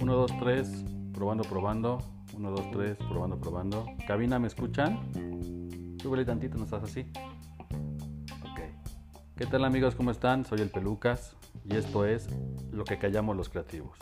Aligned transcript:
Uno, 0.00 0.14
dos, 0.14 0.32
tres, 0.38 0.84
probando, 1.12 1.44
probando. 1.44 1.98
Uno, 2.34 2.50
dos, 2.50 2.70
tres, 2.70 2.96
probando, 2.96 3.38
probando. 3.38 3.86
Cabina, 4.06 4.38
¿me 4.38 4.46
escuchan? 4.46 4.98
Súbele 6.00 6.24
tantito, 6.24 6.56
no 6.56 6.64
estás 6.64 6.84
así. 6.84 7.06
Ok. 8.40 8.60
¿Qué 9.36 9.46
tal 9.46 9.64
amigos? 9.64 9.94
¿Cómo 9.94 10.10
están? 10.10 10.46
Soy 10.46 10.60
el 10.60 10.70
Pelucas 10.70 11.36
y 11.68 11.76
esto 11.76 12.06
es 12.06 12.28
Lo 12.72 12.84
que 12.84 12.98
callamos 12.98 13.36
los 13.36 13.50
creativos. 13.50 13.98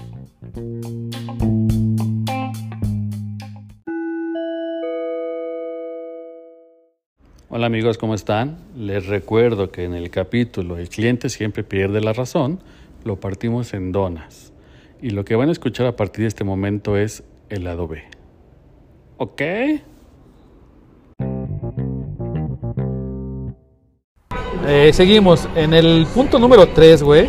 Hola 7.57 7.67
amigos, 7.67 7.99
¿cómo 7.99 8.17
están? 8.17 8.57
Les 8.77 9.07
recuerdo 9.07 9.71
que 9.71 9.85
en 9.85 9.95
el 9.95 10.11
capítulo 10.11 10.77
El 10.77 10.89
cliente 10.89 11.29
siempre 11.29 11.63
pierde 11.63 12.01
la 12.01 12.13
razón, 12.13 12.59
lo 13.05 13.21
partimos 13.21 13.75
en 13.75 13.93
donas. 13.93 14.53
Y 15.01 15.11
lo 15.11 15.25
que 15.25 15.37
van 15.37 15.51
a 15.51 15.53
escuchar 15.53 15.87
a 15.87 15.95
partir 15.95 16.23
de 16.23 16.27
este 16.27 16.43
momento 16.43 16.97
es 16.97 17.23
el 17.51 17.63
lado 17.63 17.87
B. 17.87 18.03
¿Ok? 19.19 19.41
Eh, 24.67 24.91
seguimos 24.93 25.49
en 25.55 25.75
el 25.75 26.09
punto 26.13 26.41
número 26.41 26.67
3, 26.67 27.05
güey. 27.05 27.29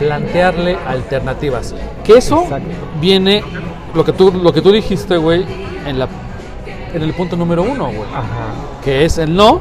Plantearle 0.00 0.74
alternativas. 0.74 1.76
Que 2.02 2.14
eso 2.14 2.42
Exacto. 2.42 2.68
viene, 3.00 3.44
lo 3.94 4.04
que 4.04 4.12
tú, 4.12 4.32
lo 4.32 4.52
que 4.52 4.62
tú 4.62 4.72
dijiste, 4.72 5.16
güey, 5.16 5.44
en, 5.86 6.00
la, 6.00 6.08
en 6.96 7.02
el 7.02 7.12
punto 7.14 7.36
número 7.36 7.62
1, 7.62 7.84
güey. 7.84 8.00
Ajá. 8.12 8.24
Que 8.84 9.04
es 9.04 9.18
el 9.18 9.34
no 9.36 9.60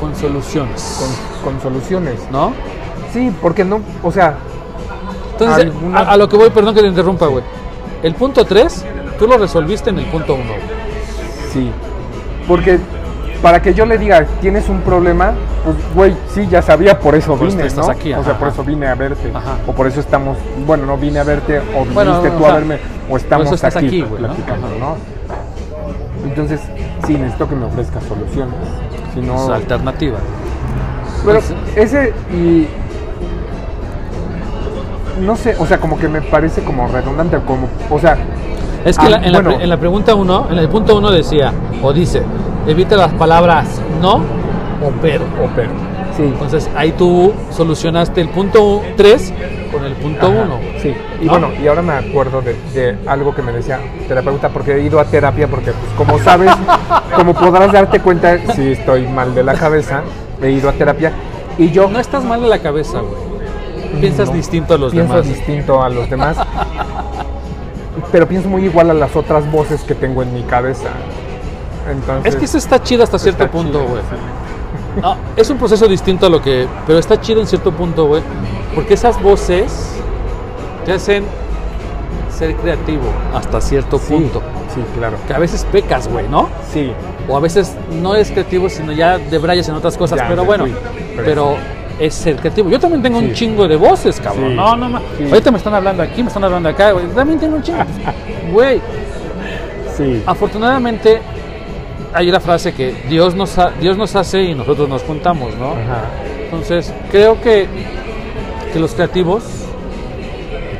con 0.00 0.14
soluciones. 0.16 0.98
Con, 1.42 1.52
con 1.52 1.62
soluciones. 1.62 2.14
¿No? 2.32 2.52
Sí, 3.12 3.32
porque 3.42 3.64
no, 3.64 3.80
o 4.02 4.10
sea, 4.12 4.36
Entonces, 5.32 5.66
Alguna- 5.66 5.98
a, 5.98 6.10
a 6.12 6.16
lo 6.16 6.28
que 6.28 6.36
voy, 6.36 6.50
perdón 6.50 6.74
que 6.74 6.80
te 6.82 6.86
interrumpa, 6.88 7.26
güey. 7.26 7.44
El 8.02 8.14
punto 8.14 8.44
3, 8.44 8.84
tú 9.18 9.26
lo 9.26 9.36
resolviste 9.38 9.90
en 9.90 9.98
el 9.98 10.06
punto 10.06 10.34
1, 10.34 10.44
güey. 10.44 10.60
sí. 11.52 11.70
Porque 12.48 12.78
para 13.42 13.62
que 13.62 13.72
yo 13.72 13.86
le 13.86 13.96
diga, 13.96 14.26
tienes 14.40 14.68
un 14.68 14.80
problema, 14.82 15.32
pues, 15.64 15.76
güey, 15.94 16.16
sí, 16.34 16.46
ya 16.50 16.60
sabía, 16.62 16.98
por 16.98 17.14
eso 17.14 17.36
Por 17.36 17.48
vine, 17.48 17.66
estás 17.66 17.86
¿no? 17.86 17.92
aquí, 17.92 18.12
o 18.12 18.22
sea, 18.22 18.32
ajá. 18.32 18.38
por 18.40 18.48
eso 18.48 18.64
vine 18.64 18.86
a 18.86 18.94
verte. 18.94 19.30
Ajá. 19.32 19.56
O 19.66 19.72
por 19.72 19.86
eso 19.86 20.00
estamos, 20.00 20.36
bueno, 20.66 20.84
no 20.84 20.96
vine 20.98 21.20
a 21.20 21.24
verte, 21.24 21.58
o 21.58 21.84
Bueno, 21.94 22.20
viniste 22.20 22.28
o 22.28 22.38
tú 22.38 22.44
sea, 22.44 22.50
a 22.52 22.54
verme, 22.56 22.78
o 23.08 23.16
estamos 23.16 23.46
eso 23.46 23.54
estás 23.54 23.76
aquí, 23.76 24.02
aquí, 24.02 24.04
Ajá. 24.24 24.56
¿no? 24.78 24.96
Entonces, 26.24 26.60
sí, 27.06 27.14
necesito 27.14 27.48
que 27.48 27.54
me 27.56 27.64
ofrezcas 27.66 28.02
soluciones. 28.04 28.54
Si 29.14 29.20
no, 29.20 29.44
Es 29.44 29.50
alternativa. 29.50 30.18
Pero 31.24 31.40
Pues, 31.40 31.54
ese 31.76 32.12
y 32.32 32.66
no 35.24 35.36
sé, 35.36 35.54
o 35.58 35.66
sea, 35.66 35.78
como 35.78 35.98
que 35.98 36.08
me 36.08 36.22
parece 36.22 36.62
como 36.62 36.86
redundante, 36.88 37.38
como, 37.46 37.68
o 37.90 37.98
sea, 37.98 38.16
Es 38.84 38.96
que 38.96 39.06
Ah, 39.06 39.10
la- 39.10 39.16
en, 39.18 39.32
la, 39.32 39.40
bueno. 39.40 39.56
pre- 39.56 39.64
en 39.64 39.68
la 39.68 39.76
pregunta 39.76 40.14
1, 40.14 40.46
en 40.50 40.58
el 40.58 40.68
punto 40.70 40.96
1 40.96 41.10
decía, 41.10 41.52
o 41.82 41.92
dice, 41.92 42.22
evita 42.66 42.96
las 42.96 43.12
palabras 43.12 43.78
no 44.00 44.14
o 44.14 44.90
pero. 45.02 45.24
o 45.24 45.48
pero, 45.54 45.68
sí, 46.16 46.22
Entonces 46.22 46.70
ahí 46.74 46.92
tú 46.92 47.30
solucionaste 47.50 48.22
el 48.22 48.30
punto 48.30 48.80
3 48.96 49.34
con 49.72 49.84
el 49.84 49.92
punto 49.94 50.26
Ajá, 50.26 50.42
1. 50.44 50.58
sí. 50.82 50.94
Y 51.20 51.24
¿No? 51.26 51.32
bueno, 51.32 51.48
y 51.62 51.66
ahora 51.66 51.82
me 51.82 51.92
acuerdo 51.92 52.40
de, 52.42 52.56
de 52.74 52.96
algo 53.08 53.34
que 53.34 53.42
me 53.42 53.52
decía 53.52 53.78
terapeuta, 54.08 54.48
porque 54.48 54.74
he 54.74 54.80
ido 54.82 54.98
a 55.00 55.04
terapia, 55.04 55.48
porque 55.48 55.72
pues, 55.72 55.92
como 55.96 56.18
sabes, 56.18 56.50
como 57.14 57.34
podrás 57.34 57.72
darte 57.72 58.00
cuenta, 58.00 58.36
si 58.54 58.72
estoy 58.72 59.06
mal 59.06 59.34
de 59.34 59.42
la 59.44 59.54
cabeza, 59.54 60.02
he 60.42 60.50
ido 60.50 60.68
a 60.68 60.72
terapia 60.72 61.12
y 61.58 61.70
yo 61.70 61.88
No 61.88 61.98
estás 62.00 62.24
mal 62.24 62.40
de 62.40 62.48
la 62.48 62.58
cabeza, 62.60 63.00
güey. 63.00 64.00
Piensas 64.00 64.28
No, 64.28 64.34
distinto 64.34 64.74
a 64.74 64.78
los 64.78 64.92
pienso 64.92 65.14
demás. 65.14 65.28
distinto 65.28 65.82
a 65.82 65.88
los 65.88 66.08
demás, 66.08 66.36
pero 68.12 68.26
pienso 68.26 68.48
muy 68.48 68.64
igual 68.64 68.90
a 68.90 68.94
las 68.94 69.14
otras 69.16 69.50
voces 69.50 69.82
que 69.82 69.94
tengo 69.94 70.22
en 70.22 70.32
mi 70.32 70.42
cabeza. 70.42 70.88
Entonces, 71.90 72.32
Es 72.34 72.38
que 72.38 72.44
eso 72.44 72.58
está 72.58 72.82
chido 72.82 73.02
hasta 73.02 73.18
cierto 73.18 73.48
punto, 73.50 73.84
güey. 73.84 74.02
No, 75.02 75.16
es 75.36 75.48
un 75.50 75.58
proceso 75.58 75.86
distinto 75.88 76.26
a 76.26 76.28
lo 76.28 76.40
que. 76.40 76.66
Pero 76.86 76.98
está 76.98 77.20
chido 77.20 77.40
en 77.40 77.46
cierto 77.46 77.72
punto, 77.72 78.06
güey. 78.06 78.22
Porque 78.74 78.94
esas 78.94 79.20
voces 79.22 79.94
te 80.84 80.92
hacen 80.92 81.24
ser 82.30 82.54
creativo 82.56 83.02
hasta 83.34 83.60
cierto 83.60 83.98
Sí, 83.98 84.12
punto. 84.14 84.42
Sí, 84.74 84.80
claro. 84.96 85.16
Que 85.26 85.34
a 85.34 85.38
veces 85.38 85.66
pecas, 85.70 86.08
güey, 86.08 86.28
¿no? 86.28 86.48
Sí, 86.72 86.92
O 87.28 87.36
a 87.36 87.40
veces 87.40 87.74
no 88.00 88.14
es 88.14 88.30
creativo, 88.30 88.68
sino 88.68 88.92
ya 88.92 89.18
debrayas 89.18 89.68
en 89.68 89.74
otras 89.74 89.96
cosas. 89.96 90.18
Ya, 90.18 90.28
pero 90.28 90.44
bueno, 90.44 90.64
fui, 90.64 90.74
pero, 91.16 91.24
pero 91.24 91.56
es 91.98 92.14
ser 92.14 92.36
creativo. 92.36 92.70
Yo 92.70 92.78
también 92.80 93.02
tengo 93.02 93.18
un 93.18 93.32
chingo 93.34 93.66
de 93.68 93.76
voces, 93.76 94.20
cabrón. 94.20 94.50
Sí. 94.50 94.54
No, 94.56 94.76
no, 94.76 94.88
no. 94.88 95.00
Ahorita 95.28 95.50
me 95.50 95.58
están 95.58 95.74
hablando 95.74 96.02
aquí, 96.02 96.22
me 96.22 96.28
están 96.28 96.44
hablando 96.44 96.68
acá, 96.68 96.92
güey. 96.92 97.06
También 97.08 97.38
tengo 97.38 97.56
un 97.56 97.62
chingo. 97.62 97.78
Güey, 98.52 98.80
sí. 99.96 100.22
afortunadamente 100.26 101.20
hay 102.12 102.30
la 102.32 102.40
frase 102.40 102.72
que 102.74 103.04
Dios 103.08 103.36
nos, 103.36 103.56
ha- 103.58 103.70
Dios 103.80 103.96
nos 103.96 104.16
hace 104.16 104.42
y 104.42 104.54
nosotros 104.54 104.88
nos 104.88 105.02
juntamos, 105.02 105.54
¿no? 105.56 105.72
Ajá. 105.72 106.06
Entonces, 106.44 106.92
creo 107.12 107.40
que, 107.40 107.68
que 108.72 108.78
los 108.78 108.92
creativos, 108.94 109.42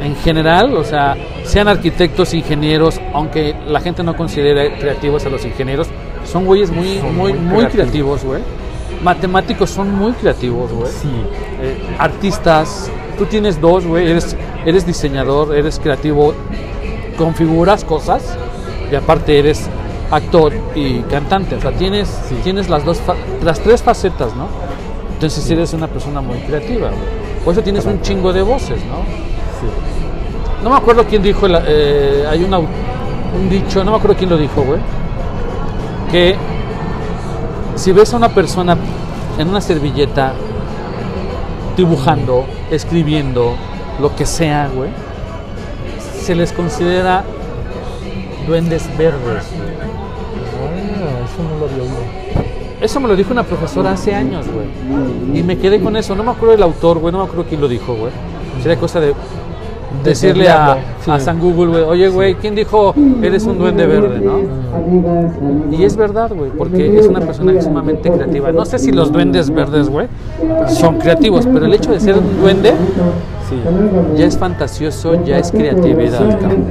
en 0.02 0.16
general, 0.16 0.74
o 0.76 0.84
sea, 0.84 1.16
sean 1.44 1.68
arquitectos, 1.68 2.32
ingenieros, 2.34 3.00
aunque 3.12 3.54
la 3.66 3.80
gente 3.80 4.02
no 4.02 4.16
considere 4.16 4.78
creativos 4.78 5.26
a 5.26 5.28
los 5.28 5.44
ingenieros, 5.44 5.88
son 6.24 6.44
güeyes 6.44 6.70
muy, 6.70 6.98
Son 6.98 7.16
muy, 7.16 7.32
muy 7.32 7.66
creativos. 7.66 8.24
güey. 8.24 8.42
Matemáticos 9.02 9.70
son 9.70 9.94
muy 9.94 10.12
creativos, 10.12 10.70
güey. 10.72 10.90
Sí. 10.90 11.08
Eh, 11.62 11.96
artistas, 11.98 12.90
tú 13.18 13.24
tienes 13.26 13.60
dos, 13.60 13.86
güey, 13.86 14.10
eres, 14.10 14.36
eres 14.66 14.86
diseñador, 14.86 15.54
eres 15.56 15.78
creativo, 15.78 16.34
configuras 17.16 17.84
cosas 17.84 18.36
y 18.90 18.94
aparte 18.94 19.38
eres 19.38 19.68
actor 20.10 20.52
y 20.74 21.00
cantante, 21.02 21.54
o 21.56 21.60
sea, 21.60 21.72
tienes, 21.72 22.08
Sí. 22.28 22.34
tienes 22.42 22.68
las 22.68 22.84
dos, 22.84 23.00
las 23.44 23.60
tres 23.60 23.82
facetas, 23.82 24.34
¿no? 24.34 24.48
Entonces 25.14 25.48
eres 25.50 25.72
una 25.72 25.86
persona 25.86 26.20
muy 26.20 26.38
creativa, 26.38 26.88
güey. 26.88 27.19
Por 27.44 27.52
eso 27.54 27.62
tienes 27.62 27.84
un 27.86 28.00
chingo 28.02 28.32
de 28.32 28.42
voces, 28.42 28.78
¿no? 28.84 28.96
Sí. 29.60 29.66
No 30.62 30.70
me 30.70 30.76
acuerdo 30.76 31.04
quién 31.06 31.22
dijo, 31.22 31.48
la- 31.48 31.62
eh, 31.66 32.26
hay 32.28 32.44
una- 32.44 32.58
un 32.58 33.48
dicho, 33.48 33.82
no 33.84 33.92
me 33.92 33.96
acuerdo 33.96 34.16
quién 34.16 34.28
lo 34.30 34.36
dijo, 34.36 34.62
güey, 34.62 34.78
que 36.10 36.36
si 37.76 37.92
ves 37.92 38.12
a 38.12 38.16
una 38.18 38.28
persona 38.28 38.76
en 39.38 39.48
una 39.48 39.60
servilleta 39.60 40.32
dibujando, 41.76 42.44
escribiendo, 42.70 43.54
lo 44.00 44.14
que 44.14 44.26
sea, 44.26 44.68
güey, 44.74 44.90
se 46.20 46.34
les 46.34 46.52
considera 46.52 47.24
duendes 48.46 48.84
verdes. 48.98 49.44
Ah, 50.62 51.24
eso 51.24 51.42
no 51.42 51.58
lo 51.58 51.64
había 51.66 51.82
oído. 51.82 52.19
Eso 52.80 52.98
me 53.00 53.08
lo 53.08 53.16
dijo 53.16 53.32
una 53.32 53.42
profesora 53.42 53.92
hace 53.92 54.14
años, 54.14 54.46
güey. 54.48 55.38
Y 55.38 55.42
me 55.42 55.58
quedé 55.58 55.80
con 55.80 55.96
eso. 55.96 56.14
No 56.14 56.22
me 56.24 56.30
acuerdo 56.30 56.52
del 56.52 56.62
autor, 56.62 56.98
güey. 56.98 57.12
No 57.12 57.18
me 57.18 57.24
acuerdo 57.24 57.44
quién 57.48 57.60
lo 57.60 57.68
dijo, 57.68 57.94
güey. 57.94 58.10
Sería 58.62 58.78
cosa 58.78 59.00
de 59.00 59.14
decirle 60.04 60.48
a, 60.48 60.78
Sí. 61.04 61.10
a 61.10 61.19
San 61.20 61.38
Google, 61.40 61.66
güey, 61.72 61.82
oye, 61.82 62.08
güey, 62.08 62.34
¿quién 62.36 62.54
dijo 62.54 62.94
eres 63.22 63.44
un 63.44 63.58
duende 63.58 63.84
verde, 63.86 64.20
no? 64.20 64.40
Y 65.76 65.84
es 65.84 65.96
verdad, 65.96 66.30
güey, 66.34 66.50
porque 66.56 66.98
es 66.98 67.06
una 67.06 67.20
persona 67.20 67.60
sumamente 67.60 68.10
creativa. 68.10 68.52
No 68.52 68.64
sé 68.64 68.78
si 68.78 68.92
los 68.92 69.12
duendes 69.12 69.50
verdes, 69.50 69.88
güey, 69.90 70.06
son 70.69 70.98
creativos, 70.98 71.46
pero 71.52 71.66
el 71.66 71.74
hecho 71.74 71.90
de 71.92 72.00
ser 72.00 72.16
un 72.16 72.40
duende 72.40 72.70
Sí. 73.48 73.56
ya 74.16 74.26
es 74.26 74.38
fantasioso, 74.38 75.22
ya 75.24 75.38
es 75.38 75.50
creatividad, 75.50 76.20
cabrón. 76.40 76.64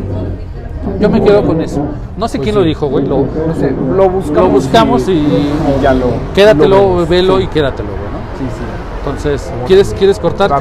Yo 0.99 1.09
me 1.09 1.21
quedo 1.21 1.43
con 1.45 1.61
eso. 1.61 1.81
No 2.17 2.27
sé 2.27 2.39
quién 2.39 2.55
lo 2.55 2.63
dijo, 2.63 2.87
güey. 2.87 3.05
Lo, 3.05 3.19
No 3.47 3.53
sé, 3.55 3.71
lo 3.71 4.09
buscamos. 4.09 4.43
lo 4.43 4.49
buscamos 4.49 5.07
y 5.09 5.11
y 5.13 5.51
ya 5.81 5.93
lo. 5.93 6.05
quédatelo, 6.33 6.97
lo 6.99 7.05
velo 7.05 7.37
Sí. 7.37 7.43
y 7.43 7.47
quédatelo, 7.47 7.89
güey, 7.89 8.01
¿no? 8.01 8.19
Sí, 8.37 8.45
sí. 8.57 8.63
Entonces, 8.99 9.53
¿quieres, 9.67 9.93
¿quieres 9.97 10.19
cortar? 10.19 10.51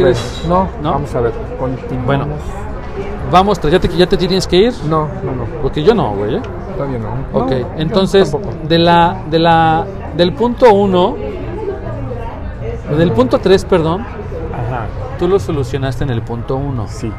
No, 0.48 0.68
¿No? 0.82 0.92
vamos 0.92 1.14
a 1.14 1.20
ver. 1.20 1.32
Continuamos. 1.58 2.06
Bueno. 2.06 2.26
Vamos, 3.30 3.60
¿ya 3.60 3.78
te, 3.78 3.88
ya 3.88 4.06
te 4.06 4.16
tienes 4.16 4.46
que 4.46 4.56
ir? 4.56 4.72
No, 4.88 5.06
no, 5.22 5.32
no. 5.32 5.44
Porque 5.60 5.82
yo 5.82 5.94
no, 5.94 6.14
güey. 6.14 6.36
¿eh? 6.36 6.40
Todavía 6.76 6.98
no. 6.98 7.38
Ok, 7.40 7.50
No, 7.50 7.56
entonces, 7.76 8.34
de 8.68 8.78
la, 8.78 9.18
de 9.30 9.38
la, 9.38 9.84
del 10.16 10.32
punto 10.32 10.72
1, 10.72 11.16
del 12.96 13.12
punto 13.12 13.38
3, 13.38 13.64
perdón, 13.66 14.00
Ajá. 14.02 14.86
tú 15.18 15.28
lo 15.28 15.38
solucionaste 15.38 16.04
en 16.04 16.10
el 16.10 16.22
punto 16.22 16.56
1, 16.56 16.86
Sí. 16.88 17.12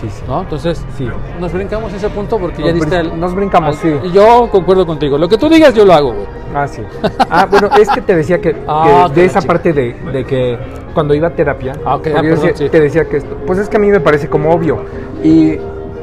Sí, 0.00 0.08
sí. 0.08 0.22
¿no? 0.26 0.40
Entonces, 0.42 0.84
Sí. 0.96 1.06
nos 1.38 1.52
brincamos 1.52 1.92
ese 1.92 2.08
punto 2.08 2.38
porque 2.38 2.62
ya 2.62 2.72
diste 2.72 2.96
al- 2.96 3.18
nos 3.20 3.34
brincamos, 3.34 3.76
al- 3.76 3.82
sí. 3.82 3.94
y 4.08 4.12
Yo 4.12 4.48
concuerdo 4.50 4.86
contigo. 4.86 5.18
Lo 5.18 5.28
que 5.28 5.36
tú 5.36 5.48
digas, 5.48 5.74
yo 5.74 5.84
lo 5.84 5.92
hago, 5.92 6.12
güey. 6.12 6.26
Ah, 6.54 6.66
sí. 6.66 6.82
Ah, 7.30 7.46
bueno, 7.50 7.68
es 7.78 7.88
que 7.90 8.00
te 8.00 8.16
decía 8.16 8.40
que, 8.40 8.56
Ah, 8.66 9.06
que 9.12 9.20
de 9.20 9.26
esa 9.26 9.40
chica. 9.40 9.52
parte 9.52 9.72
de, 9.72 9.94
de 10.12 10.24
que 10.24 10.58
cuando 10.94 11.14
iba 11.14 11.28
a 11.28 11.30
terapia, 11.30 11.74
Ah, 11.84 11.96
ok, 11.96 12.02
porque 12.02 12.18
ah, 12.18 12.22
perdón, 12.22 12.46
decía- 12.48 12.70
te 12.70 12.80
decía 12.80 13.04
que 13.04 13.18
esto, 13.18 13.36
pues 13.46 13.58
es 13.58 13.68
que 13.68 13.76
a 13.76 13.80
mí 13.80 13.88
me 13.88 14.00
parece 14.00 14.28
como 14.28 14.50
obvio. 14.50 14.78
Y 15.22 15.56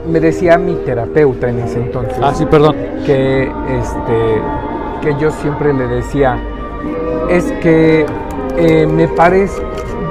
me 0.08 0.20
decía 0.22 0.58
mi 0.58 0.76
terapeuta 0.86 1.50
en 1.50 1.60
ese 1.60 1.80
entonces 1.82 2.18
Ah, 2.22 2.34
sí, 2.34 2.46
perdón. 2.46 2.76
que 3.06 3.44
este 3.44 4.42
que 5.02 5.16
yo 5.20 5.30
siempre 5.32 5.74
le 5.74 5.88
decía 5.88 6.40
es 7.30 7.52
que 7.62 8.06
eh, 8.58 8.88
me 8.88 9.08
parece 9.10 9.62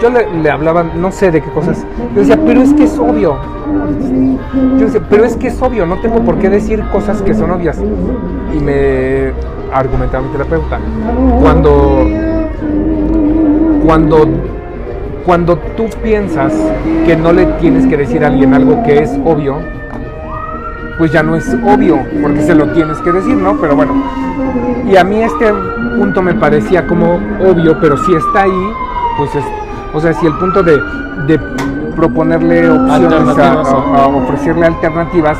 yo 0.01 0.11
le, 0.11 0.43
le 0.43 0.51
hablaba, 0.51 0.83
no 0.83 1.11
sé 1.13 1.31
de 1.31 1.41
qué 1.41 1.51
cosas. 1.51 1.87
Yo 2.15 2.21
decía, 2.21 2.39
pero 2.45 2.61
es 2.63 2.73
que 2.75 2.85
es 2.85 2.99
obvio. 2.99 3.37
Yo 4.79 4.87
decía, 4.87 5.03
pero 5.09 5.25
es 5.25 5.37
que 5.37 5.49
es 5.49 5.61
obvio, 5.61 5.87
no 5.87 5.97
tengo 5.97 6.21
por 6.21 6.39
qué 6.39 6.49
decir 6.49 6.83
cosas 6.93 7.23
que 7.23 7.35
son 7.35 7.51
obvias. 7.51 7.79
Y 8.55 8.61
me 8.61 9.33
argumentaba 9.73 10.25
mi 10.25 10.33
terapeuta. 10.33 10.79
Cuando. 11.41 12.07
Cuando. 13.85 14.29
Cuando 15.25 15.59
tú 15.77 15.87
piensas 16.05 16.55
que 17.05 17.17
no 17.17 17.33
le 17.33 17.47
tienes 17.59 17.85
que 17.87 17.97
decir 17.97 18.23
a 18.25 18.29
alguien 18.29 18.55
algo 18.55 18.85
que 18.85 19.03
es 19.03 19.11
obvio, 19.25 19.59
pues 20.99 21.11
ya 21.11 21.25
no 21.25 21.35
es 21.35 21.53
obvio, 21.67 21.99
porque 22.23 22.43
se 22.43 22.55
lo 22.55 22.69
tienes 22.69 22.97
que 22.99 23.11
decir, 23.11 23.35
¿no? 23.35 23.57
Pero 23.61 23.75
bueno, 23.75 23.93
y 24.87 24.97
a 24.97 25.03
mí 25.03 25.21
este 25.23 25.53
punto 25.99 26.23
me 26.23 26.35
parecía 26.35 26.87
como 26.87 27.17
obvio, 27.45 27.77
pero 27.81 27.97
si 27.97 28.15
está 28.15 28.43
ahí, 28.43 28.73
pues 29.19 29.35
es, 29.35 29.45
o 29.97 30.01
sea, 30.01 30.13
si 30.13 30.27
el 30.27 30.35
punto 30.35 30.63
de, 30.63 30.79
de 31.27 31.39
proponerle 31.97 32.69
opciones, 32.69 32.91
a, 32.91 32.95
Alternativas, 32.97 33.69
a- 33.69 34.05
a 34.05 34.07
ofrecerle 34.09 34.67
alternativas, 34.67 35.39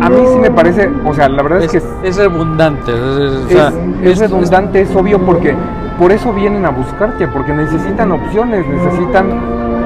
a 0.00 0.08
mí 0.08 0.16
sí 0.32 0.38
me 0.40 0.50
parece, 0.50 0.90
o 1.04 1.12
sea, 1.14 1.28
la 1.28 1.42
verdad 1.42 1.58
es, 1.62 1.74
Es, 1.74 1.82
que 2.02 2.08
es, 2.08 2.16
redundante. 2.16 2.90
es- 2.92 2.98
es- 2.98 3.44
o 3.44 3.48
sea, 3.48 3.72
es 4.02 4.18
redundante, 4.18 4.80
es 4.80 4.96
obvio 4.96 5.18
porque 5.20 5.54
por 5.98 6.10
eso 6.10 6.32
vienen 6.32 6.64
a 6.64 6.70
buscarte, 6.70 7.28
porque 7.28 7.52
necesitan 7.52 8.10
opciones, 8.12 8.66
necesitan, 8.66 9.26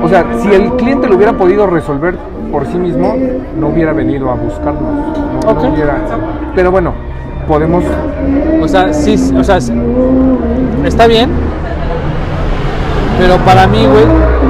o 0.02 0.08
sea, 0.08 0.24
si 0.40 0.52
el 0.54 0.70
cliente 0.74 1.08
lo 1.08 1.16
hubiera 1.16 1.32
podido 1.32 1.66
resolver 1.66 2.16
por 2.52 2.64
sí 2.66 2.78
mismo, 2.78 3.14
no 3.58 3.68
hubiera 3.68 3.92
venido 3.92 4.30
a 4.30 4.34
buscarnos, 4.34 4.82
no, 4.82 5.40
no 5.42 5.50
Ok. 5.50 5.72
hubiera, 5.74 5.96
pero 6.54 6.70
bueno, 6.70 6.92
podemos, 7.48 7.84
O 8.62 8.68
sea, 8.68 8.92
sí, 8.92 9.14
o 9.36 9.44
sea, 9.44 9.58
está 10.84 11.06
bien. 11.06 11.30
Pero 13.18 13.36
para 13.38 13.66
mí, 13.66 13.78
güey, 13.86 14.04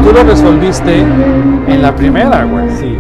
tú 0.04 0.12
lo 0.12 0.22
resolviste 0.24 0.98
en 1.00 1.82
la 1.82 1.94
primera, 1.94 2.44
güey. 2.44 2.68
sí, 2.70 2.98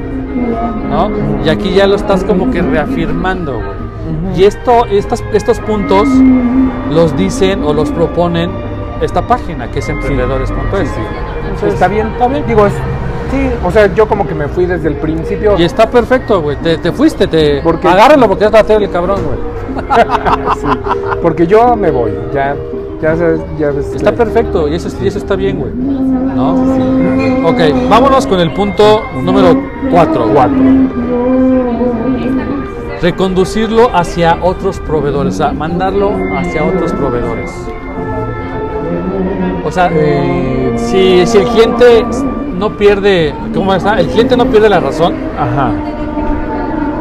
¿no? 0.90 1.10
Y 1.44 1.48
aquí 1.48 1.74
ya 1.74 1.86
lo 1.86 1.96
estás 1.96 2.24
como 2.24 2.50
que 2.50 2.62
reafirmando, 2.62 3.54
güey. 3.54 4.36
Y 4.36 4.44
esto, 4.44 4.86
estas, 4.86 5.24
estos 5.32 5.58
puntos 5.60 6.06
los 6.90 7.16
dicen 7.16 7.64
o 7.64 7.72
los 7.72 7.90
proponen 7.90 8.50
esta 9.00 9.26
página 9.26 9.70
que 9.70 9.80
es 9.80 9.88
emprendedores.es. 9.88 10.90
Entonces, 11.44 11.74
está 11.74 11.88
bien, 11.88 12.08
Está 12.08 12.28
bien. 12.28 12.44
digo, 12.46 12.66
es, 12.66 12.72
sí, 13.30 13.50
o 13.64 13.70
sea, 13.70 13.92
yo 13.94 14.06
como 14.06 14.26
que 14.26 14.34
me 14.34 14.46
fui 14.48 14.66
desde 14.66 14.88
el 14.88 14.96
principio, 14.96 15.56
Y 15.58 15.64
está 15.64 15.90
perfecto, 15.90 16.40
güey. 16.42 16.56
Te, 16.58 16.78
te 16.78 16.92
fuiste, 16.92 17.26
te. 17.26 17.60
¿Por 17.62 17.80
qué? 17.80 17.88
Agárralo 17.88 18.28
porque 18.28 18.44
es 18.44 18.52
la 18.52 18.62
tele, 18.62 18.88
cabrón, 18.88 19.20
güey. 19.24 19.38
sí, 20.60 20.66
porque 21.20 21.46
yo 21.46 21.74
me 21.76 21.90
voy, 21.90 22.12
ya, 22.32 22.54
ya 23.02 23.16
sabes, 23.16 23.40
ya 23.58 23.70
ves, 23.70 23.94
Está 23.94 24.12
perfecto 24.12 24.68
y 24.68 24.74
eso, 24.74 24.88
es- 24.88 24.98
y 25.02 25.06
eso 25.06 25.18
está 25.18 25.36
bien, 25.36 25.58
güey. 25.58 25.72
¿No? 25.74 26.52
Ok, 27.48 27.88
vámonos 27.88 28.26
con 28.26 28.40
el 28.40 28.52
punto 28.52 29.00
número 29.22 29.48
4. 29.90 30.28
cuatro, 30.32 30.56
Reconducirlo 33.02 33.90
hacia 33.94 34.38
otros 34.42 34.80
proveedores, 34.80 35.34
o 35.34 35.36
sea, 35.36 35.52
mandarlo 35.52 36.12
hacia 36.36 36.64
otros 36.64 36.92
proveedores. 36.92 37.50
O 39.64 39.70
sea, 39.70 39.90
Eh, 39.92 40.72
si, 40.76 41.26
si 41.26 41.38
el 41.38 41.44
cliente 41.48 42.04
no 42.58 42.76
pierde, 42.76 43.34
¿cómo 43.54 43.74
está? 43.74 44.00
El 44.00 44.06
cliente 44.08 44.36
no 44.36 44.46
pierde 44.46 44.68
la 44.68 44.80
razón, 44.80 45.14
ajá, 45.38 45.70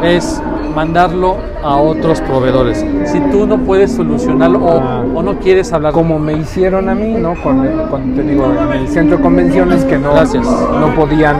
es 0.03 0.41
mandarlo 0.75 1.37
a 1.63 1.75
otros 1.77 2.19
proveedores. 2.21 2.85
Si 3.05 3.19
tú 3.31 3.47
no 3.47 3.57
puedes 3.59 3.91
solucionarlo 3.93 4.59
o, 4.59 4.79
Ah. 4.79 5.03
o 5.15 5.23
no 5.23 5.39
quieres 5.39 5.71
hablar 5.73 5.93
como 5.93 6.19
me 6.19 6.33
hicieron 6.33 6.89
a 6.89 6.95
mí, 6.95 7.13
¿no? 7.13 7.33
Con, 7.41 7.65
con- 7.89 8.13
te 8.15 8.23
digo, 8.23 8.45
en 8.45 8.71
el 8.81 8.87
centro 8.89 9.17
de 9.17 9.23
convenciones 9.23 9.83
que 9.85 9.97
no, 9.97 10.11
Gracias. 10.13 10.45
no 10.45 10.93
podían. 10.95 11.35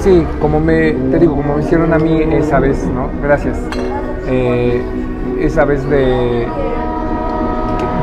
Sí, 0.00 0.24
como 0.40 0.60
me, 0.60 0.92
te 0.92 1.18
digo, 1.18 1.36
como 1.36 1.56
me 1.56 1.62
hicieron 1.62 1.92
a 1.92 1.98
mí 1.98 2.22
esa 2.32 2.60
vez, 2.60 2.86
¿no? 2.86 3.08
Gracias. 3.22 3.58
Eh, 4.28 4.82
esa 5.40 5.64
vez 5.64 5.88
de, 5.90 6.46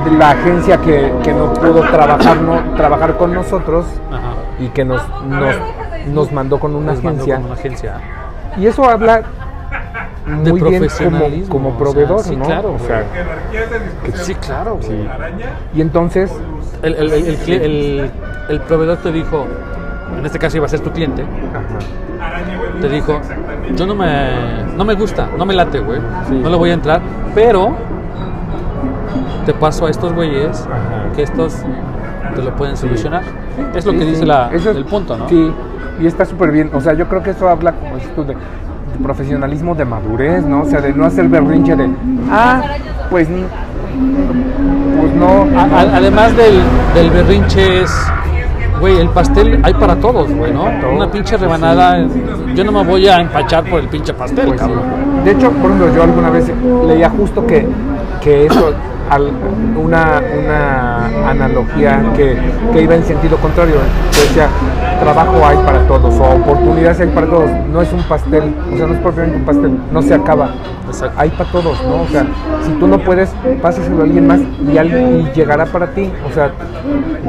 de 0.06 0.12
la 0.18 0.32
agencia 0.32 0.78
que, 0.78 1.12
que 1.24 1.34
no 1.34 1.54
pudo 1.54 1.82
trabajar, 1.92 2.38
no, 2.42 2.76
trabajar 2.76 3.18
con 3.18 3.34
nosotros 3.34 3.86
Ajá. 4.12 4.34
y 4.60 4.68
que 4.70 4.86
nos, 4.86 5.02
nos, 5.28 5.56
nos 6.14 6.32
mandó 6.32 6.60
con 6.60 6.76
una 6.76 6.94
mando 6.94 7.10
agencia. 7.10 7.36
con 7.36 7.46
una 7.46 7.54
agencia. 7.54 7.94
Y 8.58 8.68
eso 8.68 8.84
habla 8.90 9.22
De 10.26 10.52
muy 10.52 10.62
bien 10.62 10.88
como, 10.98 11.20
como 11.50 11.70
o 11.70 11.72
sea, 11.72 11.78
proveedor, 11.80 12.20
sí, 12.22 12.36
¿no? 12.36 12.46
claro, 12.46 12.74
O 12.74 12.80
sea, 12.80 13.04
Sí, 14.14 14.34
claro, 14.36 14.80
y 15.74 15.82
entonces, 15.82 16.32
El, 16.82 16.96
el- 16.96 18.12
el- 18.50 18.60
proveedor 18.62 18.98
te 18.98 19.12
dijo, 19.12 19.46
en 20.18 20.26
este 20.26 20.38
caso 20.40 20.58
iba 20.58 20.66
a 20.66 20.70
ser 20.70 20.80
tu 20.82 20.92
cliente, 20.92 21.24
ajá, 21.24 22.80
te 22.82 22.90
dijo, 22.90 23.20
yo 23.76 23.86
no 23.86 23.96
me, 23.96 24.64
no 24.76 24.84
me 24.86 24.94
gusta, 24.96 25.28
no 25.38 25.46
me 25.46 25.54
late, 25.56 25.80
güey, 25.80 26.00
Sí. 26.28 26.36
no 26.42 26.50
le 26.50 26.56
voy 26.58 26.70
a 26.70 26.74
entrar, 26.74 27.02
pero 27.34 27.76
te 29.46 29.54
paso 29.54 29.86
a 29.86 29.90
estos 29.90 30.14
güeyes 30.14 30.62
Ajá. 30.62 31.12
que 31.16 31.24
estos 31.24 31.56
te 32.36 32.42
lo 32.42 32.56
pueden 32.56 32.76
solucionar. 32.78 33.24
Es 33.76 33.86
lo 33.86 33.92
que 33.94 34.06
dice 34.06 34.26
la- 34.26 34.50
el 34.52 34.86
punto, 34.86 35.16
¿no? 35.18 35.30
Sí, 35.30 35.52
y 36.00 36.08
está 36.08 36.26
súper 36.26 36.52
bien. 36.52 36.70
O 36.74 36.82
sea, 36.82 36.94
yo 36.94 37.08
creo 37.08 37.22
que 37.24 37.32
eso 37.32 37.50
habla, 37.50 37.74
como 37.74 37.96
de, 38.28 38.34
de 38.34 38.40
profesionalismo, 39.04 39.76
de 39.76 39.86
madurez, 39.86 40.46
¿no? 40.46 40.62
O 40.62 40.66
sea, 40.66 40.82
de 40.82 40.94
no 40.94 41.06
hacer 41.06 41.28
berrinche 41.28 41.76
de, 41.76 41.90
ah, 42.32 42.62
pues, 43.10 43.28
pues 45.00 45.14
no. 45.16 45.48
A- 45.60 45.64
a- 45.82 45.98
además 45.98 46.36
del, 46.36 46.60
del 46.94 47.10
berrinche 47.12 47.82
es, 47.84 47.92
güey, 48.80 48.98
el 49.00 49.10
pastel 49.10 49.60
hay 49.64 49.74
para 49.74 49.96
todos, 49.96 50.32
güey, 50.34 50.52
¿no? 50.54 50.66
Una 50.96 51.10
pinche 51.12 51.38
rebanada, 51.38 52.06
yo 52.56 52.64
no 52.64 52.72
me 52.72 52.84
voy 52.84 53.08
a 53.08 53.18
empachar 53.22 53.64
por 53.66 53.80
el 53.82 53.88
pinche 53.90 54.14
pastel, 54.14 54.48
Pues 54.48 54.60
sí. 54.62 54.66
cabrón. 54.68 54.84
De 55.24 55.32
hecho, 55.32 55.50
por 55.52 55.72
ejemplo, 55.72 55.94
yo 55.96 56.04
alguna 56.04 56.30
vez 56.30 56.52
leía 56.88 57.10
justo 57.10 57.46
que, 57.46 57.68
que 58.22 58.46
eso, 58.46 58.74
al- 59.10 59.32
una, 59.78 60.22
una 60.44 61.30
analogía 61.30 62.04
que, 62.16 62.38
que 62.74 62.82
iba 62.82 62.96
en 62.96 63.04
sentido 63.04 63.38
contrario, 63.38 63.76
que 64.12 64.22
decía, 64.22 64.48
trabajo 65.00 65.46
hay 65.46 65.58
para 65.58 65.80
todos, 65.88 66.14
o 66.20 66.24
oportunidades 66.36 67.00
hay 67.02 67.08
para 67.08 67.28
todos, 67.28 67.50
no 67.72 67.82
es 67.82 67.92
un 67.94 68.02
pastel, 68.04 68.54
o 68.74 68.78
sea, 68.78 68.88
no 68.88 68.94
es 68.94 69.00
propiamente 69.00 69.38
un 69.38 69.46
pastel, 69.46 69.78
no 69.92 70.02
se 70.02 70.14
acaba, 70.14 70.50
Exacto. 70.88 71.16
hay 71.20 71.30
para 71.30 71.52
todos, 71.52 71.84
¿no? 71.84 72.02
O 72.04 72.08
sea, 72.08 72.26
si 72.64 72.72
tú 72.80 72.88
no 72.88 72.98
puedes, 73.00 73.30
pásaselo 73.62 74.02
a 74.02 74.04
alguien 74.06 74.28
más 74.28 74.40
y, 74.74 74.78
al- 74.78 74.88
y 74.92 75.32
llegará 75.36 75.66
para 75.66 75.88
ti, 75.88 76.10
o 76.30 76.34
sea, 76.34 76.52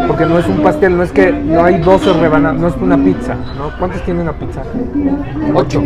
porque 0.06 0.24
no 0.26 0.38
es 0.38 0.46
un 0.48 0.62
pastel, 0.62 0.96
no 0.96 1.02
es 1.02 1.12
que 1.12 1.32
no 1.32 1.64
hay 1.64 1.78
12 1.78 2.12
rebanadas, 2.14 2.60
no 2.60 2.68
es 2.68 2.74
una 2.80 2.96
pizza, 2.96 3.34
¿no? 3.34 3.76
¿Cuántos 3.78 4.02
tiene 4.02 4.22
una 4.22 4.32
pizza? 4.32 4.62
Ocho. 5.54 5.82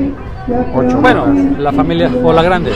Ocho. 0.74 0.98
Bueno, 1.00 1.24
la 1.58 1.72
familia 1.72 2.10
o 2.22 2.32
la 2.32 2.42
grande. 2.42 2.72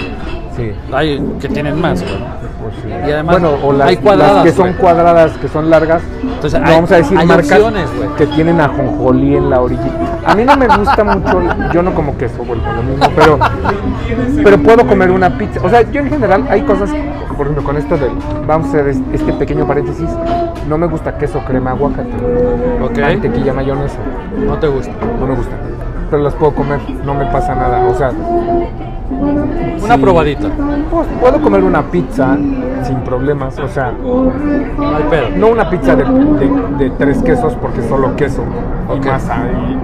Sí. 0.56 0.72
Hay 0.92 1.18
que 1.40 1.48
tienen 1.48 1.80
más, 1.80 2.02
güey. 2.02 2.14
Pues 2.62 2.74
sí. 2.82 2.88
Y 2.88 3.12
además 3.12 3.40
bueno, 3.40 3.56
o 3.62 3.72
las, 3.72 3.88
hay 3.88 3.96
cuadradas, 3.96 4.34
las 4.36 4.44
que 4.44 4.52
son 4.52 4.66
güey. 4.68 4.78
cuadradas, 4.78 5.32
que 5.38 5.48
son 5.48 5.70
largas, 5.70 6.02
Entonces, 6.22 6.60
no 6.60 6.66
hay- 6.66 6.74
vamos 6.74 6.92
a 6.92 6.96
decir 6.96 7.18
hay 7.18 7.26
marcas 7.26 7.52
opciones, 7.52 7.90
güey. 7.96 8.08
que 8.16 8.26
tienen 8.28 8.60
ajonjolí 8.60 9.36
en 9.36 9.50
la 9.50 9.60
orilla. 9.60 9.90
A 10.26 10.34
mí 10.34 10.44
no 10.44 10.56
me 10.56 10.66
gusta 10.68 11.04
mucho, 11.04 11.40
yo 11.72 11.82
no 11.82 11.94
como 11.94 12.16
queso, 12.16 12.42
vuelvo 12.44 12.64
a 12.66 12.72
lo 12.76 12.82
mismo, 12.82 13.06
pero, 13.14 13.38
pero 14.42 14.58
puedo 14.58 14.86
comer 14.86 15.10
una 15.10 15.36
pizza. 15.36 15.60
O 15.62 15.68
sea, 15.68 15.82
yo 15.90 16.00
en 16.00 16.08
general 16.08 16.46
hay 16.48 16.62
cosas, 16.62 16.90
por 17.36 17.46
ejemplo, 17.46 17.62
con 17.64 17.76
esto 17.76 17.96
del, 17.98 18.12
vamos 18.46 18.66
a 18.66 18.70
hacer 18.70 18.88
es- 18.88 19.00
este 19.12 19.32
pequeño 19.34 19.66
paréntesis, 19.66 20.08
no 20.68 20.78
me 20.78 20.86
gusta 20.86 21.18
queso, 21.18 21.40
crema, 21.46 21.70
aguacate, 21.72 22.08
Ok. 22.82 22.98
mantequilla, 22.98 23.52
mayonesa, 23.52 23.98
No 24.46 24.54
te 24.58 24.66
gusta. 24.68 24.92
no 25.20 25.26
me 25.26 25.34
gusta. 25.34 25.52
Pero 26.10 26.22
las 26.22 26.34
puedo 26.34 26.54
comer, 26.54 26.78
no 27.04 27.12
me 27.14 27.26
pasa 27.26 27.54
nada. 27.54 27.80
O 27.86 27.94
sea, 27.94 28.10
Una 29.82 29.98
probadita. 29.98 30.48
pues, 30.90 31.06
puedo 31.20 31.40
comer 31.42 31.62
una 31.62 31.82
pizza 31.82 32.36
sin 32.84 32.96
problemas. 33.04 33.58
O 33.58 33.68
sea, 33.68 33.92
No 33.92 34.32
hay 34.96 35.04
pedo. 35.10 35.28
No 35.36 35.48
una 35.48 35.68
pizza 35.68 35.94
de, 35.96 36.04
de- 36.04 36.84
de 36.84 36.90
tres 36.90 37.22
quesos 37.22 37.54
porque 37.60 37.82
solo 37.82 38.14
queso 38.16 38.42
y 38.94 39.00
masa 39.06 39.36
y. 39.68 39.78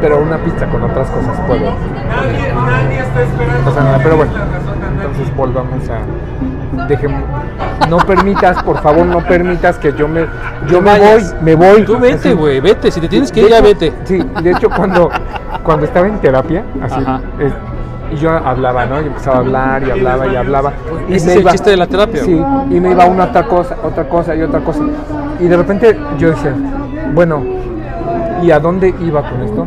Pero 0.00 0.22
una 0.22 0.36
pizza 0.38 0.66
con 0.66 0.82
otras 0.84 1.08
cosas 1.10 1.40
puedo. 1.46 1.60
No 1.70 3.64
pasa 3.64 3.82
nada, 3.84 3.98
pero 4.02 4.16
bueno. 4.16 4.32
Entonces 5.00 5.36
volvamos 5.36 5.88
a 5.88 5.98
dejemos 6.86 7.22
no 7.88 7.96
permitas, 7.98 8.62
por 8.62 8.78
favor, 8.82 9.06
no 9.06 9.20
permitas 9.20 9.78
que 9.78 9.92
yo 9.94 10.06
me 10.06 10.26
yo 10.68 10.80
me 10.82 10.98
voy, 10.98 11.22
me 11.42 11.54
voy. 11.54 11.84
Tú 11.84 11.98
vete, 11.98 12.34
güey, 12.34 12.60
vete. 12.60 12.90
Si 12.90 13.00
te 13.00 13.08
tienes 13.08 13.32
que 13.32 13.40
ir, 13.40 13.48
ya 13.48 13.60
vete. 13.62 13.92
Sí, 14.04 14.22
de 14.42 14.50
hecho 14.50 14.68
cuando 14.70 15.10
cuando 15.64 15.86
estaba 15.86 16.06
en 16.06 16.18
terapia, 16.18 16.62
así 16.82 17.00
y 18.12 18.16
yo 18.16 18.30
hablaba, 18.30 18.86
¿no? 18.86 19.00
Y 19.02 19.06
empezaba 19.06 19.36
a 19.36 19.40
hablar 19.40 19.82
y 19.86 19.90
hablaba 19.90 20.26
y 20.26 20.36
hablaba. 20.36 20.72
Y 21.08 21.14
Ese 21.14 21.26
me 21.26 21.30
es 21.32 21.36
el 21.36 21.42
iba- 21.42 21.50
chiste 21.52 21.70
de 21.70 21.76
la 21.76 21.86
terapia, 21.86 22.22
Sí, 22.24 22.42
y 22.70 22.80
me 22.80 22.90
iba 22.90 23.04
una 23.06 23.24
otra 23.24 23.44
cosa, 23.44 23.76
otra 23.82 24.08
cosa 24.08 24.34
y 24.34 24.42
otra 24.42 24.60
cosa. 24.60 24.80
Y 25.40 25.44
de 25.46 25.56
repente 25.56 25.98
yo 26.18 26.30
decía, 26.30 26.54
bueno, 27.14 27.42
¿y 28.42 28.50
a 28.50 28.58
dónde 28.58 28.94
iba 29.00 29.22
con 29.28 29.42
esto? 29.42 29.66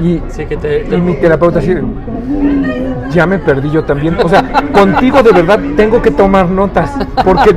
Y, 0.00 0.22
Sí, 0.28 0.44
que 0.46 0.56
te, 0.56 0.86
y 0.94 1.00
mi 1.00 1.14
terapeuta 1.14 1.58
así, 1.58 1.74
ya 3.10 3.26
me 3.26 3.38
perdí 3.38 3.70
yo 3.70 3.84
también. 3.84 4.16
O 4.22 4.28
sea, 4.28 4.42
contigo 4.72 5.22
de 5.22 5.32
verdad 5.32 5.58
tengo 5.76 6.02
que 6.02 6.10
tomar 6.10 6.48
notas. 6.50 6.92
Porque, 7.24 7.56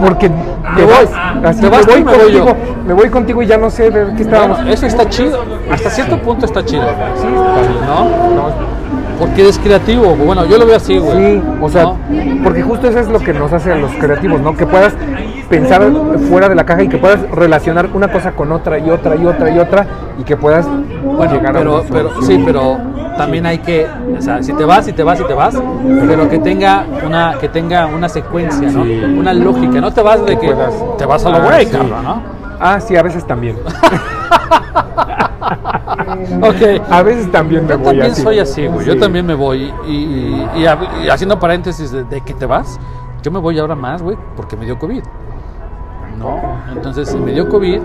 porque 0.00 0.28
te 0.30 0.82
voy. 0.84 0.92
vas, 0.92 1.10
así 1.44 1.60
Te 1.60 1.68
vas 1.68 1.86
me 1.86 1.92
voy 1.92 2.04
me 2.04 2.12
voy 2.12 2.18
contigo, 2.22 2.56
me 2.86 2.94
voy 2.94 3.08
contigo 3.10 3.42
y 3.42 3.46
ya 3.46 3.58
no 3.58 3.68
sé 3.68 3.90
de 3.90 4.14
qué 4.16 4.22
estábamos. 4.22 4.56
Bueno, 4.58 4.72
eso 4.72 4.86
está 4.86 5.08
chido. 5.08 5.44
Hasta 5.70 5.90
cierto 5.90 6.18
punto 6.22 6.46
está 6.46 6.64
chido. 6.64 6.84
Sí, 7.16 7.26
está 7.26 7.60
bien. 7.60 7.86
¿No? 7.86 8.04
No, 8.34 8.76
Porque 9.18 9.42
eres 9.42 9.58
creativo. 9.58 10.14
Bueno, 10.14 10.44
yo 10.44 10.58
lo 10.58 10.66
veo 10.66 10.76
así, 10.76 10.98
güey. 10.98 11.16
Sí, 11.40 11.42
o 11.60 11.68
sea, 11.70 11.82
¿No? 11.84 11.98
porque 12.44 12.62
justo 12.62 12.88
eso 12.88 12.98
es 13.00 13.08
lo 13.08 13.18
que 13.20 13.32
nos 13.32 13.52
hace 13.52 13.72
a 13.72 13.76
los 13.76 13.90
creativos, 13.92 14.40
¿no? 14.40 14.54
Que 14.56 14.66
puedas 14.66 14.94
pensar 15.48 15.82
fuera 16.28 16.48
de 16.48 16.54
la 16.54 16.64
caja 16.64 16.82
y 16.82 16.88
que 16.88 16.98
puedas 16.98 17.20
relacionar 17.30 17.88
una 17.94 18.08
cosa 18.10 18.32
con 18.32 18.52
otra 18.52 18.78
y 18.78 18.90
otra 18.90 19.16
y 19.16 19.24
otra 19.24 19.50
y 19.50 19.58
otra 19.58 19.86
y 20.18 20.24
que 20.24 20.36
puedas 20.36 20.66
Bueno, 21.04 21.32
llegar 21.32 21.56
a 21.56 21.60
pero, 21.60 21.74
una 21.80 21.82
pero 21.90 22.22
sí, 22.22 22.42
pero 22.44 22.78
también 23.16 23.46
hay 23.46 23.58
que, 23.58 23.86
o 24.18 24.20
sea, 24.20 24.42
si 24.42 24.52
te 24.52 24.64
vas, 24.64 24.84
si 24.84 24.92
te 24.92 25.02
vas, 25.02 25.18
si 25.18 25.24
te 25.24 25.32
vas, 25.34 25.56
pero 26.06 26.28
que 26.28 26.38
tenga 26.38 26.84
una, 27.04 27.36
que 27.40 27.48
tenga 27.48 27.86
una 27.86 28.08
secuencia, 28.08 28.70
¿no? 28.70 28.84
Sí. 28.84 29.00
Una 29.18 29.32
lógica. 29.32 29.80
No 29.80 29.92
te 29.92 30.02
vas 30.02 30.24
de 30.26 30.38
que 30.38 30.54
te 30.98 31.06
vas 31.06 31.24
a 31.24 31.30
lo 31.30 31.36
Ah, 31.36 31.40
güey, 31.40 31.64
sí. 31.66 31.72
cabrón, 31.72 32.04
¿no? 32.04 32.22
Ah, 32.60 32.78
sí, 32.80 32.96
a 32.96 33.02
veces 33.02 33.26
también. 33.26 33.56
Ok. 36.42 36.82
A 36.90 37.02
veces 37.02 37.30
también 37.30 37.62
me 37.64 37.70
Yo 37.70 37.78
voy 37.78 37.86
también 37.86 38.10
así. 38.12 38.22
soy 38.22 38.38
así, 38.38 38.66
güey. 38.66 38.86
Yo 38.86 38.98
también 38.98 39.24
me 39.26 39.34
voy. 39.34 39.72
Y, 39.86 39.90
y- 39.92 40.46
y 40.56 40.62
hab- 40.64 41.04
y 41.04 41.08
haciendo 41.08 41.38
paréntesis 41.38 41.90
de, 41.90 42.04
de 42.04 42.20
que 42.20 42.34
te 42.34 42.46
vas, 42.46 42.78
yo 43.22 43.30
me 43.30 43.38
voy 43.38 43.58
ahora 43.58 43.74
más, 43.74 44.02
güey, 44.02 44.16
porque 44.36 44.56
me 44.56 44.64
dio 44.64 44.78
COVID. 44.78 45.02
¿No? 46.18 46.40
Entonces, 46.72 47.08
si 47.08 47.18
me 47.18 47.32
dio 47.32 47.48
COVID, 47.48 47.78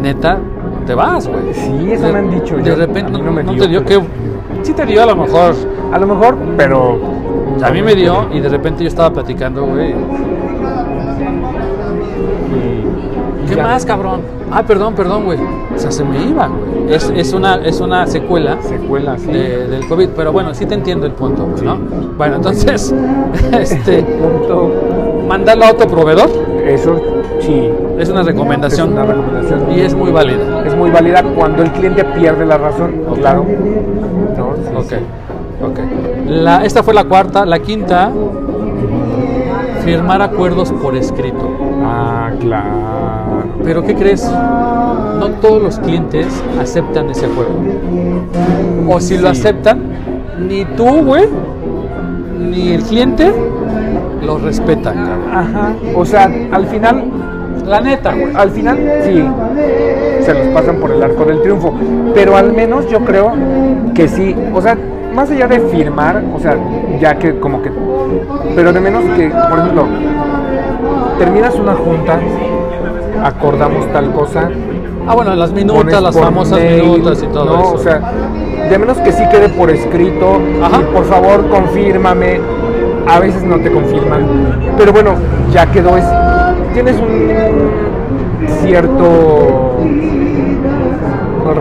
neta, 0.00 0.38
te 0.86 0.94
vas, 0.94 1.26
güey. 1.28 1.52
Sí, 1.54 1.92
eso 1.92 2.06
De- 2.06 2.12
me 2.12 2.18
han 2.18 2.30
dicho. 2.30 2.56
De 2.56 2.62
Yo- 2.64 2.74
repente, 2.76 3.12
no, 3.12 3.18
no 3.18 3.32
me 3.32 3.42
no 3.42 3.52
dio, 3.52 3.62
te 3.62 3.68
dio 3.68 3.84
pero- 3.84 4.00
que. 4.02 4.64
Sí 4.64 4.72
te 4.72 4.84
dio 4.86 5.02
a 5.02 5.06
lo 5.06 5.16
mejor. 5.16 5.54
A 5.92 5.98
lo 5.98 6.06
mejor, 6.06 6.36
pero. 6.56 6.98
A 7.62 7.70
mí 7.70 7.82
me 7.82 7.94
dio 7.94 8.28
y 8.32 8.40
de 8.40 8.48
repente 8.48 8.84
yo 8.84 8.88
estaba 8.88 9.12
platicando, 9.12 9.64
güey. 9.66 9.92
¿Qué 13.48 13.56
Ya. 13.56 13.62
más, 13.62 13.84
cabrón? 13.86 14.20
Ah, 14.50 14.62
perdón, 14.62 14.94
perdón, 14.94 15.24
güey. 15.24 15.38
O 15.74 15.78
sea, 15.78 15.90
se 15.90 16.04
me 16.04 16.22
iba, 16.24 16.48
güey. 16.48 16.94
Es, 16.94 17.10
es, 17.14 17.32
una, 17.32 17.56
es 17.56 17.80
una 17.80 18.06
secuela 18.06 18.58
Secuela, 18.62 19.16
sí. 19.18 19.26
de- 19.30 19.66
del 19.68 19.86
COVID, 19.86 20.08
pero 20.16 20.32
bueno, 20.32 20.54
sí 20.54 20.64
te 20.66 20.74
entiendo 20.74 21.06
el 21.06 21.12
punto, 21.12 21.44
güey, 21.46 21.62
¿no? 21.64 21.76
Bueno, 22.16 22.36
entonces, 22.36 22.94
este, 23.52 24.02
Punto. 24.02 24.72
mandarlo 25.28 25.64
a 25.66 25.70
otro 25.72 25.86
proveedor 25.86 26.28
Eso 26.66 26.98
sí. 27.40 27.70
es 27.98 28.08
una 28.08 28.22
recomendación, 28.22 28.88
Es 28.88 28.92
una 28.94 29.04
recomendación. 29.04 29.72
y 29.72 29.80
es 29.80 29.94
muy 29.94 30.10
válida. 30.10 30.64
Es 30.66 30.74
muy 30.76 30.90
válida 30.90 31.22
cuando 31.36 31.62
el 31.62 31.70
cliente 31.72 32.04
pierde 32.04 32.44
la 32.46 32.58
razón, 32.58 33.02
claro. 33.16 33.44
¿No? 34.36 34.54
Sí, 34.56 34.74
Ok, 34.76 34.84
sí. 34.90 35.64
ok. 35.64 35.78
La, 36.28 36.64
esta 36.64 36.82
fue 36.82 36.94
la 36.94 37.04
cuarta. 37.04 37.44
La 37.46 37.58
quinta, 37.58 38.10
firmar 39.84 40.22
acuerdos 40.22 40.72
por 40.72 40.96
escrito. 40.96 41.48
Ah, 41.90 42.30
claro. 42.38 42.68
Pero 43.64 43.82
¿qué 43.82 43.94
crees? 43.94 44.24
No 44.30 45.30
todos 45.40 45.62
los 45.62 45.78
clientes 45.78 46.26
aceptan 46.60 47.08
ese 47.10 47.26
acuerdo. 47.26 47.52
O 48.88 49.00
si 49.00 49.16
lo 49.18 49.28
aceptan, 49.28 49.80
ni 50.48 50.64
tú, 50.64 51.02
güey, 51.04 51.26
ni 52.38 52.72
el 52.74 52.82
cliente 52.82 53.32
lo 54.24 54.38
respetan. 54.38 54.98
Ajá. 55.32 55.72
O 55.96 56.04
sea, 56.04 56.30
al 56.52 56.66
final, 56.66 57.04
La 57.66 57.80
neta, 57.80 58.14
güey. 58.14 58.34
al 58.34 58.50
final, 58.50 58.78
sí, 59.04 59.24
se 60.22 60.34
los 60.34 60.48
pasan 60.48 60.76
por 60.76 60.90
el 60.90 61.02
arco 61.02 61.24
del 61.24 61.40
triunfo. 61.42 61.74
Pero 62.14 62.36
al 62.36 62.52
menos 62.52 62.88
yo 62.90 63.00
creo 63.00 63.32
que 63.94 64.08
sí. 64.08 64.34
O 64.54 64.60
sea, 64.62 64.76
más 65.14 65.30
allá 65.30 65.48
de 65.48 65.60
firmar, 65.60 66.22
o 66.34 66.38
sea, 66.38 66.56
ya 67.00 67.18
que 67.18 67.38
como 67.40 67.60
que. 67.62 67.70
Pero 68.54 68.72
de 68.72 68.80
menos 68.80 69.04
que, 69.16 69.28
por 69.28 69.58
ejemplo, 69.58 69.86
terminas 71.18 71.54
una 71.56 71.74
junta, 71.74 72.20
acordamos 73.22 73.90
tal 73.92 74.12
cosa. 74.12 74.50
Ah, 75.06 75.14
bueno, 75.14 75.34
las 75.34 75.52
minutas, 75.52 76.02
las 76.02 76.18
famosas 76.18 76.58
mail, 76.58 76.82
minutas 76.82 77.22
y 77.22 77.26
todo 77.26 77.44
¿no? 77.44 77.60
eso. 77.62 77.72
O 77.74 77.78
sea, 77.78 78.12
de 78.68 78.78
menos 78.78 78.98
que 78.98 79.12
sí 79.12 79.22
quede 79.30 79.48
por 79.48 79.70
escrito. 79.70 80.38
Ajá. 80.62 80.80
y 80.80 80.94
por 80.94 81.04
favor, 81.04 81.48
confírmame. 81.48 82.40
A 83.06 83.18
veces 83.20 83.42
no 83.42 83.58
te 83.58 83.70
confirman. 83.70 84.26
Pero 84.76 84.92
bueno, 84.92 85.14
ya 85.50 85.66
quedó. 85.66 85.96
Es, 85.96 86.04
tienes 86.74 86.96
un 86.96 87.30
cierto 88.60 89.78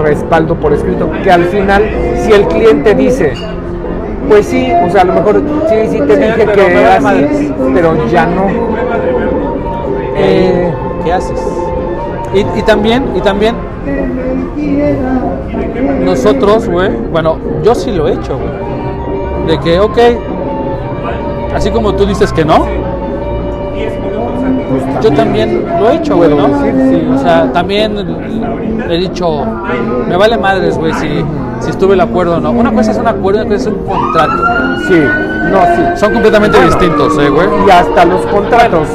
respaldo 0.04 0.56
por 0.56 0.74
escrito. 0.74 1.10
Que 1.24 1.32
al 1.32 1.46
final, 1.46 1.84
si 2.22 2.34
el 2.34 2.48
cliente 2.48 2.94
dice. 2.96 3.34
Pues 4.28 4.46
sí, 4.46 4.70
o 4.86 4.90
sea, 4.92 5.04
a 5.04 5.06
lo 5.06 5.14
mejor 5.14 5.42
sí, 5.70 5.76
sí 5.90 6.02
te 6.02 6.18
dije 6.18 6.46
que 6.54 6.82
era 6.82 6.98
así, 6.98 7.54
pero 7.74 7.96
ya 8.10 8.26
no. 8.26 8.48
Eh, 10.18 10.74
¿Qué 11.04 11.14
haces? 11.14 11.40
Y, 12.34 12.60
y 12.60 12.62
también, 12.64 13.06
y 13.16 13.22
también, 13.22 13.56
nosotros, 16.04 16.68
güey, 16.68 16.90
bueno, 17.12 17.38
yo 17.64 17.74
sí 17.76 17.92
lo 17.92 18.08
he 18.08 18.14
hecho, 18.14 18.38
güey. 18.38 19.48
De 19.48 19.60
que, 19.60 19.80
ok, 19.80 19.98
así 21.56 21.72
como 21.72 21.94
tú 21.94 22.06
dices 22.06 22.34
que 22.34 22.44
no, 22.44 22.66
Pues 24.70 25.04
yo 25.04 25.12
también 25.14 25.66
lo 25.80 25.90
he 25.90 25.96
hecho, 25.96 26.18
güey, 26.18 26.30
¿no? 26.30 26.48
sí. 26.48 27.08
O 27.14 27.18
sea, 27.18 27.52
también 27.54 27.96
he 28.90 28.98
dicho, 28.98 29.46
me 30.08 30.18
vale 30.18 30.38
madres, 30.38 30.78
güey, 30.78 30.94
si, 30.94 31.24
si 31.62 31.70
estuve 31.70 31.96
de 31.96 32.02
acuerdo 32.02 32.38
o 32.38 32.40
no. 32.40 32.52
Una 32.52 32.72
cosa 32.74 32.92
es 32.92 32.98
un 32.98 33.08
acuerdo, 33.08 33.42
una 33.42 33.56
cosa 33.56 33.70
es 33.70 33.76
un 33.76 33.86
contrato. 33.86 34.44
Sí, 34.88 35.00
no, 35.52 35.62
sí. 35.76 36.00
Son 36.00 36.14
completamente 36.14 36.58
Bueno, 36.58 36.74
distintos, 36.76 37.18
eh, 37.18 37.30
güey. 37.30 37.48
Y 37.66 37.70
hasta 37.70 38.04
los 38.06 38.26
contratos 38.26 38.88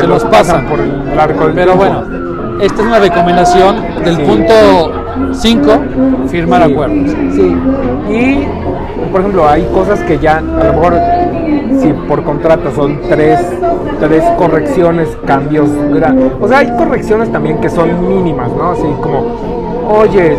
se 0.00 0.06
los 0.06 0.24
pasan. 0.24 0.66
por 0.66 0.80
el 0.80 1.18
arco 1.18 1.44
del 1.46 1.54
Pero 1.54 1.76
bueno, 1.76 2.02
esta 2.60 2.80
es 2.82 2.86
una 2.86 2.98
recomendación 2.98 3.76
del 4.04 4.16
Sí. 4.16 4.22
punto 4.22 4.92
5, 5.32 5.70
firmar 6.28 6.64
Sí, 6.66 6.72
acuerdos. 6.72 7.10
Sí. 7.34 7.56
Y, 8.10 8.48
por 9.10 9.20
ejemplo, 9.20 9.48
hay 9.48 9.64
cosas 9.74 10.00
que 10.00 10.18
ya, 10.18 10.38
a 10.38 10.40
lo 10.42 10.72
mejor, 10.74 10.94
si 11.80 11.92
por 12.08 12.22
contrato 12.22 12.70
son 12.74 13.00
tres, 13.08 13.40
tres 14.00 14.22
correcciones, 14.38 15.08
cambios 15.26 15.70
grandes. 15.92 16.32
O 16.40 16.48
sea, 16.48 16.58
hay 16.58 16.70
correcciones 16.76 17.30
también 17.32 17.58
que 17.60 17.68
son 17.68 18.08
mínimas, 18.08 18.50
¿no? 18.52 18.70
Así 18.72 18.86
como, 19.02 19.24
oye, 19.88 20.36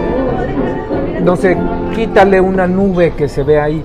no 1.24 1.36
sé, 1.36 1.58
quítale 1.96 2.40
una 2.40 2.68
nube 2.68 3.14
que 3.18 3.28
se 3.28 3.44
ve 3.44 3.60
ahí. 3.60 3.84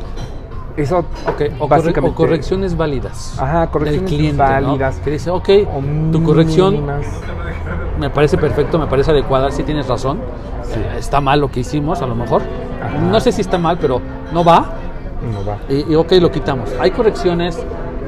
Eso, 0.77 0.99
Ok, 1.27 1.43
o, 1.59 1.69
corre- 1.69 2.01
o 2.09 2.15
correcciones 2.15 2.77
válidas. 2.77 3.39
Ajá, 3.39 3.67
correcciones 3.69 4.11
del 4.11 4.19
cliente, 4.19 4.39
válidas. 4.43 4.99
¿no? 4.99 5.05
Que 5.05 5.11
dice, 5.11 5.31
ok, 5.31 5.49
tu 6.13 6.23
corrección 6.25 6.73
mínimas. 6.75 7.07
me 8.01 8.09
parece 8.11 8.39
perfecto, 8.39 8.79
me 8.79 8.87
parece 8.87 9.11
adecuada, 9.11 9.51
sí 9.51 9.63
tienes 9.65 9.87
razón. 9.87 10.19
Sí. 10.65 10.81
Está 10.99 11.21
mal 11.21 11.41
lo 11.41 11.51
que 11.51 11.61
hicimos, 11.61 12.01
a 12.01 12.07
lo 12.07 12.15
mejor. 12.15 12.41
Ajá. 12.83 12.99
No 12.99 13.21
sé 13.21 13.33
si 13.33 13.43
está 13.43 13.59
mal, 13.59 13.77
pero 13.79 14.01
no 14.33 14.43
va. 14.45 14.65
No 15.31 15.45
va. 15.45 15.59
Y, 15.69 15.93
y 15.93 15.95
ok, 15.95 16.13
lo 16.13 16.31
quitamos. 16.31 16.71
Hay 16.81 16.91
correcciones 16.93 17.63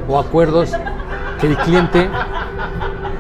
o 0.09 0.18
acuerdos 0.18 0.73
que 1.40 1.49
el 1.49 1.56
cliente 1.59 2.09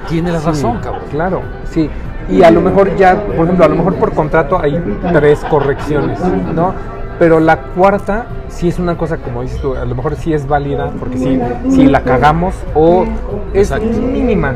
tiene 0.08 0.32
la 0.32 0.40
Sí, 0.40 0.46
razón, 0.46 0.78
cabrón. 0.82 1.02
Claro, 1.10 1.42
sí. 1.70 1.90
Y 2.30 2.42
a 2.42 2.50
lo 2.50 2.62
mejor 2.62 2.96
ya, 2.96 3.14
por 3.22 3.44
ejemplo, 3.44 3.64
a 3.66 3.68
lo 3.68 3.76
mejor 3.76 3.94
por 3.96 4.12
contrato 4.14 4.58
hay 4.58 4.82
tres 5.12 5.44
correcciones, 5.50 6.18
¿no? 6.54 6.72
Pero 7.18 7.38
la 7.40 7.58
cuarta 7.58 8.26
sí 8.48 8.68
es 8.68 8.78
una 8.78 8.96
cosa, 8.96 9.18
como 9.18 9.42
dices 9.42 9.60
tú, 9.60 9.74
a 9.74 9.84
lo 9.84 9.94
mejor 9.94 10.16
sí 10.16 10.32
es 10.32 10.46
válida, 10.48 10.90
porque 10.98 11.16
sí, 11.18 11.40
sí 11.70 11.86
la 11.86 12.02
cagamos 12.02 12.54
o 12.74 13.04
es 13.52 13.70
Exacto. 13.70 13.86
mínima. 14.00 14.52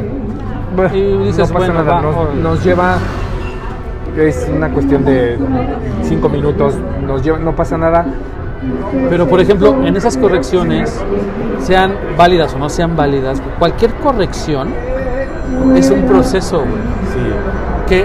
Bueno, 0.75 0.95
Y 0.95 1.19
dices, 1.27 1.49
no 1.49 1.55
pasa 1.55 1.73
bueno, 1.73 1.75
nada, 1.75 2.01
va, 2.01 2.35
nos, 2.35 2.65
lleva, 2.65 2.97
es 4.17 4.51
una 4.55 4.71
cuestión 4.71 5.05
de 5.05 5.39
cinco 6.03 6.29
minutos, 6.29 6.75
nos 7.07 7.23
lleva, 7.23 7.39
no 7.39 7.55
pasa 7.55 7.79
nada. 7.79 8.05
Pero 9.09 9.29
por 9.29 9.41
ejemplo, 9.41 9.87
en 9.87 9.97
esas 9.97 10.17
correcciones, 10.17 11.01
sean 11.61 11.95
válidas 12.17 12.55
o 12.55 12.59
no 12.59 12.69
sean 12.69 12.97
válidas, 12.97 13.41
cualquier 13.59 13.93
corrección 13.95 14.69
es 15.77 15.91
un 15.91 16.03
proceso 16.03 16.63
Sí, 17.13 17.21
que 17.89 18.05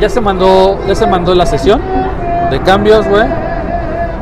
ya 0.00 0.08
se 0.08 0.20
mandó, 0.20 0.78
ya 0.86 0.94
se 0.94 1.06
mandó 1.06 1.34
la 1.34 1.46
sesión 1.46 1.80
de 2.54 2.60
cambios, 2.60 3.06
güey. 3.08 3.24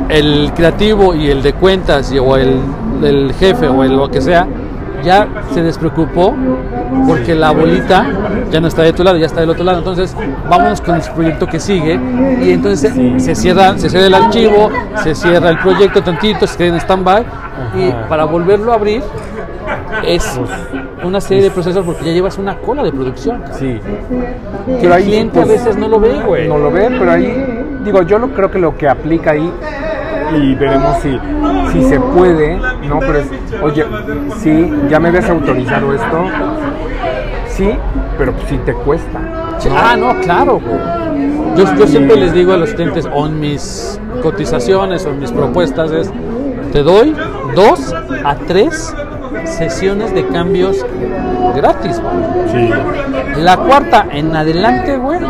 El 0.08 0.52
creativo 0.54 1.14
y 1.14 1.30
el 1.30 1.42
de 1.42 1.52
cuentas 1.54 2.10
y- 2.12 2.18
o 2.18 2.36
el, 2.36 2.60
el 3.02 3.32
jefe 3.38 3.68
o 3.68 3.84
el 3.84 3.96
lo 3.96 4.10
que 4.10 4.20
sea 4.20 4.46
ya 5.02 5.26
se 5.52 5.62
despreocupó 5.62 6.32
porque 7.08 7.34
la 7.34 7.50
bolita 7.50 8.06
ya 8.52 8.60
no 8.60 8.68
está 8.68 8.82
de 8.82 8.92
tu 8.92 9.02
lado, 9.02 9.16
ya 9.16 9.26
está 9.26 9.40
del 9.40 9.50
otro 9.50 9.64
lado. 9.64 9.78
Entonces, 9.78 10.14
vámonos 10.48 10.80
con 10.80 10.94
el 10.96 11.02
proyecto 11.02 11.46
que 11.48 11.58
sigue 11.58 11.98
y 12.42 12.52
entonces 12.52 12.92
se- 12.92 13.20
se 13.20 13.34
cierra, 13.34 13.76
se 13.78 13.90
cierra 13.90 14.06
el 14.06 14.14
archivo, 14.14 14.70
se 15.02 15.14
cierra 15.14 15.50
el 15.50 15.58
proyecto 15.58 16.02
tantito, 16.02 16.46
se 16.46 16.56
queda 16.56 16.68
en 16.68 16.80
stand-by 16.80 17.24
y 17.76 18.08
para 18.08 18.24
volverlo 18.24 18.70
a 18.72 18.76
abrir 18.76 19.02
es 20.06 20.38
una 21.04 21.20
serie 21.20 21.44
de 21.44 21.50
procesos 21.50 21.84
porque 21.84 22.04
ya 22.04 22.12
llevas 22.12 22.38
una 22.38 22.58
cola 22.58 22.82
de 22.82 22.92
producción. 22.92 23.40
cabrón. 23.40 23.58
sí. 23.58 23.80
Que 24.80 24.86
el 24.86 25.02
cliente 25.02 25.40
a 25.40 25.44
veces 25.44 25.76
no 25.76 25.88
lo 25.88 26.00
ve, 26.00 26.20
güey. 26.24 26.48
No 26.48 26.58
lo 26.58 26.70
ve, 26.70 26.88
pero 26.98 27.10
ahí, 27.10 27.64
digo, 27.84 28.02
yo 28.02 28.18
lo, 28.18 28.28
creo 28.28 28.50
que 28.50 28.58
lo 28.58 28.76
que 28.76 28.88
aplica 28.88 29.32
ahí, 29.32 29.52
y 30.36 30.54
veremos 30.54 30.98
si, 31.02 31.18
si 31.72 31.84
se 31.84 32.00
puede, 32.00 32.56
¿no? 32.88 33.00
Pero 33.00 33.18
es, 33.18 33.26
oye, 33.62 33.84
sí, 34.38 34.72
ya 34.88 35.00
me 35.00 35.08
habías 35.08 35.28
autorizado 35.28 35.92
esto, 35.92 36.24
sí, 37.48 37.70
pero 38.18 38.32
pues 38.32 38.48
sí 38.48 38.58
te 38.64 38.72
cuesta. 38.72 39.20
Ah, 39.70 39.96
no, 39.96 40.18
claro, 40.20 40.60
güey. 40.60 41.02
Yo, 41.56 41.74
yo 41.76 41.86
siempre 41.86 42.16
les 42.16 42.32
digo 42.32 42.52
a 42.52 42.56
los 42.56 42.72
clientes, 42.72 43.08
o 43.12 43.26
en 43.26 43.38
mis 43.40 44.00
cotizaciones 44.22 45.04
o 45.04 45.10
en 45.10 45.20
mis 45.20 45.30
propuestas, 45.30 45.90
es, 45.92 46.10
te 46.72 46.82
doy 46.82 47.14
dos 47.54 47.94
a 48.24 48.36
tres 48.36 48.94
sesiones 49.44 50.14
de 50.14 50.26
cambios 50.28 50.84
gratis, 51.56 52.00
güey. 52.00 52.14
Sí. 52.52 52.70
La 53.40 53.56
cuarta 53.56 54.06
en 54.12 54.34
adelante, 54.34 54.96
güey, 54.96 55.20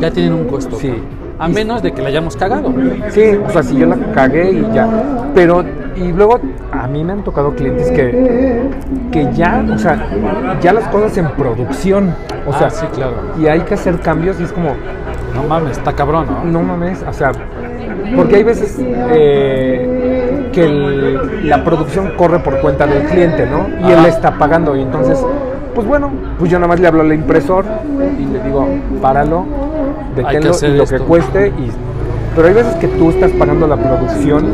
ya 0.00 0.10
tienen 0.10 0.32
un 0.34 0.44
costo. 0.46 0.76
Sí. 0.78 0.92
A 1.38 1.46
menos 1.48 1.82
de 1.82 1.92
que 1.92 2.02
la 2.02 2.08
hayamos 2.08 2.36
cagado. 2.36 2.74
Sí, 3.10 3.22
o 3.46 3.48
sea, 3.50 3.62
si 3.62 3.76
yo 3.76 3.86
la 3.86 3.96
cagué 4.12 4.50
y 4.50 4.74
ya. 4.74 4.88
Pero, 5.36 5.64
y 5.94 6.10
luego 6.12 6.40
a 6.72 6.88
mí 6.88 7.04
me 7.04 7.12
han 7.12 7.22
tocado 7.22 7.54
clientes 7.54 7.90
que, 7.92 8.68
que 9.12 9.32
ya, 9.34 9.64
o 9.72 9.78
sea, 9.78 10.04
ya 10.60 10.72
las 10.72 10.88
cosas 10.88 11.16
en 11.16 11.28
producción. 11.32 12.12
O 12.46 12.52
sea, 12.52 12.66
Ah, 12.68 12.70
sí, 12.70 12.86
claro. 12.92 13.14
y 13.38 13.46
hay 13.46 13.60
que 13.60 13.74
hacer 13.74 14.00
cambios 14.00 14.40
y 14.40 14.44
es 14.44 14.52
como, 14.52 14.70
No 15.34 15.44
mames, 15.44 15.78
está 15.78 15.92
cabrón, 15.92 16.26
¿no? 16.26 16.44
no 16.44 16.62
mames, 16.62 17.04
o 17.08 17.12
sea, 17.12 17.30
porque 18.16 18.36
hay 18.36 18.42
veces 18.42 18.76
eh, 19.12 20.37
que 20.58 20.64
el- 20.64 21.48
la 21.48 21.62
producción 21.62 22.12
corre 22.16 22.40
por 22.40 22.58
cuenta 22.60 22.86
del 22.86 23.04
cliente, 23.04 23.46
¿no? 23.46 23.68
Y 23.86 23.92
él 23.92 23.98
Ajá. 23.98 24.02
le 24.02 24.08
está 24.08 24.30
pagando 24.32 24.74
y 24.76 24.82
entonces, 24.82 25.24
pues 25.74 25.86
bueno, 25.86 26.10
pues 26.38 26.50
yo 26.50 26.58
nada 26.58 26.68
más 26.68 26.80
le 26.80 26.88
hablo 26.88 27.02
al 27.02 27.12
impresor 27.12 27.64
y 28.18 28.24
le 28.26 28.42
digo, 28.42 28.66
páralo, 29.00 29.44
deténlo 30.16 30.52
y 30.62 30.76
lo 30.76 30.84
que 30.84 30.98
cueste. 30.98 31.48
Y, 31.48 31.70
pero 32.34 32.48
hay 32.48 32.54
veces 32.54 32.74
que 32.76 32.88
tú 32.88 33.10
estás 33.10 33.30
pagando 33.32 33.66
la 33.68 33.76
producción 33.76 34.44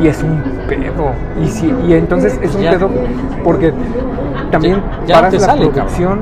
y 0.00 0.06
es 0.06 0.22
un 0.22 0.40
pedo. 0.68 1.10
Y, 1.42 1.48
si, 1.48 1.74
y 1.88 1.94
entonces 1.94 2.38
es 2.42 2.54
un 2.54 2.62
Ya. 2.62 2.70
pedo 2.70 2.88
porque 3.42 3.72
también 4.52 4.76
Ya- 5.02 5.06
ya 5.06 5.14
paras 5.16 5.34
la 5.34 5.40
sale, 5.40 5.66
producción 5.68 6.20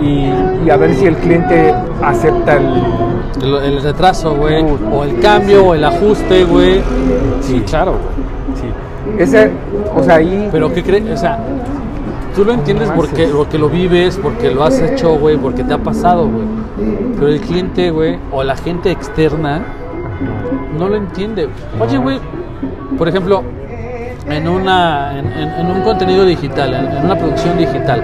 y, 0.00 0.30
y 0.66 0.70
a 0.70 0.76
ver 0.78 0.94
si 0.94 1.06
el 1.06 1.16
cliente 1.16 1.74
acepta 2.02 2.54
el 2.56 2.66
El, 3.42 3.54
el 3.56 3.82
retraso, 3.82 4.34
güey, 4.34 4.64
o 4.92 5.04
el 5.04 5.18
cambio, 5.20 5.66
o 5.66 5.74
el 5.74 5.84
ajuste, 5.84 6.44
güey. 6.44 6.80
Sí, 7.40 7.60
claro, 7.66 7.92
güey. 7.92 8.60
Sí. 8.60 9.22
Ese, 9.22 9.50
o 9.94 10.02
sea, 10.02 10.16
ahí. 10.16 10.48
Pero 10.52 10.72
¿qué 10.72 10.82
crees? 10.82 11.04
O 11.10 11.16
sea, 11.16 11.38
tú 12.34 12.44
lo 12.44 12.52
entiendes 12.52 12.88
No 12.88 12.94
porque, 12.94 13.26
porque 13.26 13.58
lo 13.58 13.68
vives, 13.68 14.18
porque 14.22 14.50
lo 14.50 14.62
has 14.64 14.78
hecho, 14.80 15.16
güey, 15.18 15.36
porque 15.36 15.64
te 15.64 15.74
ha 15.74 15.78
pasado, 15.78 16.28
güey. 16.28 16.46
Pero 17.14 17.28
el 17.28 17.40
cliente, 17.40 17.90
güey, 17.90 18.18
o 18.32 18.42
la 18.42 18.56
gente 18.56 18.90
externa 18.90 19.62
no 20.78 20.88
lo 20.88 20.96
entiende. 20.96 21.48
Oye, 21.80 21.98
güey, 21.98 22.18
por 22.96 23.08
ejemplo, 23.08 23.42
en, 24.28 24.48
una, 24.48 25.18
en, 25.18 25.26
en- 25.26 25.50
en 25.60 25.66
un 25.70 25.82
contenido 25.82 26.24
digital, 26.24 26.72
en, 26.74 26.86
en 26.96 27.04
una 27.04 27.16
producción 27.16 27.58
digital, 27.58 28.02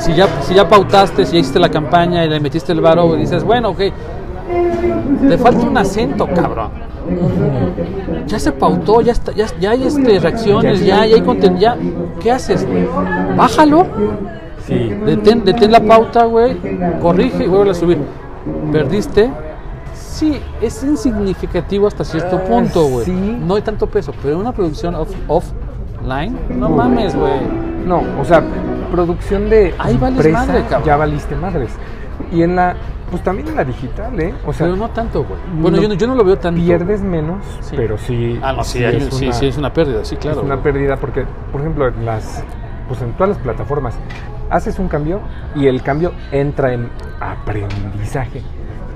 si 0.00 0.14
ya, 0.14 0.26
si 0.42 0.54
ya 0.54 0.68
pautaste, 0.68 1.24
si 1.26 1.34
ya 1.34 1.38
hiciste 1.40 1.58
la 1.60 1.68
campaña 1.68 2.24
y 2.24 2.28
le 2.28 2.40
metiste 2.40 2.72
el 2.72 2.80
varo, 2.80 3.06
güey, 3.06 3.20
dices, 3.20 3.44
bueno, 3.44 3.70
ok, 3.70 3.78
te 5.28 5.38
falta 5.38 5.66
un 5.66 5.76
acento, 5.78 6.26
cabrón. 6.26 6.70
Ya 8.26 8.38
se 8.38 8.52
pautó, 8.52 9.00
ya, 9.00 9.12
está, 9.12 9.32
ya, 9.32 9.46
ya 9.60 9.70
hay 9.72 9.84
este, 9.84 10.18
reacciones, 10.20 10.80
ya, 10.84 11.06
ya 11.06 11.16
hay 11.16 11.22
contenido, 11.22 11.60
ya. 11.60 11.76
¿Qué 12.20 12.30
haces? 12.30 12.66
Bájalo, 13.36 13.86
Sí. 14.66 14.74
detén, 15.04 15.44
detén 15.44 15.72
la 15.72 15.80
pauta, 15.80 16.24
güey, 16.24 16.56
corrige 17.00 17.44
y 17.44 17.48
vuelve 17.48 17.70
a 17.72 17.74
subir. 17.74 17.98
¿Perdiste? 18.70 19.30
Sí, 19.94 20.38
es 20.60 20.82
insignificativo 20.84 21.86
hasta 21.86 22.04
cierto 22.04 22.36
Ah, 22.36 22.48
punto, 22.48 22.84
güey. 22.84 23.06
No 23.10 23.54
hay 23.54 23.62
tanto 23.62 23.86
peso, 23.86 24.12
pero 24.22 24.38
una 24.38 24.52
producción 24.52 24.94
off, 24.94 25.10
offline, 26.00 26.38
no 26.58 26.68
mames, 26.70 27.14
güey. 27.14 27.32
No, 27.86 28.02
o 28.20 28.24
sea, 28.24 28.42
producción 28.90 29.48
de. 29.50 29.74
Ahí 29.78 29.96
vales 29.96 30.24
empresa, 30.24 30.46
madre, 30.46 30.62
cabrón. 30.68 30.86
Ya 30.86 30.96
valiste 30.96 31.36
madres. 31.36 31.70
Y 32.32 32.42
en 32.42 32.56
la. 32.56 32.74
Pues 33.10 33.24
también 33.24 33.48
en 33.48 33.56
la 33.56 33.64
digital, 33.64 34.20
¿eh? 34.20 34.32
O 34.46 34.52
sea, 34.52 34.66
Pero 34.66 34.76
no 34.76 34.88
tanto, 34.90 35.24
güey. 35.24 35.40
Bueno, 35.60 35.78
no 35.78 35.82
yo, 35.82 35.88
no, 35.88 35.94
yo 35.94 36.06
no 36.06 36.14
lo 36.14 36.22
veo 36.24 36.38
tanto. 36.38 36.60
pierdes 36.62 37.00
menos, 37.02 37.44
Sí. 37.60 37.74
pero 37.76 37.98
sí. 37.98 38.38
Ah, 38.40 38.52
no, 38.52 38.62
sí, 38.62 38.84
hay- 38.84 39.00
sí, 39.10 39.24
una- 39.24 39.32
sí, 39.34 39.46
es 39.46 39.56
una 39.58 39.72
pérdida, 39.72 40.04
sí, 40.04 40.14
es 40.14 40.20
claro. 40.20 40.42
una 40.42 40.54
güey. 40.54 40.72
pérdida 40.72 40.96
porque, 40.96 41.24
por 41.50 41.60
ejemplo, 41.60 41.88
en 41.88 42.06
las. 42.06 42.44
Pues 42.86 43.02
en 43.02 43.12
todas 43.14 43.30
las 43.30 43.38
plataformas, 43.38 43.94
haces 44.48 44.78
un 44.78 44.86
cambio 44.88 45.20
y 45.56 45.66
el 45.66 45.82
cambio 45.82 46.12
entra 46.30 46.72
en 46.72 46.88
aprendizaje. 47.20 48.42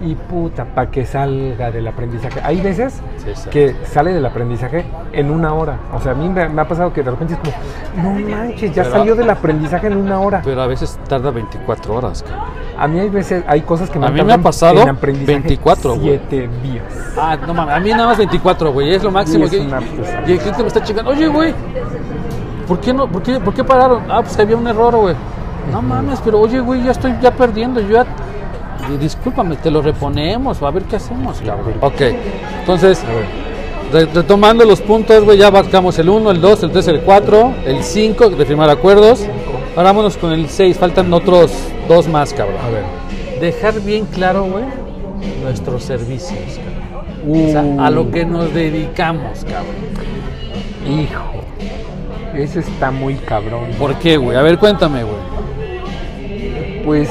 Y 0.06 0.14
puta, 0.16 0.64
para 0.66 0.90
que 0.90 1.06
salga 1.06 1.70
del 1.70 1.86
aprendizaje. 1.88 2.38
Hay 2.44 2.60
veces 2.60 3.00
Sí, 3.16 3.48
que 3.48 3.74
sale 3.86 4.12
del 4.12 4.26
aprendizaje 4.26 4.84
en 5.12 5.30
una 5.30 5.54
hora. 5.54 5.78
O 5.94 6.00
sea, 6.00 6.12
a 6.12 6.14
mí 6.14 6.28
me, 6.28 6.46
me 6.48 6.60
ha 6.60 6.68
pasado 6.68 6.92
que 6.92 7.02
de 7.02 7.10
repente 7.10 7.34
es 7.34 7.40
como, 7.40 8.12
no 8.20 8.28
manches, 8.28 8.74
ya 8.74 8.82
Pero- 8.82 8.96
salió 8.96 9.14
del 9.14 9.30
aprendizaje 9.30 9.86
en 9.86 9.96
una 9.96 10.20
hora. 10.20 10.42
Pero 10.44 10.60
a 10.60 10.66
veces 10.66 10.98
tarda 11.08 11.30
24 11.30 11.94
horas, 11.94 12.22
cabrón. 12.22 12.44
A 12.76 12.86
mí 12.88 12.98
hay 12.98 13.08
veces, 13.08 13.44
hay 13.46 13.62
cosas 13.62 13.88
que 13.88 13.98
me 13.98 14.06
A 14.06 14.10
mí 14.10 14.20
me 14.22 14.32
ha 14.34 14.38
pasado 14.38 14.82
en 14.82 14.88
aprendizaje 14.90 15.32
24, 15.38 15.94
güey. 15.94 16.02
siete 16.02 16.48
días. 16.62 16.84
Ah, 17.16 17.36
no 17.46 17.54
mames, 17.54 17.74
a 17.76 17.80
mí 17.80 17.90
nada 17.90 18.06
más 18.08 18.18
24, 18.18 18.72
güey, 18.72 18.94
es 18.94 19.02
lo 19.02 19.10
máximo. 19.10 19.48
que- 19.48 19.58
pesada. 19.58 19.80
y 20.26 20.32
el 20.32 20.38
cliente 20.38 20.60
me 20.62 20.68
está 20.68 20.82
chingando, 20.82 21.12
oye, 21.12 21.28
güey, 21.28 21.54
¿por 22.68 22.78
qué, 22.80 22.92
no, 22.92 23.08
por, 23.08 23.22
qué, 23.22 23.40
¿por 23.40 23.54
qué 23.54 23.64
pararon? 23.64 24.02
Ah, 24.10 24.20
pues 24.22 24.36
que 24.36 24.42
había 24.42 24.56
un 24.56 24.66
error, 24.66 24.94
güey. 24.96 25.14
No 25.72 25.80
mames, 25.80 26.20
pero 26.22 26.40
oye, 26.40 26.60
güey, 26.60 26.82
ya 26.82 26.90
estoy 26.90 27.14
ya 27.22 27.30
perdiendo, 27.30 27.80
yo 27.80 27.88
ya... 28.02 28.06
Discúlpame, 29.00 29.56
te 29.56 29.70
lo 29.70 29.82
reponemos, 29.82 30.60
o 30.62 30.66
a 30.66 30.70
ver 30.70 30.84
qué 30.84 30.96
hacemos, 30.96 31.40
cabrón. 31.40 31.74
Ok, 31.80 32.00
entonces, 32.60 33.02
re- 33.92 34.06
retomando 34.06 34.64
los 34.64 34.80
puntos, 34.80 35.24
güey, 35.24 35.38
ya 35.38 35.46
abarcamos 35.48 35.98
el 35.98 36.08
1, 36.08 36.30
el 36.30 36.40
2, 36.40 36.62
el 36.64 36.70
3, 36.70 36.88
el 36.88 37.00
4, 37.00 37.54
el 37.66 37.82
5 37.82 38.30
de 38.30 38.44
firmar 38.44 38.70
acuerdos. 38.70 39.24
Ahora 39.76 39.90
vámonos 39.90 40.16
con 40.16 40.32
el 40.32 40.48
6, 40.48 40.76
faltan 40.78 41.12
otros 41.12 41.50
dos 41.88 42.06
más, 42.08 42.32
cabrón. 42.32 42.58
A 42.64 42.68
ver. 42.70 42.84
Dejar 43.40 43.80
bien 43.80 44.06
claro, 44.06 44.44
güey, 44.44 44.64
nuestros 45.42 45.82
servicios, 45.82 46.38
cabrón. 46.58 47.14
O 47.30 47.50
sea, 47.50 47.86
a 47.86 47.90
lo 47.90 48.10
que 48.10 48.24
nos 48.24 48.52
dedicamos, 48.54 49.44
cabrón. 49.44 49.74
Hijo. 50.86 51.22
Ese 52.34 52.60
está 52.60 52.90
muy 52.90 53.14
cabrón. 53.14 53.70
¿Por 53.78 53.94
qué, 53.96 54.16
güey? 54.16 54.36
A 54.36 54.42
ver, 54.42 54.58
cuéntame, 54.58 55.02
güey. 55.04 55.16
Pues 56.84 57.08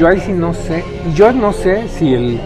yo 0.00 0.08
ahí 0.08 0.18
sí 0.20 0.32
no 0.32 0.54
sé. 0.54 0.82
Yo 1.14 1.30
no 1.32 1.52
sé 1.52 1.84
si 1.88 2.14
el 2.14 2.40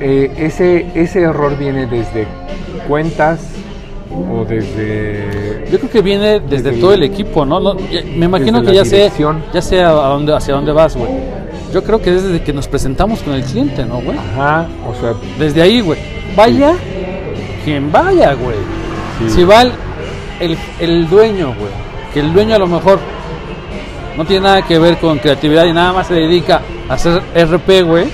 eh, 0.00 0.32
ese, 0.38 0.86
ese 0.94 1.20
error 1.20 1.58
viene 1.58 1.86
desde 1.86 2.26
cuentas 2.88 3.40
o 4.10 4.44
desde... 4.46 5.66
Yo 5.70 5.78
creo 5.78 5.90
que 5.90 6.00
viene 6.00 6.40
desde 6.40 6.70
Desde 6.70 6.80
todo 6.80 6.94
el- 6.94 7.02
equipo, 7.02 7.44
¿no? 7.44 7.74
Me 8.16 8.24
imagino 8.24 8.62
que 8.62 8.72
ya 8.72 8.84
sé, 8.84 9.10
ya 9.52 9.60
sé 9.60 9.82
a 9.82 9.90
dónde, 9.90 10.34
hacia 10.34 10.54
dónde 10.54 10.72
vas, 10.72 10.96
güey. 10.96 11.10
Yo 11.74 11.84
creo 11.84 12.00
que 12.00 12.12
desde 12.12 12.42
que 12.42 12.52
nos 12.54 12.66
presentamos 12.66 13.20
con 13.20 13.34
el 13.34 13.42
cliente, 13.42 13.84
¿no, 13.84 14.00
güey? 14.00 14.16
Ajá, 14.16 14.66
o 14.90 14.94
sea, 14.98 15.12
Desde 15.38 15.60
ahí, 15.60 15.82
güey. 15.82 15.98
Vaya 16.34 16.72
quien 17.64 17.92
vaya, 17.92 18.32
güey. 18.32 18.56
Sí. 19.26 19.34
Si 19.34 19.44
va 19.44 19.62
el, 19.62 19.72
el, 20.40 20.56
el 20.80 21.08
dueño, 21.10 21.48
güey. 21.48 21.70
Que 22.14 22.20
el 22.20 22.32
dueño 22.32 22.54
a 22.54 22.58
lo 22.58 22.66
mejor 22.66 22.98
no 24.18 24.24
tiene 24.24 24.42
nada 24.42 24.62
que 24.62 24.80
ver 24.80 24.98
con 24.98 25.18
creatividad 25.18 25.64
y 25.64 25.72
nada 25.72 25.92
más 25.92 26.08
se 26.08 26.14
dedica 26.14 26.60
a 26.88 26.94
hacer 26.94 27.22
RP, 27.36 27.82
güey. 27.84 28.06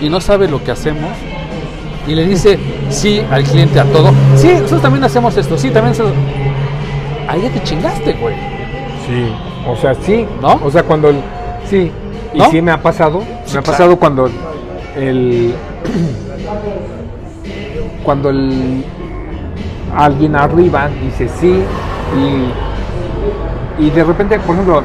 Y 0.00 0.08
no 0.08 0.20
sabe 0.20 0.46
lo 0.46 0.62
que 0.62 0.70
hacemos. 0.70 1.10
Y 2.06 2.14
le 2.14 2.24
dice 2.24 2.56
sí 2.88 3.20
al 3.32 3.42
cliente 3.42 3.80
a 3.80 3.84
todo. 3.84 4.12
Sí, 4.36 4.52
nosotros 4.52 4.80
también 4.80 5.02
hacemos 5.02 5.36
esto. 5.36 5.58
Sí, 5.58 5.70
también 5.70 5.94
se... 5.96 6.04
Ahí 7.26 7.42
ya 7.42 7.50
te 7.50 7.62
chingaste, 7.64 8.12
güey. 8.12 8.36
sí, 9.06 9.32
o 9.66 9.76
sea, 9.76 9.94
sí, 9.94 10.24
¿No? 10.40 10.60
O 10.62 10.70
sea, 10.70 10.84
cuando 10.84 11.08
el, 11.08 11.16
sí, 11.68 11.90
y 12.32 12.38
¿No? 12.38 12.50
sí 12.50 12.62
me 12.62 12.70
ha 12.70 12.80
pasado, 12.80 13.22
Sí, 13.46 13.54
me 13.54 13.58
ha 13.58 13.62
claro. 13.62 13.64
pasado 13.64 13.96
cuando 13.98 14.30
el 14.96 15.54
cuando 18.04 18.30
el 18.30 18.84
alguien 19.96 20.36
arriba 20.36 20.88
dice 21.02 21.28
sí 21.40 21.60
y, 22.16 22.73
y 23.78 23.90
de 23.90 24.04
repente, 24.04 24.38
por 24.40 24.54
ejemplo, 24.54 24.82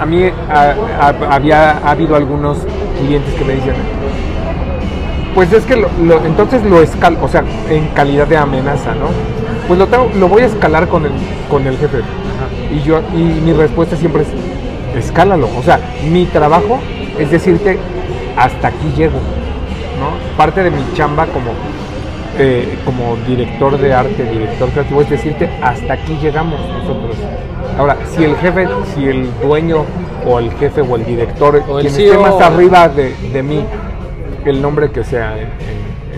a 0.00 0.06
mí 0.06 0.24
a- 0.50 0.74
a- 1.00 1.34
había 1.34 1.78
ha 1.78 1.90
habido 1.90 2.16
algunos 2.16 2.58
clientes 3.00 3.32
que 3.34 3.44
me 3.44 3.54
dicen 3.54 3.74
pues 5.34 5.52
es 5.52 5.64
que 5.66 5.76
lo, 5.76 5.88
lo- 6.02 6.24
entonces 6.24 6.62
lo 6.64 6.80
escalo, 6.80 7.18
o 7.22 7.28
sea, 7.28 7.44
en 7.68 7.88
calidad 7.88 8.26
de 8.26 8.38
amenaza, 8.38 8.94
¿no? 8.94 9.08
Pues 9.68 9.78
lo, 9.78 9.86
tengo- 9.86 10.10
lo 10.18 10.28
voy 10.28 10.42
a 10.42 10.46
escalar 10.46 10.88
con 10.88 11.04
el, 11.04 11.12
con 11.50 11.66
el 11.66 11.76
jefe. 11.76 11.98
Y 12.74 12.80
yo 12.82 13.00
y 13.14 13.18
mi 13.18 13.52
respuesta 13.52 13.96
siempre 13.96 14.22
es, 14.22 14.28
escálalo. 15.04 15.48
O 15.58 15.62
sea, 15.62 15.78
mi 16.10 16.24
trabajo 16.24 16.78
es 17.18 17.30
decirte, 17.30 17.78
hasta 18.36 18.68
aquí 18.68 18.90
llego, 18.96 19.18
¿no? 20.00 20.36
Parte 20.38 20.62
de 20.62 20.70
mi 20.70 20.82
chamba 20.94 21.26
como, 21.26 21.50
eh, 22.38 22.78
como 22.84 23.16
director 23.26 23.78
de 23.78 23.92
arte, 23.94 24.24
director 24.24 24.68
creativo, 24.70 25.00
es 25.02 25.10
decirte, 25.10 25.48
hasta 25.62 25.94
aquí 25.94 26.18
llegamos 26.20 26.60
nosotros. 26.68 27.16
Ahora, 27.78 27.96
si 28.14 28.24
el 28.24 28.36
jefe, 28.36 28.66
si 28.94 29.06
el 29.08 29.28
dueño 29.42 29.84
o 30.26 30.38
el 30.38 30.50
jefe 30.54 30.80
o 30.80 30.96
el 30.96 31.04
director, 31.04 31.62
O 31.68 31.78
el 31.78 31.86
quien 31.88 32.00
esté 32.10 32.18
más 32.18 32.40
arriba 32.40 32.88
de, 32.88 33.14
de 33.32 33.42
mí, 33.42 33.62
el 34.44 34.62
nombre 34.62 34.90
que 34.90 35.02
sea 35.04 35.34
en, 35.36 35.48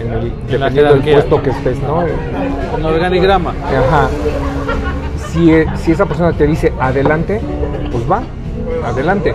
en 0.07 0.13
el, 0.13 0.33
dependiendo 0.49 0.95
del 0.95 1.13
puesto 1.15 1.43
que 1.43 1.51
estés, 1.51 1.79
¿no? 1.83 2.05
Un 2.77 2.85
organigrama. 2.85 3.55
Ajá. 3.65 4.09
Si, 5.33 5.53
e- 5.53 5.67
si 5.77 5.93
esa 5.93 6.07
persona 6.07 6.33
te 6.33 6.47
dice 6.47 6.73
adelante, 6.81 7.41
pues 7.91 8.11
va, 8.11 8.23
adelante. 8.85 9.35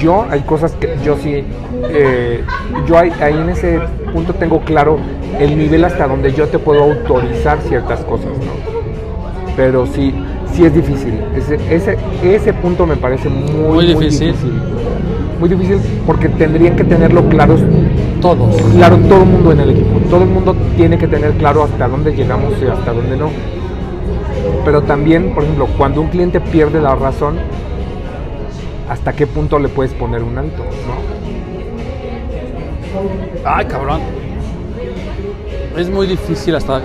Yo 0.00 0.26
hay 0.30 0.40
cosas 0.40 0.72
que 0.72 0.94
yo 1.04 1.16
sí, 1.16 1.42
eh, 1.90 2.42
yo 2.86 2.98
ahí, 2.98 3.10
ahí 3.20 3.34
en 3.34 3.48
ese 3.48 3.80
punto 4.12 4.34
tengo 4.34 4.60
claro 4.60 4.98
el 5.40 5.56
nivel 5.56 5.84
hasta 5.84 6.06
donde 6.06 6.32
yo 6.32 6.46
te 6.48 6.58
puedo 6.58 6.82
autorizar 6.82 7.58
ciertas 7.62 8.00
cosas, 8.00 8.28
¿no? 8.38 8.74
Pero 9.56 9.86
sí, 9.86 10.14
sí 10.52 10.64
es 10.64 10.74
difícil. 10.74 11.14
Ese, 11.34 11.58
ese, 11.74 11.96
ese 12.22 12.52
punto 12.52 12.86
me 12.86 12.96
parece 12.96 13.28
muy, 13.30 13.50
Muy 13.52 13.68
muy 13.94 14.04
difícil. 14.04 14.28
difícil. 14.32 14.52
Muy 15.40 15.48
difícil 15.48 15.78
porque 16.06 16.28
tendrían 16.30 16.76
que 16.76 16.84
tenerlo 16.84 17.28
claros 17.28 17.60
Todos. 18.22 18.56
claro 18.72 18.96
todo 19.08 19.22
el 19.22 19.28
mundo 19.28 19.52
en 19.52 19.60
el 19.60 19.70
equipo. 19.70 19.98
Todo 20.10 20.22
el 20.22 20.28
mundo 20.30 20.54
tiene 20.76 20.98
que 20.98 21.06
tener 21.06 21.32
claro 21.32 21.64
hasta 21.64 21.88
dónde 21.88 22.14
llegamos 22.14 22.54
y 22.62 22.66
hasta 22.66 22.92
dónde 22.92 23.16
no. 23.16 23.30
Pero 24.64 24.82
también, 24.82 25.34
por 25.34 25.42
ejemplo, 25.44 25.66
cuando 25.76 26.00
un 26.00 26.08
cliente 26.08 26.40
pierde 26.40 26.80
la 26.80 26.94
razón, 26.96 27.36
¿hasta 28.88 29.12
qué 29.12 29.26
punto 29.26 29.58
le 29.58 29.68
puedes 29.68 29.92
poner 29.94 30.22
un 30.22 30.38
alto? 30.38 30.62
¿no? 30.62 31.16
Ay, 33.44 33.66
cabrón. 33.66 34.00
Es 35.76 35.90
muy 35.90 36.06
difícil 36.06 36.54
hasta. 36.54 36.80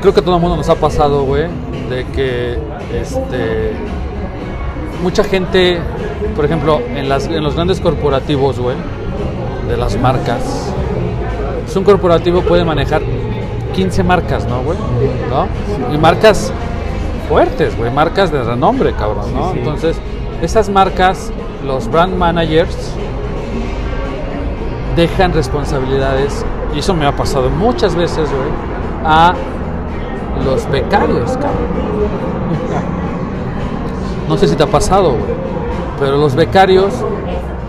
Creo 0.00 0.14
que 0.14 0.22
todo 0.22 0.36
el 0.36 0.40
mundo 0.40 0.56
nos 0.56 0.68
ha 0.68 0.76
pasado, 0.76 1.24
güey, 1.24 1.44
de 1.90 2.04
que 2.14 2.58
este 2.94 3.72
mucha 5.02 5.22
gente, 5.24 5.78
por 6.34 6.44
ejemplo, 6.44 6.80
en 6.94 7.08
las 7.08 7.26
en 7.26 7.42
los 7.42 7.54
grandes 7.54 7.80
corporativos, 7.80 8.58
güey, 8.58 8.76
de 9.68 9.76
las 9.76 9.96
marcas. 9.98 10.72
un 11.76 11.84
corporativo 11.84 12.40
puede 12.40 12.64
manejar 12.64 13.02
15 13.74 14.02
marcas, 14.02 14.46
¿no, 14.48 14.62
güey? 14.62 14.78
¿No? 15.28 15.46
Y 15.94 15.98
marcas 15.98 16.50
fuertes, 17.28 17.76
güey, 17.76 17.90
marcas 17.90 18.30
de 18.32 18.42
renombre, 18.42 18.92
cabrón, 18.92 19.34
¿no? 19.34 19.46
Sí, 19.48 19.52
sí. 19.54 19.58
Entonces, 19.60 19.96
esas 20.42 20.68
marcas, 20.68 21.32
los 21.66 21.90
brand 21.90 22.16
managers 22.16 22.76
dejan 24.96 25.32
responsabilidades, 25.32 26.44
y 26.74 26.78
eso 26.78 26.94
me 26.94 27.06
ha 27.06 27.12
pasado 27.14 27.50
muchas 27.50 27.94
veces, 27.94 28.28
güey, 28.30 28.48
a 29.04 29.34
los 30.44 30.68
becarios, 30.70 31.32
cabrón. 31.32 31.76
No 34.28 34.36
sé 34.36 34.48
si 34.48 34.56
te 34.56 34.64
ha 34.64 34.66
pasado, 34.66 35.10
güey, 35.10 35.22
pero 36.00 36.16
los 36.16 36.34
becarios, 36.34 36.92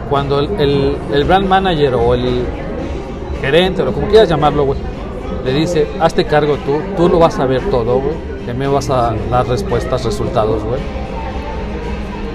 cuando 0.10 0.40
el, 0.40 0.50
el- 0.60 0.98
el 1.14 1.24
brand 1.24 1.48
manager 1.48 1.94
o 1.94 2.16
el 2.16 2.46
gerente, 3.42 3.84
o 3.84 3.92
como 3.94 4.08
quieras 4.08 4.28
llamarlo, 4.28 4.64
güey, 4.66 4.80
le 5.46 5.54
dice, 5.54 5.88
hazte 6.00 6.26
cargo 6.26 6.56
tú, 6.66 6.80
tú 6.98 7.10
lo 7.10 7.20
vas 7.20 7.38
a 7.38 7.46
ver 7.46 7.62
todo, 7.70 8.00
güey, 8.00 8.16
que 8.48 8.54
me 8.54 8.66
vas 8.68 8.90
a 8.90 9.14
dar 9.30 9.46
respuestas, 9.46 10.06
resultados, 10.06 10.64
güey. 10.64 10.80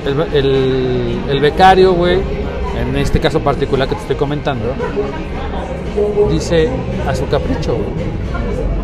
El, 0.06 0.36
el- 0.36 1.20
el 1.30 1.40
becario, 1.40 1.94
güey, 1.94 2.18
en 2.78 2.96
este 2.96 3.18
caso 3.18 3.40
particular 3.40 3.88
que 3.88 3.94
te 3.94 4.02
estoy 4.02 4.16
comentando, 4.16 4.66
dice 6.30 6.68
a 7.08 7.14
su 7.14 7.26
capricho, 7.28 7.72
güey, 7.72 8.06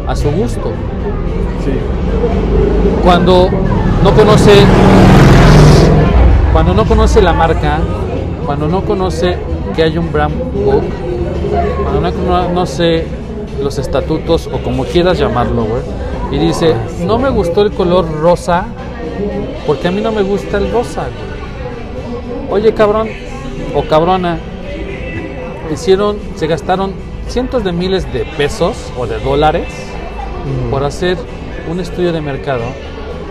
a 0.06 0.16
su 0.16 0.30
gusto. 0.30 0.72
Cuando 3.02 3.50
no 4.02 4.14
conoce, 4.14 4.52
cuando 6.52 6.72
no 6.72 6.86
conoce 6.86 7.20
la 7.20 7.34
marca, 7.34 7.78
cuando 8.46 8.68
no 8.68 8.82
conoce 8.86 9.36
que 9.76 9.82
hay 9.82 9.98
un 9.98 10.10
brand 10.10 10.34
book, 10.64 10.82
cuando 11.82 12.00
no 12.00 12.12
conoce 12.46 13.04
los 13.62 13.76
estatutos 13.78 14.46
o 14.50 14.58
como 14.62 14.84
quieras 14.84 15.18
llamarlo, 15.18 15.64
güey, 15.64 15.82
y 16.30 16.38
dice, 16.38 16.74
no 17.00 17.18
me 17.18 17.30
gustó 17.30 17.62
el 17.62 17.72
color 17.72 18.10
rosa 18.20 18.66
porque 19.66 19.88
a 19.88 19.90
mí 19.90 20.00
no 20.00 20.12
me 20.12 20.22
gusta 20.22 20.58
el 20.58 20.70
rosa, 20.70 21.02
güey. 21.02 22.62
Oye, 22.62 22.72
cabrón 22.74 23.08
o 23.74 23.82
cabrona, 23.82 24.38
hicieron, 25.72 26.16
se 26.36 26.46
gastaron 26.46 26.92
cientos 27.28 27.64
de 27.64 27.72
miles 27.72 28.10
de 28.12 28.24
pesos 28.36 28.76
o 28.96 29.06
de 29.06 29.18
dólares 29.20 29.68
por 30.70 30.84
hacer 30.84 31.18
un 31.70 31.80
estudio 31.80 32.12
de 32.12 32.20
mercado 32.20 32.64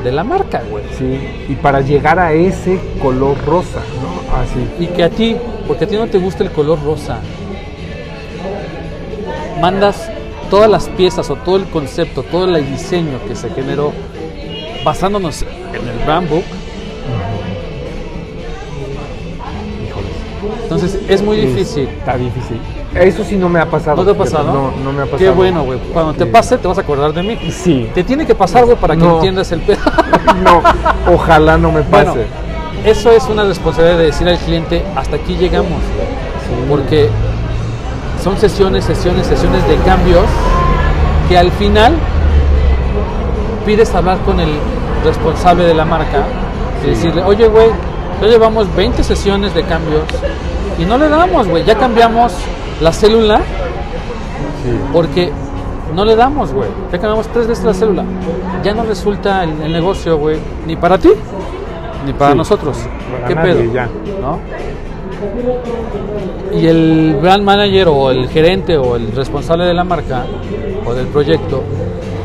de 0.03 0.11
la 0.11 0.23
marca, 0.23 0.61
güey. 0.69 0.83
Sí. 0.97 1.19
Y 1.49 1.55
para 1.55 1.81
llegar 1.81 2.19
a 2.19 2.33
ese 2.33 2.79
color 3.01 3.35
rosa, 3.45 3.81
¿no? 4.01 4.37
Así. 4.37 4.67
Y 4.79 4.87
que 4.87 5.03
a 5.03 5.09
ti, 5.09 5.35
porque 5.67 5.85
a 5.85 5.87
ti 5.87 5.95
no 5.95 6.07
te 6.07 6.19
gusta 6.19 6.43
el 6.43 6.51
color 6.51 6.83
rosa, 6.83 7.19
mandas 9.59 10.11
todas 10.49 10.69
las 10.69 10.89
piezas 10.89 11.29
o 11.29 11.35
todo 11.35 11.57
el 11.57 11.65
concepto, 11.65 12.23
todo 12.23 12.45
el 12.55 12.65
diseño 12.69 13.19
que 13.27 13.35
se 13.35 13.49
generó 13.49 13.93
basándonos 14.83 15.41
en 15.41 15.87
el 15.87 16.05
brand 16.05 16.29
book. 16.29 16.43
Entonces 20.63 20.99
es 21.07 21.21
muy 21.23 21.37
Sí, 21.37 21.45
difícil. 21.47 21.87
Está 21.87 22.17
difícil. 22.17 22.59
Eso 22.93 23.23
sí 23.23 23.35
no 23.37 23.47
me 23.49 23.59
ha 23.59 23.65
pasado. 23.69 23.97
¿No 23.97 24.05
te 24.05 24.11
ha 24.11 24.17
pasado? 24.17 24.53
No, 24.53 24.71
no 24.83 24.91
me 24.91 25.01
ha 25.03 25.05
pasado. 25.05 25.19
Qué 25.19 25.29
bueno, 25.29 25.63
güey. 25.63 25.79
Cuando 25.93 26.13
te 26.13 26.25
Sí. 26.25 26.29
pase, 26.31 26.57
te 26.57 26.67
vas 26.67 26.77
a 26.77 26.81
acordar 26.81 27.13
de 27.13 27.23
mí. 27.23 27.37
Sí. 27.51 27.89
Te 27.93 28.03
tiene 28.03 28.25
que 28.25 28.35
pasar, 28.35 28.65
güey, 28.65 28.77
para 28.77 28.95
que 28.95 29.03
No. 29.03 29.15
entiendas 29.15 29.51
el 29.51 29.61
pedo. 29.61 29.79
No, 30.43 30.61
ojalá 31.11 31.57
no 31.57 31.71
me 31.71 31.81
Bueno, 31.81 32.13
pase. 32.13 32.25
eso 32.85 33.11
es 33.11 33.23
una 33.27 33.43
responsabilidad 33.43 33.97
de 33.97 34.05
decir 34.05 34.27
al 34.27 34.37
cliente, 34.37 34.83
hasta 34.95 35.15
aquí 35.15 35.35
llegamos. 35.35 35.71
güey. 35.71 36.67
Porque 36.69 37.09
son 38.23 38.37
sesiones, 38.37 38.85
sesiones, 38.85 39.27
sesiones 39.27 39.67
de 39.67 39.75
cambios 39.77 40.25
que 41.29 41.37
al 41.37 41.51
final 41.51 41.93
pides 43.65 43.93
hablar 43.93 44.17
con 44.19 44.39
el 44.39 44.49
responsable 45.03 45.65
de 45.65 45.73
la 45.73 45.85
marca 45.85 46.23
y 46.85 46.89
decirle, 46.89 47.23
oye, 47.23 47.47
güey, 47.47 47.67
ya 48.21 48.27
llevamos 48.27 48.73
20 48.75 49.03
sesiones 49.03 49.53
de 49.53 49.63
cambios 49.63 50.03
y 50.79 50.85
no 50.85 50.97
le 50.97 51.09
damos, 51.09 51.47
güey, 51.47 51.63
ya 51.65 51.75
cambiamos 51.77 52.33
la 52.81 52.91
célula 52.91 53.41
Sí. 54.63 54.71
porque 54.91 55.31
no 55.95 56.03
le 56.03 56.15
damos, 56.15 56.51
güey. 56.51 56.67
Ya 56.91 56.97
cambiamos 56.99 57.27
tres 57.27 57.47
veces 57.47 57.63
la 57.63 57.73
célula. 57.73 58.03
Ya 58.63 58.73
no 58.73 58.83
resulta 58.83 59.43
el, 59.43 59.61
el 59.61 59.71
negocio, 59.71 60.17
güey, 60.17 60.37
ni 60.65 60.75
para 60.75 60.97
ti, 60.97 61.09
ni 62.05 62.11
para 62.13 62.31
Sí, 62.31 62.37
nosotros. 62.37 62.77
para 63.11 63.27
¿Qué 63.27 63.35
nadie, 63.35 63.53
pedo? 63.53 63.73
ya. 63.73 63.87
¿No? 64.21 64.39
Y 66.53 66.65
el 66.67 67.17
brand 67.21 67.43
manager 67.43 67.87
o 67.89 68.11
el 68.11 68.27
gerente 68.29 68.77
o 68.77 68.95
el 68.95 69.11
responsable 69.11 69.65
de 69.65 69.73
la 69.73 69.83
marca 69.83 70.25
o 70.85 70.93
del 70.93 71.07
proyecto 71.07 71.63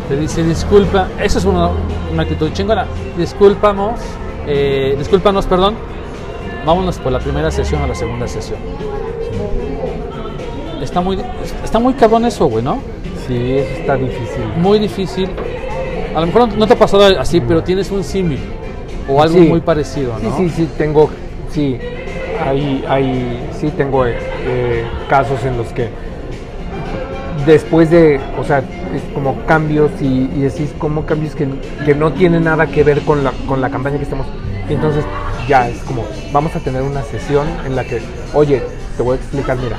te 0.09 0.17
dice, 0.17 0.43
disculpa, 0.43 1.09
eso 1.23 1.39
es 1.39 1.45
una, 1.45 1.71
una 2.13 2.23
actitud 2.23 2.51
chingona. 2.53 2.87
Disculpamos, 3.17 4.01
eh, 4.47 4.95
discúlpanos, 4.99 5.47
perdón, 5.47 5.75
vámonos 6.67 6.99
por 6.99 7.13
la 7.13 7.19
primera 7.19 7.51
sesión 7.51 7.83
o 7.83 7.87
la 7.87 7.95
segunda 7.95 8.27
sesión. 8.27 8.59
Está 10.83 11.01
muy, 11.01 11.19
está 11.65 11.79
muy 11.79 11.95
cabrón 11.95 12.25
eso, 12.27 12.47
güey, 12.47 12.65
¿no? 12.65 12.79
Sí, 13.27 13.57
eso 13.59 13.81
está 13.81 13.97
difícil. 13.97 14.45
muy 14.57 14.79
difícil. 14.79 15.29
A 16.15 16.21
lo 16.21 16.27
mejor 16.27 16.53
no- 16.57 16.67
te 16.67 16.73
ha 16.75 16.79
pasado 16.79 17.05
así, 17.19 17.41
pero 17.41 17.63
tienes 17.63 17.91
un 17.91 18.03
símil 18.05 18.41
o 19.09 19.23
algo 19.23 19.39
Sí. 19.39 19.47
muy 19.47 19.61
parecido, 19.61 20.13
¿no? 20.23 20.37
Sí, 20.37 20.49
sí, 20.49 20.55
sí, 20.57 20.69
tengo, 20.77 21.09
sí, 21.51 21.79
hay, 22.45 22.85
hay, 22.89 23.51
sí 23.59 23.71
tengo 23.77 24.07
eh, 24.07 24.85
casos 25.09 25.45
en 25.45 25.57
los 25.57 25.69
que 25.69 25.89
después 27.47 27.91
de, 27.91 28.21
o 28.39 28.45
sea, 28.45 28.59
es 28.59 29.03
como 29.15 29.45
cambios 29.47 29.91
y, 30.01 30.31
y 30.35 30.41
decís 30.43 30.71
como 30.79 31.05
cambios 31.07 31.35
que, 31.35 31.49
que 31.85 31.95
no 31.95 32.13
tienen 32.13 32.45
nada 32.45 32.67
que 32.67 32.85
ver 32.85 33.01
con 33.03 33.25
la, 33.25 33.33
con 33.47 33.61
la 33.61 33.71
campaña 33.71 33.97
que 33.97 34.05
estamos, 34.05 34.27
y 34.69 34.75
entonces 34.75 35.05
ya 35.49 35.69
es 35.69 35.79
como, 35.81 36.05
vamos 36.33 36.55
a 36.55 36.61
tener 36.61 36.83
una 36.83 37.03
sesión 37.03 37.47
en 37.67 37.77
la 37.77 37.85
que, 37.85 38.01
oye, 38.35 38.63
te 38.97 39.03
voy 39.03 39.17
a 39.17 39.21
explicar, 39.21 39.57
mira, 39.59 39.77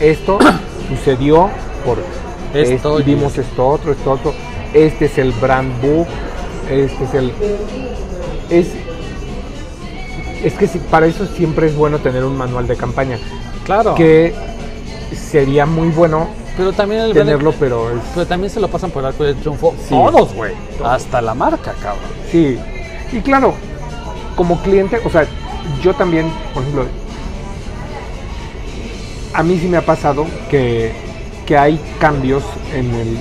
esto 0.00 0.38
sucedió 0.88 1.50
por 1.84 1.98
Esto 2.54 2.96
vimos 2.98 3.38
esto 3.38 3.66
otro, 3.66 3.92
esto 3.92 4.12
otro, 4.12 4.34
este 4.74 5.06
es 5.06 5.18
el 5.18 5.32
brand 5.32 5.80
book, 5.80 6.06
este 6.70 7.04
es 7.04 7.14
el, 7.14 7.32
es 8.50 8.68
es 10.44 10.54
que 10.54 10.66
sí, 10.66 10.80
para 10.90 11.06
eso 11.06 11.26
siempre 11.26 11.66
es 11.66 11.76
bueno 11.76 11.98
tener 11.98 12.24
un 12.24 12.36
manual 12.36 12.66
de 12.66 12.76
campaña. 12.76 13.18
Claro. 13.64 13.94
Que 13.94 14.34
sería 15.14 15.66
muy 15.66 15.88
bueno 15.88 16.28
pero 16.56 16.72
también 16.72 17.02
el 17.02 17.12
tenerlo, 17.14 17.54
pero 17.58 17.90
es, 17.90 17.96
pero 18.14 18.26
también 18.26 18.50
se 18.50 18.60
lo 18.60 18.68
pasan 18.68 18.90
por 18.90 19.00
el 19.02 19.06
arco 19.08 19.24
del 19.24 19.36
triunfo 19.36 19.74
Sí. 19.88 19.88
todos, 19.88 20.34
güey. 20.34 20.52
Hasta 20.84 21.22
la 21.22 21.34
marca, 21.34 21.72
cabrón. 21.80 22.10
sí. 22.30 22.58
Y 23.10 23.20
claro, 23.20 23.54
como 24.36 24.60
cliente, 24.62 25.00
o 25.04 25.10
sea, 25.10 25.26
yo 25.82 25.94
también, 25.94 26.30
por 26.54 26.62
ejemplo, 26.62 26.86
a 29.34 29.42
mí 29.42 29.58
sí 29.58 29.66
me 29.68 29.76
ha 29.76 29.84
pasado 29.84 30.26
que, 30.50 30.92
que 31.46 31.56
hay 31.58 31.78
cambios 31.98 32.42
en 32.74 32.94
el 32.94 33.18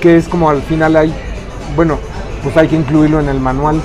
que 0.00 0.16
es 0.16 0.28
como 0.28 0.50
al 0.50 0.62
final 0.62 0.96
hay, 0.96 1.12
bueno, 1.76 1.98
pues 2.42 2.56
hay 2.56 2.68
que 2.68 2.76
incluirlo 2.76 3.20
en 3.20 3.28
el 3.28 3.38
manual. 3.38 3.80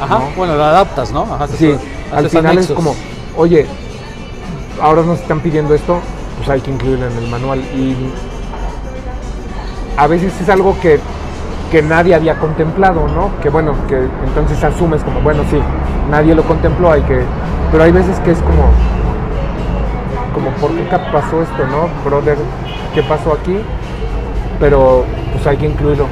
Ajá. 0.00 0.18
¿no? 0.18 0.24
Bueno, 0.36 0.54
lo 0.56 0.64
adaptas, 0.64 1.12
¿no? 1.12 1.22
Ajá, 1.22 1.46
Sí, 1.48 1.72
haces- 1.72 1.80
al 2.12 2.28
final 2.28 2.46
anexos. 2.52 2.70
es 2.70 2.76
como, 2.76 2.94
oye, 3.36 3.66
ahora 4.80 5.02
nos 5.02 5.20
están 5.20 5.40
pidiendo 5.40 5.74
esto, 5.74 5.98
pues 6.36 6.48
hay 6.48 6.60
que 6.60 6.70
incluirlo 6.70 7.06
en 7.06 7.16
el 7.16 7.28
manual. 7.30 7.58
Y 7.60 7.96
a 9.96 10.06
veces 10.06 10.32
es 10.40 10.48
algo 10.48 10.76
que, 10.80 11.00
que 11.70 11.82
nadie 11.82 12.14
había 12.14 12.38
contemplado, 12.38 13.08
¿no? 13.08 13.30
Que 13.42 13.48
bueno, 13.48 13.72
que 13.88 13.96
entonces 14.24 14.62
asumes 14.62 15.02
como, 15.02 15.20
bueno, 15.20 15.42
sí, 15.50 15.58
nadie 16.10 16.34
lo 16.34 16.42
contempló, 16.44 16.92
hay 16.92 17.02
que... 17.02 17.22
Pero 17.72 17.82
hay 17.84 17.92
veces 17.92 18.18
que 18.20 18.30
es 18.32 18.38
como, 18.38 18.70
como, 20.34 20.50
¿por 20.60 20.70
qué 20.72 20.84
pasó 21.12 21.42
esto, 21.42 21.66
no? 21.66 21.88
Brother, 22.08 22.36
¿qué 22.94 23.02
pasó 23.02 23.32
aquí? 23.32 23.58
Pero 24.60 25.04
pues 25.32 25.46
hay 25.46 25.56
que 25.56 25.66
incluirlo. 25.66 26.06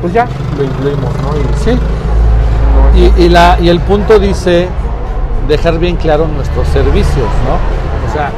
Pues 0.00 0.12
ya, 0.12 0.26
lo 0.56 0.64
incluimos, 0.64 1.10
¿no? 1.22 1.30
Y 1.36 1.64
Sí. 1.64 1.78
Y, 2.96 3.68
el 3.68 3.80
punto 3.80 4.18
dice 4.18 4.68
dejar 5.48 5.78
bien 5.78 5.96
claro 5.96 6.26
nuestros 6.28 6.66
servicios, 6.68 7.28
¿no? 7.46 8.08
O 8.08 8.12
sea, 8.12 8.30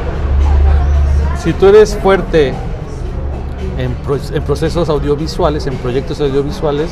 si 1.42 1.52
tú 1.52 1.66
eres 1.66 1.96
fuerte 1.96 2.54
en, 3.78 3.92
pro- 4.04 4.18
en 4.32 4.42
procesos 4.42 4.88
audiovisuales, 4.88 5.66
en 5.66 5.76
proyectos 5.76 6.20
audiovisuales, 6.20 6.90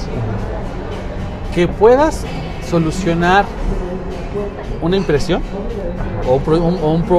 que 1.55 1.67
puedas 1.67 2.25
solucionar 2.69 3.45
una 4.83 4.97
impresión 4.97 5.43
o 6.29 6.37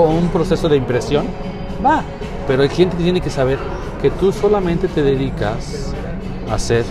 un 0.09 0.29
proceso 0.29 0.69
de 0.69 0.77
impresión, 0.77 1.25
va. 1.83 2.03
Pero 2.47 2.63
el 2.63 2.69
cliente 2.69 2.95
tiene 2.97 3.21
que 3.21 3.29
saber 3.29 3.57
que 4.01 4.11
tú 4.11 4.31
solamente 4.31 4.87
te 4.87 5.01
dedicas 5.01 5.93
a 6.49 6.55
hacer 6.55 6.85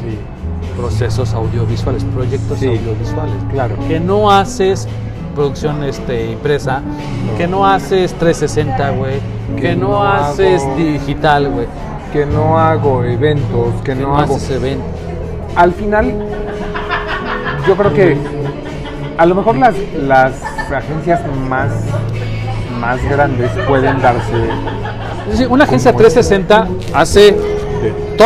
procesos 0.76 1.32
audiovisuales, 1.34 2.04
proyectos 2.04 2.58
Sí. 2.58 2.66
audiovisuales 2.68 3.34
Claro. 3.52 3.76
que 3.88 4.00
no 4.00 4.30
haces 4.30 4.88
producción 5.34 5.82
este, 5.84 6.30
impresa, 6.32 6.80
que 7.36 7.46
no 7.48 7.66
haces 7.66 8.12
360, 8.14 8.90
güey, 8.90 9.14
que, 9.56 9.62
Que 9.62 9.76
no, 9.76 9.88
no 9.88 10.02
haces 10.04 10.62
hago- 10.62 10.76
digital, 10.76 11.48
güey, 11.50 11.66
que 12.12 12.24
no 12.26 12.58
hago 12.58 13.02
eventos, 13.04 13.74
que 13.82 13.94
que 13.94 13.94
no, 13.96 14.08
no, 14.08 14.18
hago... 14.18 14.36
haces 14.36 14.50
eventos. 14.50 14.86
Al 15.56 15.72
final, 15.72 16.14
yo 17.66 17.76
creo 17.76 17.92
que 17.94 18.16
a 19.18 19.26
lo 19.26 19.34
mejor 19.34 19.56
las, 19.56 19.74
las 20.06 20.32
agencias 20.72 21.20
más, 21.48 21.70
más 22.80 23.02
grandes 23.08 23.50
pueden 23.66 24.00
darse 24.00 24.32
una 25.48 25.64
agencia 25.64 25.92
Como 25.92 26.02
360 26.02 26.68
hace 26.92 27.32
de 27.32 27.53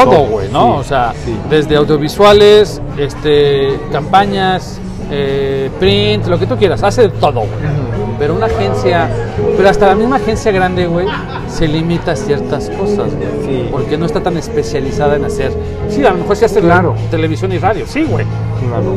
todo, 0.05 0.27
güey, 0.27 0.49
¿no? 0.51 0.75
Sí, 0.75 0.81
o 0.81 0.85
sea, 0.85 1.13
sí. 1.25 1.37
desde 1.51 1.77
audiovisuales, 1.77 2.81
este, 2.97 3.79
campañas, 3.93 4.79
eh, 5.11 5.71
print, 5.79 6.27
lo 6.27 6.39
que 6.39 6.47
tú 6.47 6.57
quieras, 6.57 6.83
hace 6.83 7.03
de 7.03 7.09
todo, 7.11 7.41
güey. 7.41 7.89
Pero 8.19 8.35
una 8.35 8.47
agencia, 8.47 9.09
pero 9.57 9.69
hasta 9.69 9.87
la 9.87 9.95
misma 9.95 10.17
agencia 10.17 10.51
grande, 10.51 10.87
güey, 10.89 11.07
se 11.49 11.69
limita 11.69 12.13
a 12.13 12.17
ciertas 12.17 12.69
cosas, 12.71 13.15
güey. 13.15 13.29
Sí. 13.45 13.69
Porque 13.71 13.97
no 13.97 14.07
está 14.07 14.21
tan 14.21 14.37
especializada 14.37 15.17
en 15.17 15.25
hacer. 15.25 15.53
Sí, 15.89 16.05
a 16.05 16.11
lo 16.11 16.19
mejor 16.19 16.35
se 16.37 16.47
hace 16.47 16.61
Claro. 16.61 16.95
televisión 17.11 17.53
y 17.53 17.59
radio, 17.59 17.87
sí, 17.87 18.03
güey. 18.05 18.27
Claro. 18.67 18.95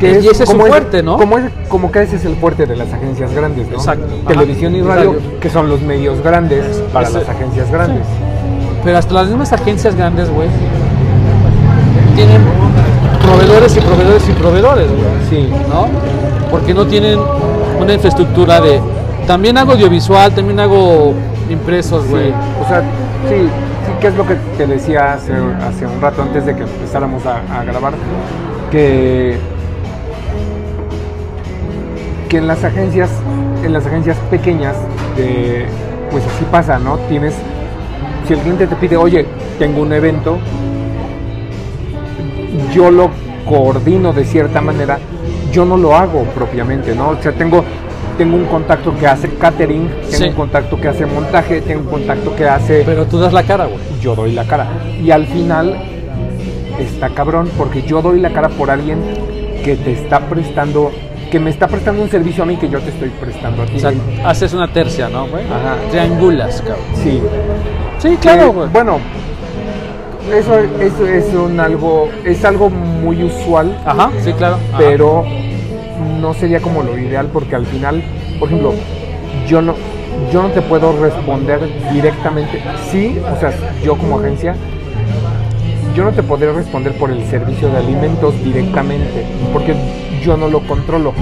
Y 0.00 0.06
ese 0.28 0.30
es 0.30 0.36
su 0.38 0.44
como 0.56 0.66
fuerte, 0.66 1.02
¿no? 1.02 1.16
Como, 1.16 1.38
es- 1.38 1.50
como 1.68 1.90
que 1.90 2.02
ese 2.02 2.16
es 2.16 2.24
el 2.24 2.36
fuerte 2.36 2.66
de 2.66 2.76
las 2.76 2.92
agencias 2.92 3.32
grandes, 3.34 3.68
¿no? 3.68 3.74
Exacto. 3.76 4.06
Televisión 4.28 4.76
y 4.76 4.80
Ajá. 4.80 4.96
radio, 4.96 5.12
Radio. 5.14 5.40
que 5.40 5.48
son 5.50 5.68
los 5.68 5.80
medios 5.80 6.20
grandes 6.22 6.64
para 6.92 7.08
las 7.10 7.26
agencias 7.28 7.70
grandes. 7.70 8.04
Pero 8.84 8.98
hasta 8.98 9.14
las 9.14 9.28
mismas 9.28 9.52
agencias 9.52 9.96
grandes, 9.96 10.30
güey, 10.30 10.48
tienen 12.14 12.42
proveedores 13.22 13.76
y 13.76 13.80
proveedores 13.80 14.28
y 14.28 14.32
proveedores, 14.32 14.88
güey. 14.88 15.04
Sí. 15.30 15.50
¿no? 15.68 15.86
Porque 16.50 16.74
no 16.74 16.86
tienen 16.86 17.18
una 17.80 17.94
infraestructura 17.94 18.60
de. 18.60 18.80
También 19.26 19.56
hago 19.56 19.72
audiovisual, 19.72 20.32
también 20.34 20.60
hago 20.60 21.14
impresos, 21.48 22.06
güey. 22.08 22.26
Sí, 22.26 22.34
o 22.62 22.68
sea, 22.68 22.80
sí, 23.28 23.36
sí, 23.36 23.92
que 24.00 24.06
es 24.08 24.14
lo 24.16 24.26
que 24.26 24.36
te 24.58 24.66
decía 24.66 25.14
hace, 25.14 25.32
hace 25.32 25.86
un 25.86 26.00
rato 26.00 26.22
antes 26.22 26.44
de 26.44 26.54
que 26.54 26.62
empezáramos 26.62 27.24
a, 27.24 27.38
a 27.58 27.64
grabar, 27.64 27.94
que, 28.70 29.38
que 32.28 32.36
en 32.36 32.46
las 32.46 32.62
agencias, 32.64 33.08
en 33.64 33.72
las 33.72 33.86
agencias 33.86 34.18
pequeñas, 34.30 34.76
de, 35.16 35.66
pues 36.10 36.22
así 36.24 36.44
pasa, 36.50 36.78
¿no? 36.78 36.98
Tienes, 37.08 37.34
si 38.26 38.32
el 38.34 38.40
cliente 38.40 38.66
te 38.66 38.76
pide, 38.76 38.96
oye, 38.96 39.26
tengo 39.58 39.82
un 39.82 39.92
evento, 39.92 40.38
yo 42.72 42.90
lo 42.90 43.10
coordino 43.48 44.12
de 44.12 44.24
cierta 44.24 44.60
manera, 44.60 44.98
yo 45.52 45.64
no 45.64 45.76
lo 45.76 45.94
hago 45.94 46.22
propiamente, 46.34 46.94
¿no? 46.94 47.10
O 47.10 47.16
sea, 47.22 47.32
tengo, 47.32 47.62
tengo 48.18 48.36
un 48.36 48.44
contacto 48.46 48.94
que 48.96 49.06
hace 49.06 49.28
catering, 49.30 49.88
tengo 50.10 50.16
Sí. 50.16 50.24
un 50.24 50.34
contacto 50.34 50.80
que 50.80 50.88
hace 50.88 51.06
montaje, 51.06 51.60
tengo 51.60 51.82
un 51.82 51.86
contacto 51.90 52.34
que 52.34 52.46
hace, 52.46 52.82
Pero 52.86 53.04
tú 53.06 53.18
das 53.18 53.32
la 53.32 53.42
cara, 53.42 53.66
güey. 53.66 53.78
yo 54.00 54.14
doy 54.14 54.32
la 54.32 54.44
cara. 54.44 54.66
Y 55.02 55.10
al 55.10 55.26
final 55.26 55.76
está 56.78 57.10
cabrón, 57.10 57.50
porque 57.56 57.82
yo 57.82 58.02
doy 58.02 58.20
la 58.20 58.30
cara 58.30 58.48
por 58.48 58.70
alguien 58.70 58.98
que 59.64 59.76
te 59.76 59.92
está 59.92 60.20
prestando, 60.20 60.90
que 61.34 61.40
me 61.40 61.50
está 61.50 61.66
prestando 61.66 62.00
un 62.00 62.08
servicio 62.08 62.44
a 62.44 62.46
mí 62.46 62.56
que 62.56 62.68
yo 62.68 62.78
te 62.78 62.90
estoy 62.90 63.08
prestando 63.08 63.64
a 63.64 63.66
ti. 63.66 63.72
O 63.74 63.80
sea, 63.80 63.92
haces 64.24 64.54
una 64.54 64.68
tercia, 64.68 65.08
¿no, 65.08 65.26
güey? 65.26 65.44
Ajá. 65.46 65.78
Triangulas, 65.90 66.60
cabrón. 66.60 66.84
sí. 67.02 67.20
Sí, 67.98 68.16
claro, 68.20 68.50
Que, 68.52 68.56
güey. 68.56 68.68
bueno, 68.68 68.98
eso, 70.32 70.56
eso 70.80 71.06
es 71.08 71.34
un 71.34 71.58
algo, 71.58 72.08
es 72.24 72.44
algo 72.44 72.70
muy 72.70 73.24
usual 73.24 73.76
Ajá, 73.84 74.10
sí, 74.22 74.32
claro. 74.34 74.60
Ajá. 74.68 74.78
pero 74.78 75.24
no 76.20 76.34
sería 76.34 76.60
como 76.60 76.84
lo 76.84 76.96
ideal 76.96 77.28
porque 77.32 77.56
al 77.56 77.66
final, 77.66 78.00
por 78.38 78.48
ejemplo, 78.48 78.72
yo 79.48 79.60
no 79.60 79.74
yo 80.32 80.40
no 80.40 80.50
te 80.50 80.62
puedo 80.62 80.96
responder 81.02 81.58
directamente. 81.92 82.62
Sí, 82.92 83.18
o 83.36 83.40
sea, 83.40 83.52
yo 83.82 83.96
como 83.96 84.20
agencia 84.20 84.54
yo 85.96 86.04
no 86.04 86.12
te 86.12 86.22
podré 86.22 86.52
responder 86.52 86.92
por 86.96 87.10
el 87.10 87.24
servicio 87.26 87.68
de 87.70 87.78
alimentos 87.78 88.34
directamente 88.44 89.24
porque 89.52 89.74
yo 90.24 90.36
no 90.36 90.48
lo 90.48 90.60
controlo. 90.60 91.12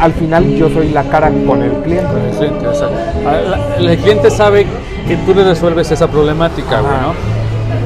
Al 0.00 0.12
final 0.12 0.54
yo 0.56 0.68
soy 0.70 0.88
la 0.88 1.04
cara 1.04 1.30
con 1.46 1.62
el 1.62 1.72
cliente. 1.82 2.06
Sí. 2.38 2.46
Ah, 3.26 3.36
la- 3.80 3.90
El 3.92 3.98
cliente 3.98 4.30
sabe 4.30 4.66
que 5.06 5.16
tú 5.18 5.34
le 5.34 5.44
resuelves 5.44 5.90
esa 5.90 6.06
problemática, 6.08 6.80
güey. 6.80 6.92
¿no? 7.00 7.14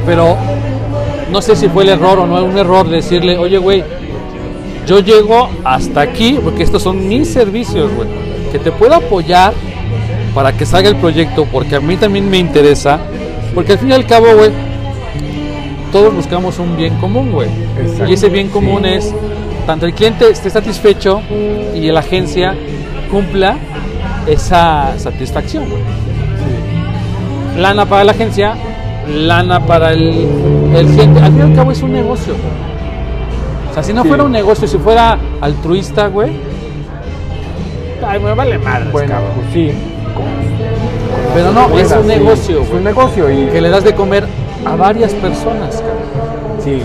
Pero 0.07 0.37
no 1.31 1.41
sé 1.43 1.55
si 1.57 1.69
fue 1.69 1.85
el 1.85 1.91
error 1.91 2.19
o 2.21 2.27
no 2.27 2.45
un 2.45 2.59
error 2.59 2.89
decirle, 2.89 3.39
oye, 3.39 3.59
güey, 3.59 3.85
yo 4.87 4.99
llego 5.01 5.49
hasta 5.63 6.01
aquí 6.01 6.39
porque 6.43 6.63
estos 6.65 6.83
son 6.83 7.07
mis 7.07 7.29
servicios, 7.33 7.93
güey, 7.95 8.09
que 8.51 8.59
te 8.59 8.73
puedo 8.73 8.95
apoyar 8.97 9.53
para 10.35 10.53
que 10.53 10.67
salga 10.67 10.89
el 10.89 10.97
proyecto 10.97 11.45
porque 11.53 11.77
a 11.77 11.81
mí 11.81 11.97
también 11.97 12.29
me 12.29 12.39
interesa, 12.39 12.99
porque 13.55 13.73
al 13.73 13.79
fin 13.79 13.91
y 13.91 13.93
al 13.93 14.07
cabo, 14.07 14.27
güey, 14.37 14.51
todos 15.93 16.15
buscamos 16.15 16.59
un 16.59 16.77
bien 16.77 16.97
común, 16.97 17.31
güey. 17.33 17.49
Y 18.09 18.13
ese 18.15 18.29
bien 18.29 18.49
común 18.49 18.85
es 18.87 19.13
tanto 19.67 19.87
el 19.87 19.95
cliente 19.95 20.29
esté 20.31 20.51
satisfecho 20.51 21.21
y 21.75 21.91
la 21.91 22.01
agencia 22.01 22.55
cumpla 23.11 23.57
esa 24.27 24.99
satisfacción, 24.99 25.69
güey. 25.69 25.83
Lana 27.57 27.85
para 27.87 28.05
la 28.05 28.13
agencia, 28.13 28.55
lana 29.09 29.61
para 29.67 29.93
el, 29.93 30.27
el 30.75 30.87
cliente. 30.87 31.21
Al 31.21 31.33
fin 31.33 31.39
y 31.39 31.43
al 31.43 31.55
cabo 31.55 31.73
es 31.73 31.83
un 31.83 31.93
negocio. 31.93 32.35
O 33.71 33.75
sea, 33.75 33.83
si 33.83 33.93
no 33.93 34.03
Sí. 34.03 34.09
fuera 34.09 34.25
un 34.25 34.33
negocio, 34.33 34.67
si 34.67 34.79
fuera 34.79 35.19
altruista, 35.41 36.09
güey. 36.09 36.31
Ay, 38.07 38.19
me 38.21 38.35
vale 38.35 38.59
madre. 38.59 38.89
Bueno, 38.91 39.15
pues 39.35 39.47
sí. 39.53 39.71
Pero 41.35 41.53
no, 41.53 41.79
es 41.79 41.93
un 41.93 42.03
sí. 42.03 42.09
negocio, 42.09 42.63
Es 42.63 42.71
un 42.71 42.83
negocio 42.85 43.31
y 43.31 43.47
Que 43.47 43.61
le 43.61 43.69
das 43.69 43.85
de 43.85 43.95
comer 43.95 44.25
a 44.65 44.75
varias 44.77 45.13
personas, 45.15 45.77
cabrón. 45.77 46.61
Sí, 46.65 46.83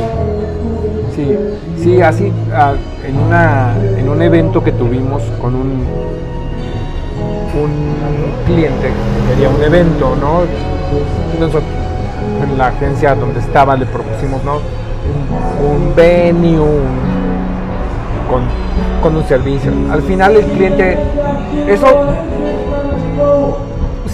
sí, 1.16 1.36
sí, 1.82 2.02
así 2.02 2.32
ah, 2.54 2.74
en 3.08 3.18
una 3.18 3.74
en 3.98 4.10
un 4.10 4.22
evento 4.22 4.64
que 4.64 4.72
tuvimos 4.72 5.22
con 5.42 5.56
un 5.56 5.86
un 7.56 8.46
cliente 8.46 8.88
que 8.90 9.34
quería 9.34 9.50
un 9.50 9.64
evento, 9.64 10.14
¿no? 10.20 10.42
Entonces, 11.34 11.62
en 12.44 12.58
la 12.58 12.68
agencia 12.68 13.16
donde 13.16 13.40
estaba 13.40 13.78
le 13.78 13.86
propusimos, 13.86 14.44
¿no? 14.44 14.56
Un, 14.56 15.88
un 15.90 15.96
venue 15.96 16.60
un- 16.60 17.16
con, 18.30 18.42
con 19.02 19.16
un 19.16 19.24
servicio. 19.26 19.72
Al 19.90 20.02
final 20.02 20.36
el 20.36 20.46
cliente, 20.48 20.98
eso 21.68 21.88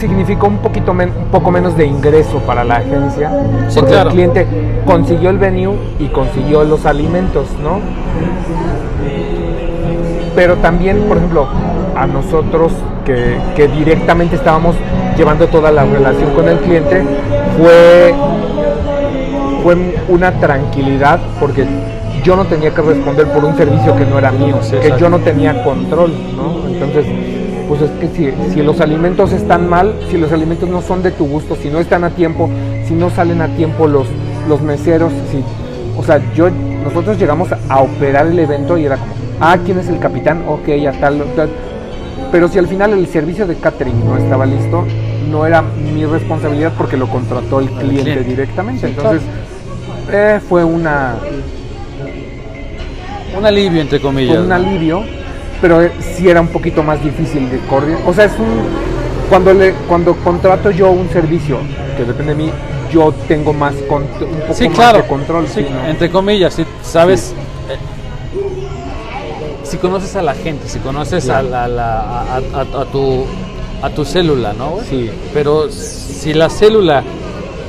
significó 0.02 0.48
un 0.48 0.58
poquito 0.58 0.94
men- 0.94 1.14
un 1.18 1.26
poco 1.32 1.52
menos 1.52 1.78
de 1.78 1.86
ingreso 1.86 2.40
para 2.40 2.64
la 2.64 2.78
agencia 2.78 3.30
Sí, 3.70 3.80
porque 3.80 3.94
claro. 3.94 4.10
el 4.10 4.16
cliente 4.16 4.48
consiguió 4.86 5.30
el 5.30 5.38
venue 5.38 5.76
y 6.00 6.08
consiguió 6.08 6.64
los 6.64 6.86
alimentos 6.86 7.46
no 7.64 7.80
pero 10.36 10.56
también 10.58 10.98
por 11.08 11.18
ejemplo 11.18 11.48
a 11.96 12.08
nosotros 12.08 12.72
que, 13.06 13.38
que 13.56 13.68
directamente 13.68 14.36
estábamos 14.36 14.76
llevando 15.18 15.48
toda 15.48 15.72
la 15.72 15.84
relación 15.86 16.32
con 16.34 16.48
el 16.48 16.58
cliente 16.60 17.04
fue 17.58 18.14
fue 19.64 19.76
una 20.10 20.32
tranquilidad 20.32 21.20
porque 21.40 21.66
yo 22.24 22.36
no 22.36 22.46
tenía 22.46 22.72
que 22.74 22.82
responder 22.82 23.28
por 23.28 23.46
un 23.46 23.56
servicio 23.56 23.96
que 23.96 24.06
no 24.06 24.18
era 24.18 24.32
mío 24.32 24.58
Sí, 24.62 24.76
que 24.82 24.94
yo 24.98 25.10
no 25.10 25.20
tenía 25.20 25.64
control 25.64 26.12
no 26.36 26.68
entonces 26.68 27.06
pues 27.72 27.84
es 27.84 27.92
que 28.02 28.10
si, 28.10 28.54
si 28.54 28.62
los 28.62 28.82
alimentos 28.82 29.32
están 29.32 29.70
mal, 29.70 29.96
si 30.10 30.18
los 30.18 30.30
alimentos 30.34 30.68
no 30.68 30.82
son 30.82 31.02
de 31.04 31.12
tu 31.12 31.26
gusto, 31.26 31.56
si 31.56 31.70
no 31.70 31.80
están 31.80 32.04
a 32.04 32.10
tiempo, 32.10 32.50
si 32.86 32.94
no 32.94 33.10
salen 33.10 33.40
a 33.40 33.48
tiempo 33.56 33.88
los, 33.88 34.08
los 34.50 34.62
meseros, 34.62 35.14
si, 35.32 35.42
o 35.98 36.04
sea, 36.04 36.20
yo, 36.36 36.50
nosotros 36.84 37.18
llegamos 37.18 37.48
a 37.70 37.80
operar 37.80 38.28
el 38.28 38.38
evento 38.38 38.78
y 38.78 38.84
era 38.84 38.98
como, 38.98 39.14
ah, 39.40 39.58
¿quién 39.66 39.80
es 39.80 39.88
el 39.88 40.00
capitán? 40.00 40.44
Ok, 40.50 40.68
ya 40.68 40.92
tal, 41.00 41.24
tal. 41.34 41.50
Pero 42.30 42.50
si 42.50 42.60
al 42.60 42.68
final 42.68 42.92
el 42.92 43.08
servicio 43.08 43.48
de 43.48 43.56
catering 43.56 44.04
no 44.06 44.18
estaba 44.18 44.46
listo, 44.46 44.84
no 45.32 45.46
era 45.46 45.62
mi 45.62 46.04
responsabilidad 46.04 46.74
porque 46.78 46.98
lo 46.98 47.08
contrató 47.08 47.62
el 47.62 47.70
cliente, 47.70 48.02
cliente. 48.02 48.24
directamente. 48.26 48.88
Entonces, 48.88 49.22
eh, 50.12 50.42
fue 50.50 50.66
una, 50.66 51.16
Un 53.38 53.46
alivio, 53.46 53.80
entre 53.80 54.02
comillas. 54.02 54.36
fue 54.36 54.46
un 54.46 54.52
alivio, 54.52 55.06
pero 55.62 55.82
eh, 55.82 55.92
sí 56.16 56.28
era 56.30 56.42
un 56.42 56.48
poquito 56.48 56.82
más 56.84 57.04
difícil 57.04 57.50
de 57.50 57.60
coordinar. 57.70 58.02
O 58.08 58.14
sea, 58.14 58.26
es 58.26 58.34
un 58.40 58.66
cuando 59.30 59.54
le 59.54 59.74
cuando 59.88 60.14
contrato 60.18 60.72
yo 60.72 60.92
un 60.92 61.08
servicio 61.10 61.58
que 61.96 62.04
depende 62.04 62.34
de 62.36 62.44
mí, 62.44 62.52
yo 62.92 63.14
tengo 63.28 63.54
más 63.54 63.74
un 63.76 63.86
poco 63.88 64.54
Sí, 64.54 64.68
más 64.68 64.76
claro. 64.76 64.98
de 65.04 65.08
control. 65.08 65.48
Sí, 65.48 65.66
entre 65.88 66.10
comillas, 66.10 66.54
si 66.54 66.66
sabes. 66.84 67.34
eh, 67.70 67.78
si 69.64 69.78
conoces 69.78 70.16
a 70.16 70.22
la 70.22 70.34
gente, 70.34 70.68
si 70.68 70.80
conoces 70.80 71.30
a, 71.30 71.42
la, 71.42 71.68
la- 71.68 72.02
a, 72.02 72.36
a- 72.38 72.82
a 72.82 72.86
tu, 72.86 73.24
a 73.82 73.90
tu 73.90 74.04
célula, 74.04 74.52
¿no? 74.54 74.80
Sí. 74.90 75.10
Pero 75.34 75.70
si 75.70 76.34
la 76.34 76.50
célula 76.50 77.04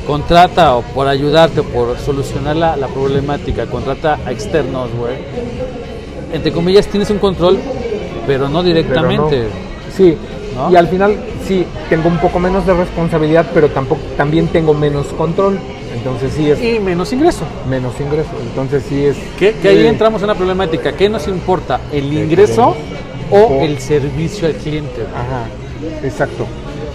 contrata 0.07 0.74
o 0.74 0.83
por 0.83 1.07
ayudarte, 1.07 1.62
por 1.62 1.96
solucionar 1.98 2.57
la, 2.57 2.76
la 2.76 2.88
problemática, 2.88 3.66
contrata 3.66 4.18
a 4.26 4.33
externos, 4.33 4.88
güey, 4.98 5.14
entre 6.33 6.50
comillas 6.50 6.88
tienes 6.88 7.09
un 7.11 7.18
control, 7.18 7.59
pero 8.26 8.48
no 8.48 8.62
Pero 8.62 8.74
directamente. 8.74 9.42
no. 9.42 9.96
Sí. 9.96 10.16
¿No? 10.54 10.70
Y 10.70 10.76
al 10.76 10.87
final 10.88 11.16
sí 11.48 11.64
tengo 11.88 12.08
un 12.08 12.18
poco 12.18 12.38
menos 12.38 12.66
de 12.66 12.74
responsabilidad, 12.74 13.46
pero 13.54 13.68
tampoco 13.70 14.02
también 14.18 14.48
tengo 14.48 14.74
menos 14.74 15.06
control. 15.08 15.58
Entonces 15.94 16.32
sí 16.37 16.50
es 16.50 16.62
Y 16.62 16.78
menos 16.80 17.12
ingreso. 17.12 17.44
menos 17.68 17.94
ingreso. 18.00 18.30
Entonces 18.40 18.82
sí 18.88 19.04
es 19.06 19.16
Que, 19.38 19.52
que 19.54 19.68
ahí 19.68 19.87
entramos 19.87 20.20
en 20.20 20.24
una 20.24 20.35
problemática. 20.35 20.92
¿Qué 20.92 21.08
nos 21.08 21.26
importa? 21.28 21.80
¿El 21.92 22.12
ingreso 22.12 22.74
o 23.30 23.37
O- 23.38 23.62
el 23.62 23.78
servicio 23.78 24.46
al 24.46 24.54
cliente? 24.54 25.02
Ajá, 25.14 25.46
exacto. 26.06 26.46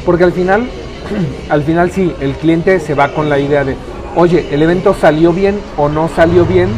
Porque 0.05 0.23
al 0.23 0.33
final, 0.33 0.67
al 1.49 1.63
final 1.63 1.89
sí, 1.91 2.13
el 2.21 2.33
cliente 2.33 2.79
se 2.79 2.93
va 2.93 3.09
con 3.13 3.27
la 3.29 3.39
idea 3.39 3.63
de, 3.63 3.75
oye, 4.15 4.45
el 4.51 4.61
evento 4.61 4.93
salió 4.99 5.31
bien 5.33 5.59
o 5.77 5.89
no 5.89 6.09
salió 6.15 6.45
bien. 6.45 6.69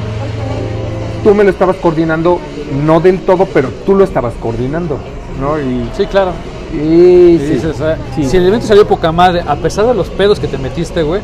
Tú 1.24 1.34
me 1.34 1.44
lo 1.44 1.50
estabas 1.50 1.76
coordinando, 1.78 2.40
no 2.86 3.00
del 3.00 3.20
todo, 3.20 3.46
pero 3.46 3.70
tú 3.86 3.96
lo 3.96 4.04
estabas 4.04 4.34
coordinando, 4.42 4.98
¿no? 5.40 5.60
Y, 5.60 5.90
Sí, 5.96 6.06
claro. 6.06 6.32
y 6.74 6.78
Y 6.78 7.38
sí, 7.40 7.54
dices, 7.54 7.82
ah, 7.82 7.96
sí. 8.16 8.26
Si 8.26 8.38
el 8.38 8.48
evento 8.48 8.68
salió 8.68 8.88
poca 8.88 9.12
madre, 9.12 9.44
a 9.48 9.56
pesar 9.56 9.86
de 9.88 9.94
los 9.94 10.10
pedos 10.10 10.40
que 10.40 10.48
te 10.48 10.58
metiste, 10.58 11.04
güey, 11.04 11.22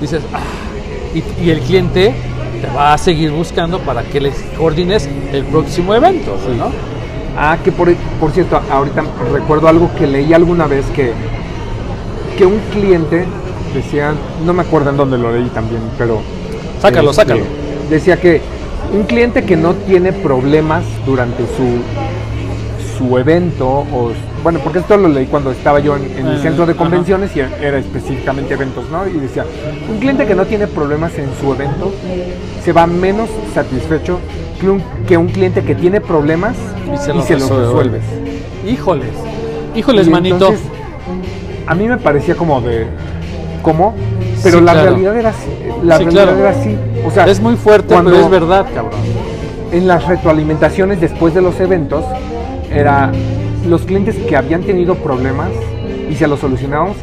dices, 0.00 0.22
ah, 0.32 0.40
y, 1.14 1.22
y 1.44 1.50
el 1.50 1.60
cliente 1.60 2.14
te 2.60 2.66
va 2.76 2.92
a 2.94 2.98
seguir 2.98 3.30
buscando 3.30 3.78
para 3.80 4.02
que 4.02 4.20
les 4.20 4.34
coordines 4.56 5.08
el 5.32 5.44
próximo 5.44 5.94
evento, 5.94 6.32
güey, 6.42 6.54
Sí. 6.54 6.58
¿no? 6.58 6.70
Ah, 7.40 7.56
que 7.62 7.70
por, 7.70 7.94
por 8.18 8.32
cierto, 8.32 8.60
ahorita 8.68 9.04
recuerdo 9.32 9.68
algo 9.68 9.90
que 9.96 10.08
leí 10.08 10.32
alguna 10.32 10.66
vez 10.66 10.84
que, 10.86 11.12
que 12.36 12.44
un 12.44 12.58
cliente 12.72 13.26
decía, 13.72 14.12
no 14.44 14.52
me 14.52 14.62
acuerdo 14.62 14.90
en 14.90 14.96
dónde 14.96 15.18
lo 15.18 15.30
leí 15.30 15.48
también, 15.50 15.82
pero... 15.96 16.20
Sácalo, 16.82 17.10
este, 17.10 17.22
sácalo. 17.22 17.44
Decía 17.90 18.16
que 18.16 18.40
un 18.92 19.04
cliente 19.04 19.44
que 19.44 19.56
no 19.56 19.74
tiene 19.74 20.12
problemas 20.12 20.82
durante 21.04 21.44
su, 21.56 22.96
su 22.98 23.18
evento, 23.18 23.68
o 23.68 24.12
bueno, 24.42 24.60
porque 24.62 24.78
esto 24.78 24.96
lo 24.96 25.08
leí 25.08 25.26
cuando 25.26 25.50
estaba 25.50 25.80
yo 25.80 25.96
en, 25.96 26.04
en 26.16 26.26
el 26.26 26.40
centro 26.40 26.64
de 26.64 26.74
convenciones 26.74 27.34
y 27.36 27.40
era 27.40 27.78
específicamente 27.78 28.54
eventos, 28.54 28.84
¿no? 28.90 29.06
Y 29.06 29.12
decía, 29.18 29.44
un 29.90 29.98
cliente 29.98 30.26
que 30.26 30.34
no 30.34 30.46
tiene 30.46 30.66
problemas 30.66 31.12
en 31.18 31.28
su 31.40 31.52
evento 31.52 31.92
se 32.64 32.72
va 32.72 32.86
menos 32.86 33.28
satisfecho 33.54 34.18
que 34.60 34.68
un, 34.68 34.82
que 35.06 35.16
un 35.16 35.28
cliente 35.28 35.62
que 35.62 35.74
tiene 35.74 36.00
problemas 36.00 36.56
Y 36.92 36.96
se 36.98 37.12
los 37.14 37.28
resuelve. 37.28 37.64
resuelves. 37.66 38.02
Híjoles, 38.66 39.10
híjoles, 39.74 40.06
Y 40.06 40.10
manito. 40.10 40.34
entonces, 40.36 40.60
a 41.66 41.74
mí 41.74 41.86
me 41.88 41.96
parecía 41.98 42.34
como 42.36 42.60
de, 42.60 42.86
¿cómo? 43.62 43.94
Pero 44.42 44.58
Sí, 44.58 44.64
la 44.64 44.72
claro. 44.72 44.88
realidad 44.90 45.16
era 45.18 45.28
así. 45.30 45.48
La 45.84 45.96
Sí, 45.98 46.04
realidad 46.04 46.24
claro. 46.24 46.38
era 46.40 46.50
así. 46.50 46.76
O 47.06 47.10
sea, 47.10 47.26
es 47.26 47.40
muy 47.40 47.56
fuerte, 47.56 47.92
cuando 47.94 48.10
pero 48.10 48.24
es 48.24 48.30
verdad, 48.30 48.66
cabrón. 48.74 49.00
en 49.72 49.86
las 49.88 50.06
retroalimentaciones 50.06 51.00
después 51.00 51.34
de 51.34 51.42
los 51.42 51.58
eventos, 51.60 52.04
era 52.72 53.10
los 53.66 53.82
clientes 53.82 54.16
que 54.16 54.36
habían 54.36 54.62
tenido 54.62 54.94
problemas 54.96 55.48
y 56.10 56.14
se 56.14 56.26
los 56.26 56.40
solucionamos, 56.40 56.96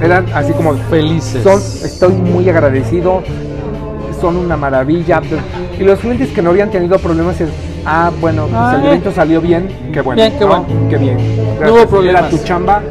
eran 0.00 0.26
así 0.34 0.52
como 0.52 0.74
Felices. 0.90 1.42
son, 1.42 1.58
estoy 1.58 2.12
muy 2.14 2.48
agradecido, 2.48 3.22
son 4.20 4.36
una 4.36 4.56
maravilla. 4.56 5.20
Y 5.78 5.84
los 5.84 5.98
clientes 6.00 6.30
que 6.30 6.42
no 6.42 6.50
habían 6.50 6.70
tenido 6.70 6.98
problemas 6.98 7.40
es, 7.40 7.48
ah, 7.84 8.10
bueno, 8.20 8.42
pues 8.44 8.54
Ah, 8.56 8.76
el 8.80 8.86
evento 8.86 9.12
salió 9.12 9.40
bien, 9.40 9.68
qué 9.92 10.00
bueno. 10.00 10.20
Bien, 10.22 10.32
qué 10.34 10.40
¿no? 10.40 10.46
bueno. 10.46 10.64
Qué 10.90 10.96
bien. 10.98 11.16
No 11.16 11.52
hubo 11.52 11.58
Gracias. 11.60 11.86
problemas. 11.86 12.20
Era 12.22 12.30
tu 12.30 12.38
chamba, 12.44 12.82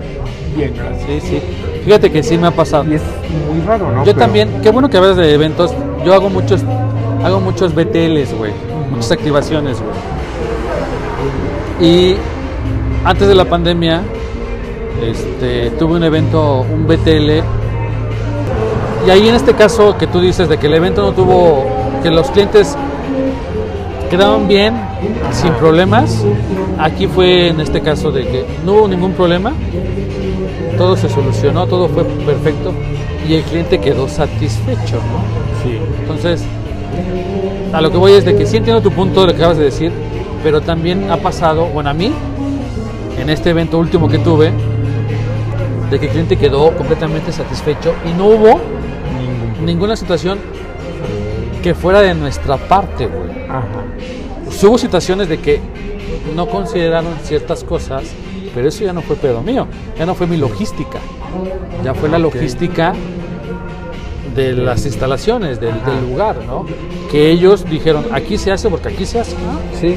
bien, 0.56 0.74
gracias. 0.76 1.24
Sí, 1.24 1.30
sí. 1.30 1.42
Fíjate 1.86 2.12
que 2.12 2.24
sí 2.24 2.38
me 2.38 2.48
ha 2.48 2.52
pasado. 2.52 2.84
Y 2.92 2.96
es 2.96 3.02
muy 3.48 3.62
raro, 3.66 3.92
¿no? 3.92 4.00
Yo 4.00 4.06
Pero- 4.14 4.18
también, 4.18 4.50
qué 4.64 4.72
bueno 4.72 4.90
que 4.90 4.98
hablas 4.98 5.18
de 5.18 5.34
eventos. 5.34 5.72
Yo 6.04 6.14
hago 6.14 6.30
muchos, 6.30 6.62
hago 7.24 7.40
muchos 7.40 7.74
BTLs, 7.76 8.34
güey. 8.36 8.52
Muchas 8.92 9.12
activaciones, 9.12 9.78
güey. 9.80 9.96
Y 11.90 12.16
antes 13.04 13.28
de 13.28 13.36
la 13.36 13.46
pandemia, 13.46 14.02
este, 15.04 15.70
tuve 15.78 15.96
un 15.98 16.04
evento, 16.04 16.62
un 16.62 16.88
BTL. 16.88 17.44
Y 19.06 19.10
ahí 19.12 19.28
en 19.28 19.36
este 19.36 19.54
caso 19.54 19.96
que 19.98 20.08
tú 20.08 20.20
dices 20.20 20.50
de 20.50 20.58
que 20.58 20.66
el 20.68 20.74
evento 20.74 21.04
no 21.04 21.12
tuvo, 21.12 21.66
que 22.02 22.10
los 22.10 22.32
clientes 22.32 22.76
quedaron 24.10 24.48
bien, 24.48 24.74
sin 25.32 25.52
problemas. 25.54 26.24
Aquí 26.80 27.06
fue 27.08 27.50
en 27.50 27.60
este 27.60 27.82
caso 27.82 28.12
de 28.12 28.24
que 28.24 28.46
no 28.66 28.74
hubo 28.74 28.88
ningún 28.88 29.12
problema, 29.14 29.54
todo 30.78 30.96
se 30.96 31.10
solucionó, 31.10 31.68
todo 31.68 31.88
fue 31.88 32.04
perfecto 32.04 32.74
y 33.28 33.36
el 33.36 33.44
cliente 33.44 33.80
quedó 33.80 34.08
satisfecho. 34.08 34.96
¿no? 34.96 35.64
Sí. 35.64 35.80
Entonces, 36.02 36.44
a 37.74 37.82
lo 37.82 37.92
que 37.92 37.98
voy 37.98 38.14
es 38.14 38.26
de 38.26 38.36
que 38.36 38.46
sí 38.46 38.58
entiendo 38.58 38.82
tu 38.82 38.92
punto 38.92 39.22
de 39.22 39.28
lo 39.28 39.34
que 39.34 39.40
acabas 39.40 39.58
de 39.58 39.66
decir, 39.66 39.92
pero 40.44 40.62
también 40.62 41.10
ha 41.12 41.18
pasado, 41.18 41.66
bueno, 41.66 41.90
a 41.90 41.94
mí, 41.94 42.12
en 43.20 43.30
este 43.30 43.50
evento 43.50 43.80
último 43.80 44.08
que 44.08 44.20
tuve, 44.20 44.52
de 45.90 46.00
que 46.00 46.06
el 46.06 46.12
cliente 46.12 46.38
quedó 46.38 46.76
completamente 46.76 47.32
satisfecho 47.32 47.94
y 48.06 48.18
no 48.18 48.28
hubo 48.28 48.60
ninguna 49.64 49.96
situación 49.96 50.40
que 51.62 51.74
fuera 51.74 52.02
de 52.02 52.14
nuestra 52.14 52.58
parte, 52.58 53.08
güey. 53.08 53.50
Ajá. 53.50 53.84
Hubo 54.64 54.78
situaciones 54.78 55.30
de 55.30 55.40
que 55.40 55.60
no 56.36 56.48
consideraron 56.48 57.14
ciertas 57.24 57.64
cosas, 57.64 58.04
pero 58.56 58.68
eso 58.70 58.84
ya 58.84 58.94
no 58.94 59.02
fue 59.02 59.16
pedo 59.18 59.42
mío, 59.42 59.68
ya 60.00 60.06
no 60.06 60.16
fue 60.16 60.26
mi 60.26 60.38
logística, 60.38 60.98
ya 61.84 61.94
fue 61.94 62.10
la 62.10 62.18
logística 62.18 62.94
de 64.36 64.54
las 64.54 64.86
instalaciones, 64.86 65.60
del, 65.60 65.76
lugar, 66.10 66.38
¿no? 66.48 66.66
Que 67.12 67.30
ellos 67.32 67.64
dijeron, 67.70 68.06
aquí 68.12 68.38
se 68.38 68.52
hace 68.52 68.70
porque 68.70 68.90
aquí 68.90 69.06
se 69.06 69.20
hace, 69.20 69.34
¿no? 69.36 69.60
Sí. 69.80 69.96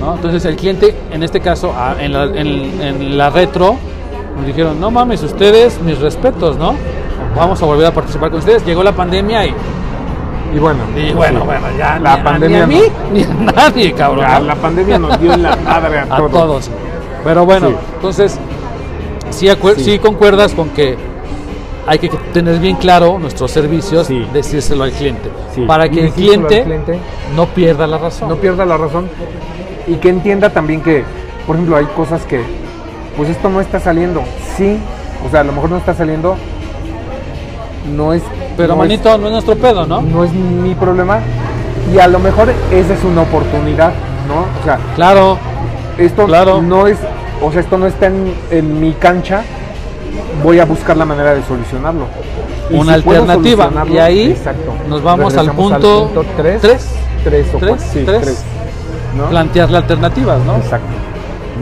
¿no? 0.00 0.14
Entonces 0.16 0.44
el 0.46 0.56
cliente, 0.56 0.94
en 1.12 1.22
este 1.22 1.40
caso, 1.40 1.72
a- 1.76 1.96
en 2.02 2.12
la, 2.12 2.24
en- 2.24 2.80
en 2.80 3.16
la 3.18 3.30
retro, 3.30 3.76
nos 4.36 4.46
dijeron, 4.46 4.80
no 4.80 4.90
mames, 4.90 5.22
ustedes, 5.22 5.80
mis 5.80 5.98
respetos, 6.00 6.56
¿no? 6.56 6.74
Vamos 7.36 7.62
a 7.62 7.66
volver 7.66 7.86
a 7.86 7.90
participar 7.92 8.30
con 8.30 8.40
ustedes. 8.40 8.64
Llegó 8.66 8.82
la 8.82 8.92
pandemia 8.92 9.46
y, 9.46 9.54
Y 10.54 10.58
bueno. 10.58 10.80
y 10.96 11.12
bueno, 11.12 11.40
sí. 11.40 11.46
bueno, 11.46 11.66
ya 11.78 11.98
La 12.00 12.16
ni, 12.16 12.22
pandemia 12.24 12.58
ni 12.58 12.62
a 12.62 12.66
mí, 12.66 12.80
ni 13.12 13.22
a 13.22 13.52
nadie, 13.52 13.92
cabrón. 13.92 14.46
La 14.46 14.54
pandemia 14.56 14.98
nos 14.98 15.20
dio 15.20 15.32
en 15.34 15.42
la 15.44 15.54
madre 15.56 15.98
a, 16.00 16.02
a 16.10 16.16
todos. 16.16 16.30
todos. 16.32 16.70
Pero 17.24 17.44
bueno, 17.46 17.68
Sí. 17.70 17.74
entonces, 17.96 18.38
sí, 19.30 19.48
Sí. 19.78 19.98
concuerdas 19.98 20.52
con 20.52 20.68
que 20.70 20.96
hay 21.86 21.98
que 21.98 22.08
tener 22.32 22.58
bien 22.60 22.76
claro 22.76 23.18
nuestros 23.18 23.50
servicios, 23.50 24.06
Sí. 24.06 24.26
decírselo 24.32 24.84
al 24.84 24.92
cliente, 24.92 25.30
para 25.66 25.88
que 25.88 26.04
el 26.06 26.12
cliente, 26.12 26.62
cliente. 26.64 26.98
no 27.34 27.46
pierda 27.46 27.86
la 27.86 27.98
razón. 27.98 28.28
no 28.28 28.36
pierda 28.36 28.64
la 28.64 28.76
razón 28.76 29.08
y 29.86 29.94
que 29.96 30.08
entienda 30.08 30.50
también 30.50 30.80
que, 30.82 31.04
por 31.46 31.56
ejemplo, 31.56 31.76
hay 31.76 31.86
cosas 31.96 32.22
que, 32.22 32.42
pues 33.16 33.28
esto 33.28 33.48
no 33.48 33.60
está 33.60 33.80
saliendo. 33.80 34.22
Sí, 34.56 34.78
o 35.26 35.30
sea, 35.30 35.40
a 35.40 35.44
lo 35.44 35.52
mejor 35.52 35.70
no 35.70 35.76
está 35.78 35.94
saliendo, 35.94 36.36
no 37.94 38.12
es. 38.12 38.22
Pero 38.56 38.68
no 38.68 38.74
es- 38.84 38.88
manito, 38.88 39.18
no 39.18 39.26
es 39.26 39.32
nuestro 39.32 39.56
pedo, 39.56 39.86
¿no? 39.86 40.00
no 40.00 40.24
es 40.24 40.32
mi 40.32 40.74
problema 40.74 41.20
y 41.92 41.98
a 41.98 42.06
lo 42.06 42.18
mejor 42.18 42.48
esa 42.70 42.94
es 42.94 43.04
una 43.04 43.22
oportunidad, 43.22 43.92
¿no? 44.28 44.46
O 44.60 44.64
sea, 44.64 44.78
Claro, 44.94 45.36
esto 45.98 46.24
Claro. 46.26 46.62
no 46.62 46.86
es, 46.86 46.96
o 47.44 47.52
sea, 47.52 47.60
esto 47.60 47.78
no 47.78 47.86
está 47.86 48.06
en, 48.06 48.34
en 48.50 48.80
mi 48.80 48.92
cancha, 48.92 49.42
voy 50.42 50.58
a 50.58 50.64
buscar 50.64 50.96
la 50.96 51.04
manera 51.04 51.34
de 51.34 51.42
solucionarlo. 51.42 52.06
Y 52.70 52.74
una 52.74 52.94
si 52.94 53.08
alternativa. 53.08 53.70
Y 53.90 53.98
ahí 53.98 54.30
exacto, 54.30 54.72
nos 54.88 55.02
vamos 55.02 55.36
al 55.36 55.50
punto, 55.52 56.10
tres, 56.36 56.60
tres, 56.60 56.88
tres 57.22 57.46
o 57.54 57.58
tres, 57.58 57.70
cuatro, 57.70 57.86
sí, 57.92 58.02
tres. 58.04 58.22
tres, 58.22 58.44
¿no? 59.16 59.28
plantearle 59.28 59.76
alternativas, 59.76 60.40
¿no? 60.44 60.56
Exacto. 60.56 60.86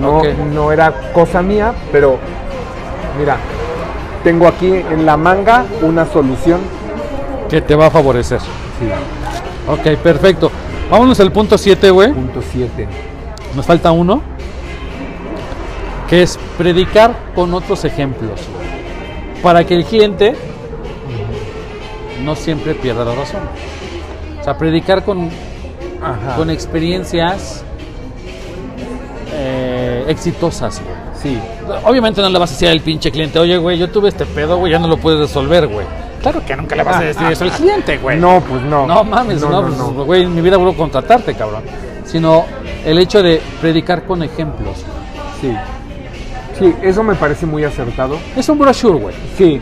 No, 0.01 0.23
no 0.55 0.73
era 0.73 0.93
cosa 1.13 1.43
mía, 1.43 1.75
pero 1.91 2.19
mira, 3.19 3.37
tengo 4.25 4.47
aquí 4.47 4.69
en 4.69 5.05
la 5.05 5.17
manga 5.17 5.65
una 5.83 6.07
solución. 6.07 6.61
Que 7.49 7.61
te 7.61 7.75
va 7.75 7.87
a 7.87 7.91
favorecer. 7.91 8.41
Sí, 8.41 8.89
Ok, 9.69 9.97
perfecto. 10.03 10.51
Vámonos 10.91 11.19
al 11.21 11.31
punto 11.31 11.57
7, 11.57 11.91
güey. 11.91 12.13
punto 12.13 12.41
7. 12.53 12.89
Nos 13.55 13.67
falta 13.67 13.93
uno. 13.93 14.23
Que 16.13 16.25
es 16.25 16.39
predicar 16.59 17.17
con 17.35 17.55
otros 17.55 17.87
ejemplos. 17.87 18.39
Para 19.43 19.65
que 19.65 19.75
el 19.75 19.87
cliente 19.87 20.37
no 22.23 22.37
siempre 22.37 22.75
pierda 22.75 23.03
la 23.03 23.15
razón. 23.15 23.41
O 24.39 24.45
sea, 24.45 24.59
predicar 24.59 25.07
con, 25.07 25.31
Ajá. 26.03 26.37
con 26.37 26.51
experiencias 26.51 27.65
eh, 29.33 30.05
exitosas, 30.07 30.83
güey. 30.83 30.95
Sí, 31.15 31.39
Obviamente 31.87 32.21
no 32.21 32.29
le 32.29 32.39
vas 32.39 32.51
a 32.51 32.53
decir 32.53 32.69
al 32.69 32.81
pinche 32.81 33.11
cliente, 33.11 33.39
oye, 33.39 33.57
güey, 33.57 33.79
yo 33.79 33.89
tuve 33.89 34.11
este 34.11 34.27
pedo, 34.27 34.59
güey, 34.59 34.71
ya 34.71 34.79
no 34.79 34.89
lo 34.89 34.99
puedes 34.99 35.19
resolver, 35.19 35.67
güey. 35.67 35.87
Claro 36.21 36.45
que 36.45 36.55
nunca 36.55 36.77
le 36.77 36.83
vas 36.83 36.97
a 36.97 37.05
decir 37.05 37.27
eso 37.29 37.45
al 37.45 37.53
cliente, 37.53 37.97
güey. 37.97 38.21
No, 38.21 38.43
pues 38.47 38.61
no. 38.61 38.87
No 38.87 39.03
mames, 39.03 39.41
no, 39.41 39.49
no, 39.49 39.63
pues, 39.63 39.79
no. 39.79 40.05
güey, 40.05 40.25
en 40.25 40.35
mi 40.35 40.43
vida 40.43 40.59
vuelvo 40.59 40.75
a 40.75 40.77
contratarte, 40.77 41.33
cabrón. 41.33 41.63
Sino 42.05 42.45
el 42.85 42.99
hecho 42.99 43.23
de 43.23 43.41
predicar 43.63 44.05
con 44.05 44.23
ejemplos. 44.23 44.85
Sí. 45.41 45.57
Sí, 46.63 46.75
eso 46.83 47.03
me 47.03 47.15
parece 47.15 47.47
muy 47.47 47.65
acertado. 47.65 48.17
Es 48.37 48.49
un 48.49 48.59
brochure, 48.59 48.99
güey. 48.99 49.15
Sí, 49.37 49.61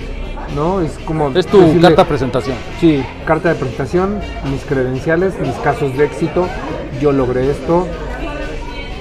¿no? 0.54 0.80
Es 0.80 0.92
como. 1.04 1.30
Es 1.30 1.46
tu 1.46 1.58
decirle- 1.60 1.80
carta 1.80 2.04
presentación. 2.04 2.56
Sí, 2.80 3.02
carta 3.24 3.48
de 3.50 3.54
presentación, 3.56 4.20
mis 4.50 4.62
credenciales, 4.64 5.34
mis 5.40 5.54
casos 5.56 5.96
de 5.96 6.04
éxito. 6.04 6.46
Yo 7.00 7.12
logré 7.12 7.50
esto, 7.50 7.86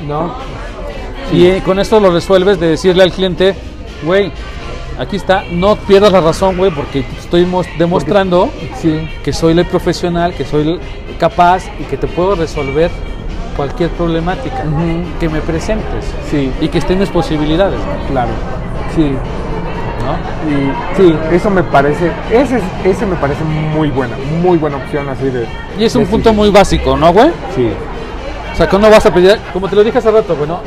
¿no? 0.07 0.33
Y 1.33 1.45
eh, 1.47 1.61
con 1.63 1.79
esto 1.79 1.99
lo 1.99 2.11
resuelves 2.11 2.59
de 2.59 2.67
decirle 2.69 3.03
al 3.03 3.11
cliente, 3.11 3.53
güey, 4.03 4.31
aquí 4.97 5.15
está, 5.17 5.43
no 5.51 5.75
pierdas 5.75 6.11
la 6.11 6.21
razón, 6.21 6.57
güey, 6.57 6.71
porque 6.71 7.03
estoy 7.19 7.45
mos- 7.45 7.67
demostrando 7.77 8.49
Sí, 8.81 9.07
que 9.23 9.33
soy 9.33 9.57
el 9.59 9.65
profesional, 9.65 10.33
que 10.33 10.45
soy 10.45 10.79
capaz 11.19 11.63
y 11.79 11.83
que 11.83 11.97
te 11.97 12.07
puedo 12.07 12.35
resolver 12.35 12.89
cualquier 13.59 13.89
problemática 13.89 14.63
que 15.19 15.27
me 15.27 15.41
presentes 15.41 16.05
sí, 16.31 16.49
y 16.61 16.69
que 16.69 16.77
esté 16.77 16.93
en 16.93 16.99
mis 16.99 17.09
posibilidades, 17.09 17.77
claro. 18.09 18.29
Sí, 18.95 19.11
¿no? 20.05 20.49
y 20.49 20.71
sí, 20.95 21.13
eso 21.35 21.49
me 21.49 21.61
parece, 21.63 22.09
ese, 22.31 22.55
es- 22.59 22.63
ese 22.85 23.05
me 23.05 23.17
parece 23.17 23.43
muy 23.43 23.89
buena, 23.89 24.15
muy 24.41 24.57
buena 24.57 24.77
opción 24.77 25.09
así 25.09 25.25
de. 25.25 25.45
Y 25.77 25.83
es 25.83 25.93
un 25.95 26.05
de 26.05 26.09
punto 26.09 26.29
sí. 26.29 26.35
muy 26.37 26.49
básico, 26.51 26.95
¿no, 26.95 27.11
güey? 27.11 27.31
Sí, 27.53 27.69
O 28.53 28.55
sea, 28.55 28.69
cuando 28.69 28.89
vas 28.89 29.05
a 29.05 29.13
pedir, 29.13 29.37
como 29.51 29.67
te 29.67 29.75
lo 29.75 29.83
dije 29.83 29.97
hace 29.97 30.09
rato, 30.09 30.37
güey, 30.37 30.47
¿no? 30.47 30.61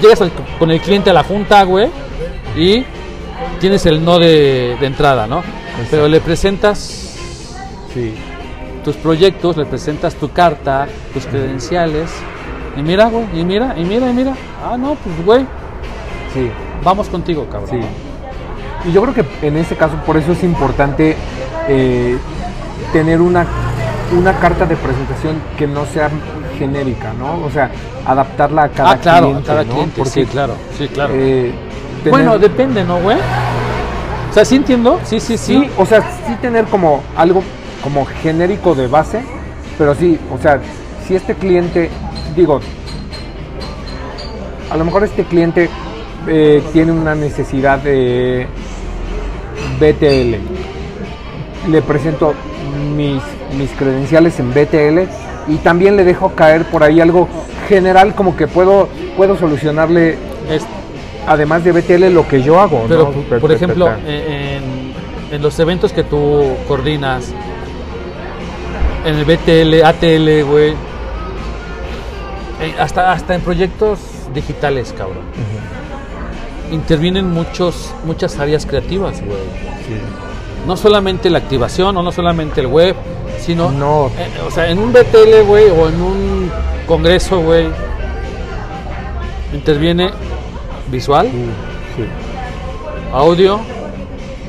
Llegas 0.00 0.20
al- 0.20 0.30
con 0.60 0.70
el 0.70 0.80
cliente 0.80 1.10
a 1.10 1.12
la 1.12 1.24
junta, 1.24 1.64
güey, 1.64 1.88
y 2.56 2.84
tienes 3.58 3.84
el 3.86 4.04
no 4.04 4.20
de, 4.20 4.76
de 4.78 4.86
entrada, 4.86 5.26
¿no? 5.26 5.42
Pero 5.90 6.06
le 6.06 6.20
presentas 6.20 6.78
sí, 7.92 8.14
tus 8.84 8.96
proyectos, 8.96 9.56
le 9.56 9.64
presentas 9.64 10.14
tu 10.14 10.30
carta, 10.30 10.86
tus 11.14 11.26
credenciales, 11.26 12.10
y 12.76 12.82
mira, 12.82 13.06
güey, 13.06 13.26
y 13.34 13.44
mira, 13.44 13.74
y 13.76 13.84
mira, 13.84 14.10
y 14.10 14.12
mira. 14.12 14.34
Ah, 14.64 14.76
no, 14.78 14.94
pues, 14.94 15.24
güey, 15.24 15.40
sí. 16.32 16.50
vamos 16.82 17.08
contigo, 17.08 17.46
cabrón. 17.50 17.80
Sí. 17.82 18.88
Y 18.88 18.92
yo 18.92 19.02
creo 19.02 19.14
que 19.14 19.46
en 19.46 19.56
este 19.56 19.76
caso, 19.76 19.96
por 20.06 20.16
eso 20.16 20.32
es 20.32 20.42
importante 20.42 21.16
eh, 21.68 22.18
tener 22.92 23.20
una, 23.20 23.46
una 24.18 24.32
carta 24.38 24.66
de 24.66 24.76
presentación 24.76 25.36
que 25.56 25.66
no 25.66 25.84
sea 25.86 26.10
genérica, 26.58 27.12
¿no? 27.18 27.44
O 27.44 27.50
sea, 27.50 27.70
adaptarla 28.06 28.64
a 28.64 28.68
cada 28.70 28.90
ah, 28.92 28.98
claro, 28.98 29.26
cliente. 29.28 29.50
a 29.50 29.54
cada 29.54 29.64
¿no? 29.64 29.72
cliente, 29.72 29.94
Porque, 29.98 30.10
sí, 30.10 30.26
claro, 30.26 30.54
sí, 30.76 30.88
claro. 30.88 31.12
eh, 31.14 31.52
tener- 32.02 32.10
Bueno, 32.10 32.38
depende, 32.38 32.84
¿no, 32.84 32.98
güey? 33.00 33.18
O 34.30 34.34
sea, 34.34 34.44
sí 34.44 34.56
entiendo, 34.56 34.98
sí, 35.04 35.20
sí, 35.20 35.36
sí. 35.36 35.60
sí, 35.60 35.70
o 35.76 35.84
sea, 35.84 36.00
sí 36.26 36.34
tener 36.40 36.64
como 36.64 37.02
algo 37.16 37.42
como 37.82 38.04
genérico 38.06 38.74
de 38.74 38.86
base, 38.86 39.22
pero 39.78 39.94
sí, 39.94 40.18
o 40.32 40.38
sea, 40.40 40.60
si 41.06 41.14
este 41.16 41.34
cliente, 41.34 41.90
digo, 42.36 42.60
a 44.70 44.76
lo 44.76 44.84
mejor 44.84 45.04
este 45.04 45.24
cliente 45.24 45.68
eh, 46.28 46.62
tiene 46.72 46.92
una 46.92 47.14
necesidad 47.14 47.78
de 47.78 48.46
BTL, 49.80 51.70
le 51.70 51.82
presento 51.82 52.34
mis, 52.96 53.22
mis 53.58 53.70
credenciales 53.72 54.38
en 54.40 54.50
BTL 54.50 55.50
y 55.52 55.56
también 55.56 55.96
le 55.96 56.04
dejo 56.04 56.30
caer 56.34 56.64
por 56.66 56.82
ahí 56.84 57.00
algo 57.00 57.28
general 57.68 58.14
como 58.14 58.36
que 58.36 58.46
puedo, 58.46 58.88
puedo 59.16 59.36
solucionarle, 59.36 60.16
Es- 60.50 60.64
además 61.26 61.62
de 61.64 61.72
BTL, 61.72 62.12
lo 62.12 62.26
que 62.26 62.42
yo 62.42 62.60
hago. 62.60 62.84
Pero, 62.88 63.04
¿no? 63.04 63.10
por- 63.22 63.40
por 63.40 63.52
ejemplo, 63.52 63.88
eh, 64.06 64.58
en, 65.30 65.34
en 65.36 65.42
los 65.42 65.58
eventos 65.60 65.92
que 65.92 66.02
tú 66.04 66.44
coordinas, 66.66 67.32
en 69.04 69.14
el 69.16 69.24
BTL, 69.24 69.82
ATL, 69.84 70.42
güey, 70.44 70.70
eh, 72.60 72.74
hasta, 72.78 73.12
hasta 73.12 73.34
en 73.34 73.40
proyectos 73.40 73.98
digitales, 74.34 74.94
cabrón, 74.96 75.24
intervienen 76.70 77.30
muchos, 77.30 77.92
muchas 78.04 78.38
áreas 78.38 78.64
creativas, 78.66 79.20
güey. 79.20 79.38
Sí. 79.86 79.94
No 80.66 80.76
solamente 80.76 81.28
la 81.30 81.38
activación 81.38 81.96
o 81.96 82.02
no 82.02 82.12
solamente 82.12 82.60
el 82.60 82.68
web, 82.68 82.94
sino, 83.40 83.70
No. 83.72 84.06
eh, 84.18 84.28
o 84.46 84.50
sea, 84.50 84.70
en 84.70 84.78
un 84.78 84.92
BTL, 84.92 85.42
güey, 85.46 85.68
o 85.70 85.88
en 85.88 86.00
un 86.00 86.50
congreso, 86.86 87.40
güey, 87.40 87.66
interviene 89.52 90.10
visual, 90.88 91.26
Sí. 91.96 92.04
audio, 93.12 93.60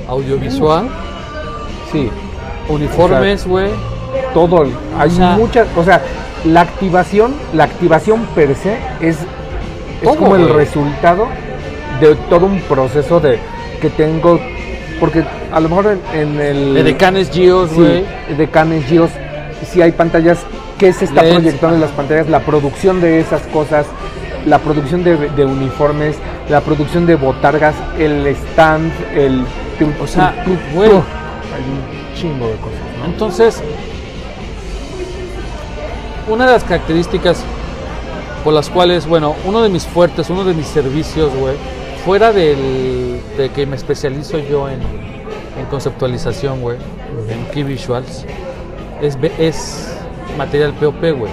audiovisual, 0.07 0.87
Sí, 1.91 2.09
uniformes, 2.69 3.45
güey. 3.45 3.69
Todo. 4.33 4.63
Hay 4.97 5.09
O 5.09 5.11
sea- 5.11 5.29
muchas, 5.37 5.67
o 5.75 5.83
sea, 5.83 6.01
la 6.45 6.61
activación, 6.61 7.33
la 7.53 7.63
activación 7.65 8.25
per 8.35 8.55
se 8.55 8.73
es, 9.01 9.17
es 9.17 10.03
Todo, 10.03 10.15
como 10.17 10.35
el 10.35 10.43
güey. 10.43 10.53
resultado 10.55 11.27
de 12.01 12.15
todo 12.29 12.45
un 12.47 12.59
proceso 12.61 13.19
de 13.19 13.39
que 13.81 13.89
tengo, 13.89 14.39
porque 14.99 15.23
a 15.51 15.59
lo 15.59 15.69
mejor 15.69 15.97
en, 16.13 16.19
en 16.19 16.41
el 16.41 16.73
De 16.73 16.83
decanes 16.83 17.29
Gios, 17.31 17.69
sí, 17.69 17.75
güey. 17.75 18.05
de 18.37 18.47
Canes 18.49 18.85
Gios, 18.85 19.09
si 19.71 19.81
hay 19.81 19.91
pantallas, 19.93 20.39
¿qué 20.77 20.91
se 20.91 21.05
está 21.05 21.21
proyectando 21.21 21.75
en 21.75 21.81
las 21.81 21.91
pantallas? 21.91 22.27
La 22.27 22.39
producción 22.41 22.99
de 22.99 23.19
esas 23.19 23.41
cosas, 23.47 23.85
la 24.45 24.59
producción 24.59 25.03
de, 25.03 25.15
de 25.29 25.45
uniformes, 25.45 26.17
la 26.49 26.59
producción 26.61 27.05
de 27.05 27.15
botargas, 27.15 27.75
el 27.97 28.27
stand, 28.27 28.91
el... 29.15 29.45
O 30.01 30.07
sea, 30.07 30.33
güey. 30.73 30.89
Hay 30.89 30.95
un 30.95 32.15
chingo 32.15 32.47
de 32.47 32.55
cosas, 32.55 32.79
¿no? 32.99 33.05
Entonces, 33.05 33.61
una 36.27 36.45
de 36.45 36.53
las 36.53 36.63
características 36.63 37.43
por 38.43 38.53
las 38.53 38.69
cuales, 38.69 39.07
bueno, 39.07 39.35
uno 39.45 39.61
de 39.61 39.69
mis 39.69 39.85
fuertes, 39.85 40.29
uno 40.29 40.43
de 40.43 40.53
mis 40.53 40.67
servicios, 40.67 41.33
güey, 41.35 41.55
fuera 42.05 42.31
del, 42.31 43.21
de 43.37 43.49
que 43.53 43.65
me 43.65 43.75
especializo 43.75 44.37
yo 44.39 44.67
en, 44.69 44.81
en 44.81 45.65
conceptualización, 45.69 46.61
güey, 46.61 46.77
en 47.29 47.45
Key 47.53 47.63
Visuals, 47.63 48.25
es, 49.01 49.17
es 49.39 49.97
material 50.37 50.73
POP, 50.73 51.01
güey. 51.17 51.31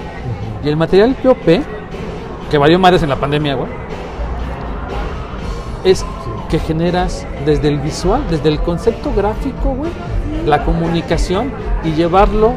Y 0.64 0.68
el 0.68 0.76
material 0.76 1.16
POP, 1.22 1.62
que 2.50 2.58
valió 2.58 2.78
madres 2.78 3.02
en 3.02 3.08
la 3.08 3.16
pandemia, 3.16 3.54
güey, 3.54 3.70
es 5.84 6.04
que 6.48 6.58
generas 6.58 7.26
desde 7.46 7.68
el 7.68 7.78
visual, 7.80 8.22
desde 8.30 8.48
el 8.48 8.60
concepto 8.60 9.12
gráfico, 9.14 9.74
güey, 9.74 9.90
la 10.46 10.64
comunicación 10.64 11.52
y 11.84 11.92
llevarlo 11.92 12.54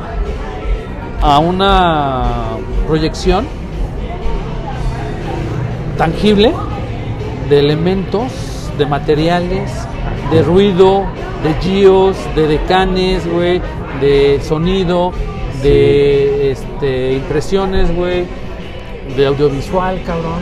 a 1.24 1.40
una 1.40 2.58
proyección 2.86 3.46
tangible 5.98 6.52
de 7.50 7.60
elementos, 7.60 8.32
de 8.78 8.86
materiales, 8.86 9.72
de 10.32 10.42
ruido, 10.42 11.06
de 11.44 11.54
gios, 11.62 12.18
de 12.36 12.48
decanes, 12.48 13.26
güey, 13.32 13.62
de 14.02 14.42
sonido, 14.44 15.14
de 15.62 16.52
este, 16.52 17.14
impresiones, 17.14 17.96
güey, 17.96 18.26
de 19.16 19.26
audiovisual, 19.26 20.02
cabrón. 20.06 20.40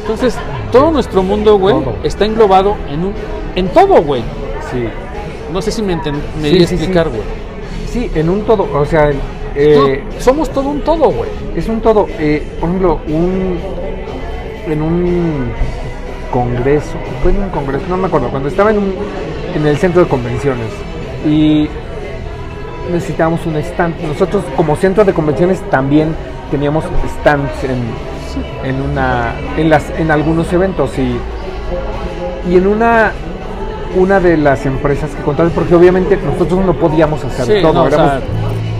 Entonces, 0.00 0.36
todo 0.72 0.90
nuestro 0.90 1.22
mundo, 1.22 1.58
güey, 1.58 1.76
está 2.02 2.24
englobado 2.24 2.76
en 2.90 3.04
un 3.04 3.12
en 3.54 3.68
todo, 3.68 4.02
güey. 4.02 4.22
Sí. 4.72 4.84
No 5.52 5.62
sé 5.62 5.70
si 5.70 5.80
me, 5.80 5.94
me 5.94 6.02
Sí, 6.50 6.56
di 6.56 6.64
a 6.64 6.66
sí, 6.66 6.66
sí. 6.66 6.74
explicar, 6.74 7.08
güey. 7.08 7.22
Sí, 7.88 8.10
en 8.16 8.28
un 8.28 8.40
todo, 8.42 8.66
o 8.74 8.84
sea, 8.84 9.12
eh, 9.56 10.02
somos 10.18 10.50
todo 10.50 10.68
un 10.68 10.80
todo, 10.80 11.10
güey. 11.10 11.30
es 11.56 11.68
un 11.68 11.80
todo. 11.80 12.06
eh, 12.18 12.42
por 12.60 12.68
ejemplo, 12.68 13.00
un 13.08 13.58
en 14.66 14.82
un 14.82 15.50
congreso, 16.30 16.94
fue 17.22 17.30
en 17.32 17.42
un 17.44 17.50
congreso, 17.50 17.84
no 17.88 17.96
me 17.96 18.06
acuerdo, 18.06 18.28
cuando 18.30 18.48
estaba 18.48 18.70
en, 18.70 18.78
un, 18.78 18.94
en 19.54 19.66
el 19.66 19.76
centro 19.76 20.02
de 20.02 20.08
convenciones 20.08 20.66
y 21.26 21.68
necesitábamos 22.90 23.44
un 23.46 23.56
stand. 23.56 23.94
Nosotros 24.02 24.42
como 24.56 24.74
centro 24.76 25.04
de 25.04 25.12
convenciones 25.12 25.60
también 25.70 26.14
teníamos 26.50 26.84
stands 27.20 27.52
en, 27.64 28.68
en 28.68 28.80
una 28.82 29.32
en 29.56 29.70
las 29.70 29.88
en 29.98 30.10
algunos 30.10 30.52
eventos 30.52 30.90
y 30.98 31.16
y 32.50 32.56
en 32.56 32.66
una 32.66 33.12
una 33.96 34.18
de 34.20 34.36
las 34.36 34.66
empresas 34.66 35.10
que 35.14 35.22
contaste 35.22 35.52
porque 35.54 35.74
obviamente 35.74 36.16
nosotros 36.16 36.64
no 36.66 36.74
podíamos 36.74 37.24
hacer 37.24 37.46
Sí, 37.58 37.62
todo 37.62 37.72
no, 37.74 37.82
o 37.84 37.86
éramos, 37.86 38.10
sea- 38.10 38.20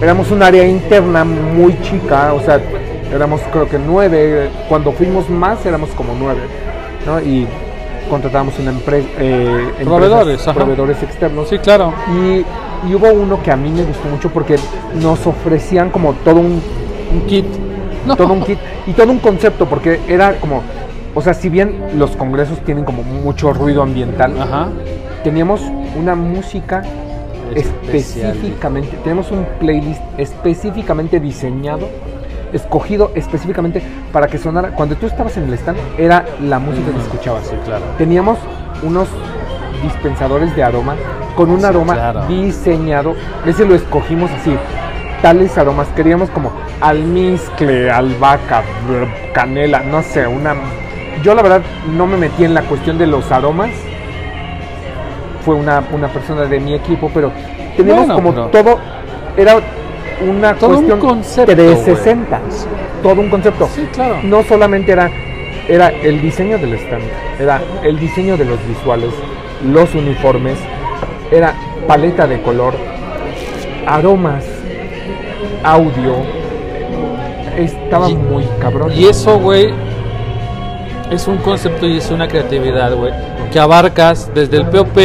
éramos 0.03 0.30
un 0.30 0.42
área 0.42 0.66
interna 0.66 1.24
muy 1.24 1.80
chica 1.82 2.32
o 2.34 2.40
sea 2.40 2.61
éramos 3.12 3.40
creo 3.53 3.68
que 3.68 3.78
nueve 3.78 4.49
cuando 4.68 4.92
fuimos 4.92 5.28
más 5.30 5.64
éramos 5.66 5.90
como 5.90 6.14
nueve 6.18 6.40
¿no? 7.07 7.20
y 7.20 7.47
contratábamos 8.11 8.59
una 8.59 8.70
empresa 8.70 9.09
Proveedores, 9.84 10.42
ajá. 10.42 10.55
proveedores 10.55 11.03
externos 11.03 11.49
Sí, 11.49 11.59
claro. 11.59 11.92
y, 12.12 12.45
y 12.90 12.95
hubo 12.95 13.12
uno 13.12 13.42
que 13.42 13.51
a 13.51 13.57
mí 13.57 13.70
me 13.70 13.82
gustó 13.84 14.09
mucho 14.09 14.28
porque 14.30 14.57
nos 15.01 15.26
ofrecían 15.26 15.90
como 15.90 16.12
todo 16.24 16.36
un 16.40 16.61
Un 17.12 17.20
kit. 17.26 17.47
No. 18.07 18.16
todo 18.16 18.32
un 18.34 18.42
kit 18.42 18.59
y 18.86 18.92
todo 18.92 19.11
un 19.11 19.18
concepto, 19.20 19.64
porque 19.66 20.01
era 20.09 20.34
como, 20.40 20.62
o 21.14 21.22
sea, 21.22 21.32
si 21.32 21.49
bien 21.49 21.74
los 21.97 22.11
congresos 22.16 22.59
tienen 22.64 22.84
como 22.84 23.03
mucho 23.03 23.53
ruido 23.55 23.82
ambiental, 23.82 24.34
Ajá. 24.38 24.68
teníamos 25.22 25.62
una 25.99 26.14
música. 26.14 26.82
Específicamente, 27.55 28.96
tenemos 29.02 29.30
un 29.30 29.46
playlist 29.59 30.02
específicamente 30.18 31.20
diseñado, 31.20 31.88
escogido 32.52 33.11
específicamente 33.14 33.82
para 34.12 34.26
que 34.28 34.38
sonara, 34.38 34.70
cuando 34.70 34.96
tú 34.96 35.07
estabas 35.07 35.36
en 35.36 35.44
el 35.44 35.55
stand, 35.55 35.78
era 35.98 36.24
la 36.40 36.59
música 36.59 36.90
que 36.92 36.98
escuchabas. 36.98 37.46
Sí, 37.46 37.57
claro. 37.64 37.84
Teníamos 37.98 38.38
unos 38.82 39.09
dispensadores 39.82 40.55
de 40.57 40.62
aroma 40.62 40.94
con 41.36 41.50
un 41.50 41.61
Sí, 41.61 41.66
aroma 41.66 41.94
claro. 41.94 42.26
diseñado. 42.26 43.14
Ese 43.44 43.64
lo 43.64 43.74
escogimos 43.74 44.30
así. 44.30 44.57
Tales 45.20 45.57
aromas. 45.59 45.88
Queríamos 45.96 46.30
como 46.30 46.52
almizcle, 46.80 47.90
albahaca, 47.90 48.62
canela, 49.32 49.80
no 49.80 50.02
sé, 50.02 50.26
una... 50.26 50.55
Yo 51.22 51.34
la 51.34 51.42
verdad 51.42 51.62
no 51.96 52.07
me 52.07 52.16
metí 52.16 52.44
en 52.44 52.55
la 52.55 52.62
cuestión 52.62 52.98
de 52.98 53.07
los 53.07 53.30
aromas. 53.32 53.70
Fue 55.45 55.55
una, 55.55 55.82
una 55.92 56.09
persona 56.09 56.45
de 56.47 56.59
mi 56.61 56.74
equipo, 56.74 57.11
pero 57.12 57.30
teníamos 57.76 58.07
Bueno, 58.07 58.14
como 58.32 58.49
todo... 58.51 58.78
Era 59.36 59.57
una 60.26 60.55
Todo 60.55 60.70
un 60.70 60.86
cuestión 60.86 61.01
concepto, 61.01 61.53
360. 61.55 62.40
Todo 63.03 63.20
un 63.20 63.28
concepto 63.30 63.68
Sí, 63.74 63.86
claro. 63.92 64.16
no 64.22 64.42
solamente 64.45 64.92
era, 64.92 65.11
era 65.68 65.88
el 65.88 66.22
diseño 66.22 66.57
del 66.59 66.74
stand, 66.74 67.03
era 67.40 67.61
el 67.82 67.99
diseño 67.99 68.36
de 68.36 68.45
los 68.45 68.59
visuales, 68.68 69.11
los 69.64 69.92
uniformes, 69.95 70.57
era 71.32 71.53
paleta 71.88 72.26
de 72.28 72.40
color, 72.42 72.74
aromas, 73.86 74.45
audio. 75.64 76.14
Estaba 77.57 78.09
Y- 78.09 78.14
muy 78.16 78.45
cabrón. 78.61 78.92
Y 78.95 79.07
eso, 79.07 79.38
güey, 79.38 79.72
es 81.11 81.26
un 81.28 81.36
concepto 81.38 81.86
y 81.86 81.98
es 81.98 82.11
una 82.11 82.26
creatividad, 82.28 82.94
güey, 82.94 83.12
que 83.52 83.59
abarcas 83.61 84.30
desde 84.34 84.57
el 84.59 84.66
POP, 84.66 84.98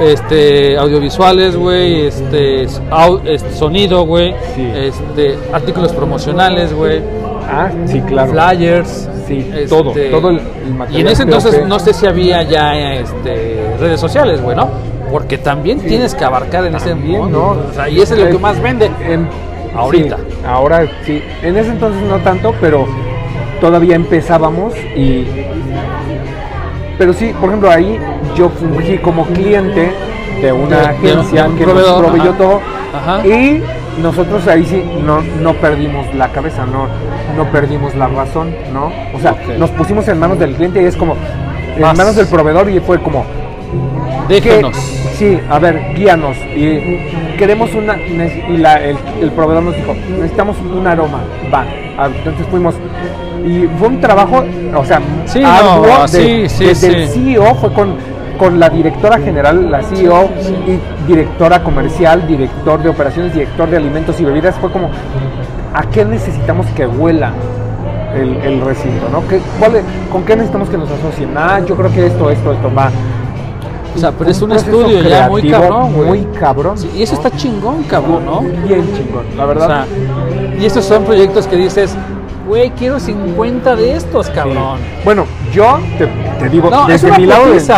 este, 0.00 0.76
audiovisuales, 0.76 1.56
güey, 1.56 2.06
este, 2.06 2.66
au- 2.90 3.20
este, 3.24 3.50
sonido, 3.52 4.04
güey, 4.04 4.34
Sí. 4.54 4.70
este, 4.76 5.38
artículos 5.52 5.92
promocionales, 5.92 6.72
güey, 6.74 7.00
Ah, 7.48 7.70
sí, 7.86 8.00
claro. 8.00 8.32
flyers, 8.32 9.08
Sí, 9.26 9.38
este, 9.38 9.66
todo, 9.68 9.92
todo 10.10 10.30
el, 10.30 10.36
el 10.36 10.42
Y 10.68 10.72
material. 10.72 11.00
en 11.00 11.06
ese 11.12 11.22
entonces 11.22 11.54
POP. 11.56 11.66
no 11.68 11.78
sé 11.78 11.94
si 11.94 12.06
había 12.06 12.42
ya 12.42 12.94
este, 12.94 13.74
redes 13.80 13.98
sociales, 14.00 14.42
güey, 14.42 14.56
¿no? 14.56 14.68
Porque 15.10 15.38
también 15.38 15.80
Sí. 15.80 15.86
tienes 15.88 16.14
que 16.14 16.24
abarcar 16.24 16.64
en 16.66 16.74
ese 16.74 16.94
mundo. 16.94 17.28
¿no? 17.56 17.70
O 17.70 17.72
sea, 17.74 17.88
y 17.88 18.00
eso 18.00 18.14
es 18.14 18.20
lo 18.20 18.28
que 18.30 18.38
más 18.38 18.60
vende. 18.60 18.90
En- 19.08 19.28
Ahorita. 19.74 20.16
sí, 20.16 20.22
ahora 20.46 20.86
sí. 21.04 21.22
En 21.42 21.56
ese 21.56 21.70
entonces 21.70 22.02
no 22.02 22.16
tanto, 22.18 22.54
pero 22.60 22.86
todavía 23.60 23.96
empezábamos 23.96 24.74
y. 24.96 25.26
Pero 26.98 27.12
sí, 27.12 27.32
por 27.38 27.48
ejemplo, 27.50 27.70
ahí 27.70 27.98
yo 28.36 28.48
fungí 28.48 28.98
como 28.98 29.24
cliente 29.26 29.92
de 30.40 30.52
una 30.52 30.76
De- 30.76 30.82
de- 30.82 30.88
agencia 31.12 31.42
de 31.44 31.48
un 31.50 31.56
que 31.58 31.64
proveedor, 31.64 31.90
nos 31.90 32.00
proveyó 32.02 32.30
ajá. 32.30 32.38
todo. 32.38 32.60
Ajá. 32.94 33.26
Y 33.26 33.62
nosotros 34.02 34.46
ahí 34.48 34.64
sí 34.64 34.82
no, 35.04 35.20
no 35.42 35.54
perdimos 35.54 36.12
la 36.14 36.28
cabeza, 36.32 36.64
no, 36.66 36.86
no 37.36 37.50
perdimos 37.50 37.94
la 37.94 38.08
razón, 38.08 38.54
¿no? 38.72 38.90
O 39.14 39.20
sea, 39.20 39.34
nos 39.58 39.70
pusimos 39.70 40.08
en 40.08 40.18
manos 40.18 40.38
del 40.38 40.54
cliente 40.54 40.82
y 40.82 40.86
es 40.86 40.96
como. 40.96 41.16
En 41.76 41.82
manos 41.82 42.16
del 42.16 42.26
proveedor 42.26 42.70
y 42.70 42.80
fue 42.80 42.98
como, 43.02 43.24
que- 44.28 44.34
Déjenos. 44.40 44.76
Sí, 45.18 45.38
a 45.50 45.58
ver, 45.58 45.94
guíanos. 45.94 46.36
Y 46.54 47.36
queremos 47.36 47.72
una. 47.74 47.96
Y 47.96 48.56
la- 48.58 48.82
el, 48.82 48.96
el 49.20 49.30
proveedor 49.32 49.64
nos 49.64 49.76
dijo: 49.76 49.94
necesitamos 50.10 50.56
un 50.60 50.86
aroma. 50.86 51.20
Va. 51.52 51.64
Entonces 52.06 52.46
fuimos. 52.50 52.74
Y 53.44 53.66
fue 53.78 53.88
un 53.88 54.00
trabajo, 54.00 54.44
o 54.74 54.84
sea, 54.84 55.00
Sí, 55.26 55.42
arduo 55.44 55.86
no, 55.86 56.02
de- 56.02 56.08
sí, 56.08 56.48
sí, 56.48 56.64
desde 56.66 56.88
el. 57.04 57.08
CEO, 57.08 57.54
fue 57.54 57.72
con, 57.72 57.94
con 58.38 58.58
la 58.58 58.68
directora 58.68 59.18
general, 59.18 59.70
la 59.70 59.82
CEO, 59.82 60.28
y 60.66 60.80
directora 61.06 61.62
comercial, 61.62 62.26
director 62.26 62.82
de 62.82 62.88
operaciones, 62.88 63.32
director 63.34 63.70
de 63.70 63.76
alimentos 63.76 64.18
y 64.20 64.24
bebidas. 64.24 64.56
Fue 64.56 64.70
como: 64.72 64.90
¿a 65.74 65.82
qué 65.90 66.04
necesitamos 66.04 66.66
que 66.74 66.86
huela? 66.86 67.32
El, 68.14 68.34
el 68.36 68.60
recinto, 68.62 69.08
¿no? 69.12 69.26
¿Qué, 69.28 69.38
cuál 69.60 69.72
¿Con 70.10 70.24
qué 70.24 70.34
necesitamos 70.36 70.70
que 70.70 70.78
nos 70.78 70.90
asocien? 70.90 71.30
Ah, 71.36 71.60
yo 71.66 71.76
creo 71.76 71.92
que 71.92 72.06
esto, 72.06 72.30
esto, 72.30 72.52
esto 72.52 72.72
va. 72.74 72.90
O 73.96 73.98
sea, 73.98 74.12
pero 74.12 74.30
es 74.30 74.42
un 74.42 74.52
estudio 74.52 75.00
ya 75.02 75.28
muy 75.28 75.48
cabrón, 75.50 75.92
güey. 75.94 76.08
Muy 76.08 76.24
cabrón. 76.38 76.78
Sí, 76.78 76.90
y 76.96 77.02
eso 77.02 77.14
está 77.14 77.30
chingón, 77.34 77.82
cabrón, 77.84 78.24
¿no? 78.26 78.40
Bien 78.42 78.84
chingón, 78.96 79.24
la 79.36 79.44
O 79.44 79.48
verdad. 79.48 79.66
sea, 79.66 79.86
y 80.60 80.64
estos 80.66 80.84
son 80.84 81.04
proyectos 81.04 81.46
que 81.46 81.56
dices, 81.56 81.94
güey, 82.46 82.70
quiero 82.70 83.00
50 83.00 83.74
de 83.76 83.96
estos, 83.96 84.28
cabrón. 84.30 84.78
Sí. 84.78 84.84
Bueno, 85.04 85.24
yo 85.52 85.78
te, 85.98 86.06
te 86.38 86.48
digo, 86.48 86.70
No, 86.70 86.82
es 86.88 87.02
desde 87.02 87.08
una 87.08 87.18
mi 87.18 87.26
lado. 87.26 87.50
de- 87.52 87.60
sí, 87.60 87.72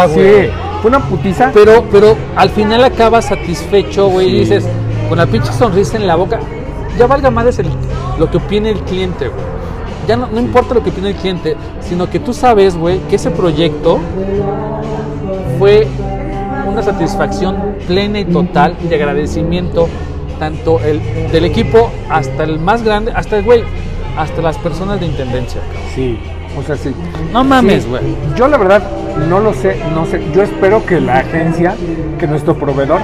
fue 0.83 0.89
una 0.91 1.01
putiza. 1.01 1.51
Pero, 1.55 1.85
pero 1.91 2.17
al 2.37 2.51
final 2.51 2.85
acabas 2.85 3.27
satisfecho, 3.27 4.09
güey, 4.09 4.29
y 4.29 4.41
dices, 4.41 4.67
con 5.09 5.19
la 5.19 5.27
pinche 5.27 5.53
sonrisa 5.53 5.97
en 5.97 6.07
la 6.07 6.17
boca, 6.17 6.39
ya 6.99 7.07
valga 7.07 7.31
más 7.31 7.59
el, 7.59 7.67
lo 8.19 8.31
que 8.31 8.37
opine 8.39 8.71
el 8.71 8.81
cliente, 8.81 9.29
güey. 9.29 9.41
Ya 10.07 10.17
no, 10.17 10.27
no 10.27 10.41
importa 10.41 10.75
lo 10.75 10.83
que 10.83 10.91
opine 10.91 11.11
el 11.11 11.15
cliente, 11.17 11.57
sino 11.81 12.09
que 12.09 12.19
tú 12.19 12.33
sabes, 12.33 12.77
güey, 12.77 12.99
que 13.11 13.17
ese 13.17 13.31
proyecto 13.31 13.99
fue 15.59 15.87
una 16.69 16.83
satisfacción 16.83 17.77
plena 17.87 18.21
y 18.21 18.25
total 18.25 18.77
de 18.89 18.95
agradecimiento, 18.95 19.89
tanto 20.39 20.81
el 20.81 21.01
del 21.33 21.45
equipo 21.45 21.91
hasta 22.09 22.45
el 22.45 22.59
más 22.59 22.83
grande, 22.83 23.13
hasta 23.15 23.39
el 23.39 23.45
güey, 23.45 23.63
hasta 24.17 24.43
las 24.43 24.57
personas 24.59 25.01
de 25.01 25.07
intendencia. 25.07 25.61
Sí, 25.95 26.19
o 26.59 26.63
sea, 26.63 26.77
sí. 26.77 26.95
No 27.33 27.45
mames, 27.45 27.85
Sí, 27.85 27.91
güey. 27.91 28.03
Yo 28.37 28.49
la 28.49 28.57
verdad 28.57 28.83
no 29.29 29.41
lo 29.41 29.53
sé, 29.55 29.81
no 29.95 30.07
sé. 30.07 30.23
Yo 30.35 30.43
espero 30.43 30.85
que 30.85 31.01
la 31.01 31.19
agencia, 31.19 31.75
que 32.19 32.27
nuestro 32.27 32.55
proveedor, 32.55 33.01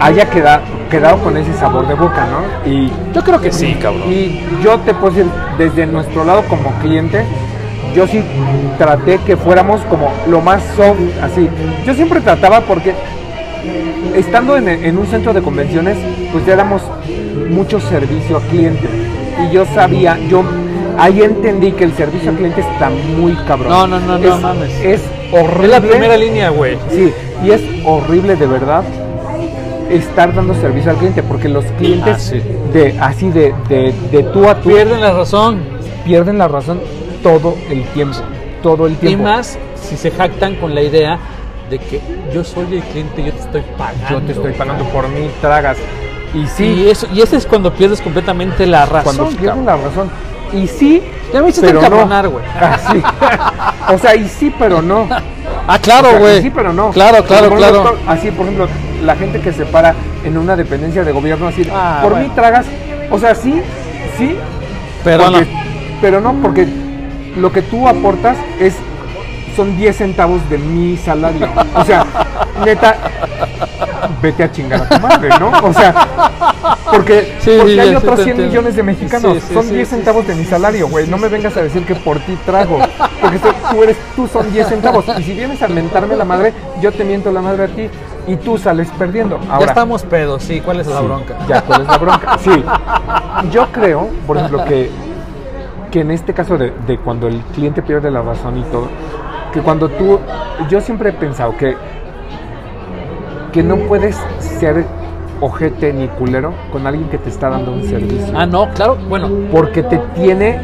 haya 0.00 0.28
quedado, 0.28 0.62
quedado 0.90 1.18
con 1.22 1.36
ese 1.36 1.52
sabor 1.54 1.86
de 1.88 1.94
boca, 1.94 2.26
¿no? 2.26 2.70
Y 2.70 2.90
Yo 3.14 3.22
creo 3.22 3.40
que 3.40 3.52
sí, 3.52 3.74
cabrón. 3.80 4.12
Y 4.12 4.40
yo 4.62 4.78
te 4.80 4.94
puedo 4.94 5.14
decir, 5.14 5.30
desde 5.58 5.86
nuestro 5.86 6.24
lado 6.24 6.42
como 6.48 6.70
cliente, 6.80 7.24
yo 7.96 8.06
sí 8.06 8.22
traté 8.78 9.18
que 9.26 9.36
fuéramos 9.36 9.80
como 9.90 10.12
lo 10.28 10.40
más 10.40 10.62
soft, 10.76 10.98
así. 11.22 11.48
Yo 11.86 11.94
siempre 11.94 12.20
trataba 12.20 12.60
porque 12.60 12.92
estando 14.14 14.56
en, 14.56 14.68
en 14.68 14.96
un 14.98 15.06
centro 15.06 15.32
de 15.32 15.42
convenciones, 15.42 15.96
pues 16.32 16.44
ya 16.46 16.56
damos 16.56 16.82
mucho 17.50 17.80
servicio 17.80 18.36
a 18.36 18.40
cliente. 18.42 18.88
Y 19.42 19.52
yo 19.54 19.64
sabía, 19.74 20.18
yo 20.28 20.42
ahí 20.98 21.22
entendí 21.22 21.72
que 21.72 21.84
el 21.84 21.92
servicio 21.94 22.30
al 22.30 22.36
cliente 22.36 22.60
está 22.60 22.90
muy 23.18 23.34
cabrón. 23.46 23.68
No, 23.70 23.86
no, 23.86 24.00
no, 24.00 24.18
no 24.18 24.34
es, 24.34 24.40
mames. 24.40 24.70
Es 24.82 25.00
horrible. 25.32 25.64
Es 25.64 25.70
la 25.70 25.80
primera 25.80 26.16
línea, 26.16 26.50
güey. 26.50 26.76
Sí, 26.90 27.12
y 27.44 27.50
es 27.50 27.62
horrible 27.84 28.36
de 28.36 28.46
verdad 28.46 28.82
estar 29.90 30.34
dando 30.34 30.54
servicio 30.54 30.90
al 30.90 30.96
cliente 30.96 31.22
porque 31.22 31.48
los 31.48 31.64
clientes 31.78 32.14
Ah, 32.16 32.18
sí. 32.18 32.42
de 32.72 32.98
así 33.00 33.30
de, 33.30 33.54
de, 33.68 33.94
de 34.10 34.22
tú 34.32 34.48
a 34.48 34.56
tú 34.60 34.68
Pierden 34.70 35.00
la 35.00 35.12
razón. 35.12 35.60
pierden 36.04 36.38
la 36.38 36.48
razón 36.48 36.80
todo 37.22 37.56
el 37.70 37.84
tiempo, 37.88 38.18
todo 38.62 38.86
el 38.86 38.92
Y 38.94 38.96
tiempo. 38.96 39.24
más 39.24 39.58
si 39.74 39.96
se 39.96 40.10
jactan 40.10 40.54
con 40.56 40.74
la 40.74 40.82
idea 40.82 41.18
de 41.70 41.78
que 41.78 42.00
yo 42.32 42.44
soy 42.44 42.66
el 42.76 42.82
cliente, 42.82 43.24
yo 43.24 43.32
te 43.32 43.40
estoy 43.40 43.62
pagando. 43.76 44.08
yo 44.10 44.20
te 44.22 44.32
estoy 44.32 44.52
pagando 44.52 44.84
por 44.86 45.08
mí, 45.08 45.28
tragas. 45.40 45.76
Y 46.34 46.46
sí, 46.48 46.64
Y 46.64 46.88
eso, 46.90 47.06
y 47.12 47.20
ese 47.22 47.36
es 47.36 47.46
cuando 47.46 47.72
pierdes 47.72 48.00
completamente 48.00 48.66
la 48.66 48.84
razón. 48.86 49.16
cuando 49.16 49.36
pierden 49.36 49.64
cabrón. 49.64 49.66
la 49.66 49.76
razón. 49.76 50.10
Y 50.52 50.66
sí, 50.68 51.02
Ya 51.32 51.42
me 51.42 51.48
hiciste 51.48 51.72
no. 51.72 51.80
encabronar, 51.80 52.28
güey. 52.28 52.44
Ah, 52.60 52.78
sí. 52.92 53.02
o 53.94 53.98
sea, 53.98 54.14
y 54.14 54.28
sí, 54.28 54.52
pero 54.58 54.80
no. 54.82 55.08
Ah, 55.66 55.78
claro, 55.80 56.08
O 56.08 56.10
sea, 56.12 56.18
güey. 56.20 56.42
Sí, 56.42 56.50
pero 56.50 56.72
no. 56.72 56.90
Claro, 56.90 57.24
claro, 57.24 57.48
Por 57.48 57.58
claro. 57.58 57.80
ejemplo, 57.82 58.12
Así, 58.12 58.30
por 58.30 58.46
ejemplo, 58.46 58.68
la 59.04 59.16
gente 59.16 59.40
que 59.40 59.52
se 59.52 59.64
para 59.66 59.94
en 60.24 60.38
una 60.38 60.54
dependencia 60.56 61.02
de 61.04 61.10
gobierno, 61.12 61.48
así, 61.48 61.66
Ah, 61.72 61.98
por 62.02 62.12
bueno. 62.12 62.28
mí 62.28 62.34
tragas. 62.34 62.66
O 63.10 63.18
sea, 63.18 63.34
sí, 63.34 63.60
sí. 64.18 64.36
Pero 65.02 65.24
porque- 65.24 65.40
no. 65.40 65.46
Pero 66.00 66.20
no, 66.20 66.32
porque 66.34 66.68
lo 67.36 67.52
que 67.52 67.62
tú 67.62 67.86
aportas 67.88 68.36
es 68.60 68.74
son 69.54 69.76
10 69.76 69.96
centavos 69.96 70.48
de 70.50 70.58
mi 70.58 70.96
salario. 70.98 71.48
O 71.74 71.84
sea, 71.84 72.04
neta, 72.64 72.94
vete 74.20 74.44
a 74.44 74.52
chingar 74.52 74.82
a 74.82 74.88
tu 74.88 75.00
madre, 75.00 75.30
¿no? 75.40 75.50
O 75.66 75.72
sea, 75.72 75.94
porque, 76.90 77.36
Sí, 77.40 77.52
porque 77.58 77.72
sí, 77.74 77.80
hay 77.80 77.88
sí, 77.90 77.94
otros 77.94 78.16
te 78.16 78.22
100 78.24 78.28
entiendo. 78.32 78.44
millones 78.52 78.76
de 78.76 78.82
mexicanos. 78.82 79.38
Son 79.52 79.64
sí, 79.64 79.74
10 79.74 79.88
sí, 79.88 79.94
centavos 79.94 80.26
de 80.26 80.34
mi 80.34 80.44
salario, 80.44 80.88
güey. 80.88 81.06
No 81.06 81.16
me 81.16 81.28
vengas 81.28 81.56
a 81.56 81.62
decir 81.62 81.84
que 81.86 81.94
por 81.94 82.18
ti 82.20 82.36
trago. 82.44 82.78
Porque 83.20 83.38
tú- 83.38 83.82
eres, 83.82 83.96
tú 84.14 84.28
son 84.28 84.52
10 84.52 84.68
centavos. 84.68 85.06
Y 85.18 85.22
si 85.22 85.32
vienes 85.32 85.62
a 85.62 85.68
mentarme 85.68 86.16
la 86.16 86.24
madre, 86.26 86.52
yo 86.82 86.92
te 86.92 87.04
miento 87.04 87.32
la 87.32 87.40
madre 87.40 87.64
a 87.64 87.68
ti. 87.68 87.88
Y 88.26 88.36
tú 88.36 88.58
sales 88.58 88.88
perdiendo. 88.98 89.36
Ahora, 89.48 89.60
ya 89.60 89.66
estamos 89.66 90.02
pedos, 90.02 90.42
sí, 90.42 90.60
¿cuál 90.60 90.80
es 90.80 90.86
la 90.88 91.00
bronca? 91.00 91.34
Ya, 91.48 91.62
¿cuál 91.62 91.82
es 91.82 91.88
la 91.88 91.96
bronca? 91.98 92.38
Sí. 92.42 92.50
Yo 93.52 93.68
creo, 93.70 94.08
por 94.26 94.36
ejemplo, 94.36 94.64
que, 94.64 94.90
que 95.96 96.02
en 96.02 96.10
este 96.10 96.34
caso 96.34 96.58
de, 96.58 96.74
de 96.86 96.98
cuando 96.98 97.26
el 97.26 97.38
cliente 97.54 97.80
pierde 97.80 98.10
la 98.10 98.20
razón 98.20 98.58
y 98.58 98.62
todo, 98.64 98.86
que 99.50 99.60
cuando 99.62 99.88
tú, 99.88 100.18
yo 100.68 100.78
siempre 100.82 101.08
he 101.08 101.12
pensado 101.14 101.56
que, 101.56 101.74
que 103.50 103.62
no 103.62 103.76
puedes 103.78 104.14
ser 104.40 104.84
ojete 105.40 105.94
ni 105.94 106.06
culero 106.08 106.52
con 106.70 106.86
alguien 106.86 107.08
que 107.08 107.16
te 107.16 107.30
está 107.30 107.48
dando 107.48 107.72
un 107.72 107.82
servicio. 107.84 108.26
Ah, 108.36 108.44
no, 108.44 108.68
claro, 108.74 108.98
bueno, 109.08 109.30
Porque 109.50 109.82
te 109.82 109.96
tiene, 110.14 110.58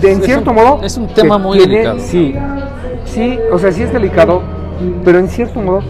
de 0.00 0.10
en 0.12 0.20
cierto 0.22 0.50
un- 0.50 0.56
modo, 0.56 0.80
es 0.82 0.96
un 0.96 1.06
te 1.06 1.14
tema 1.22 1.38
muy 1.38 1.58
tiene- 1.58 1.74
delicado. 1.74 1.98
Sí, 2.00 2.34
sí, 3.04 3.38
o 3.52 3.58
sea, 3.60 3.70
sí 3.70 3.84
es 3.84 3.92
delicado, 3.92 4.42
pero 5.04 5.20
en 5.20 5.28
cierto 5.28 5.60
modo 5.60 5.80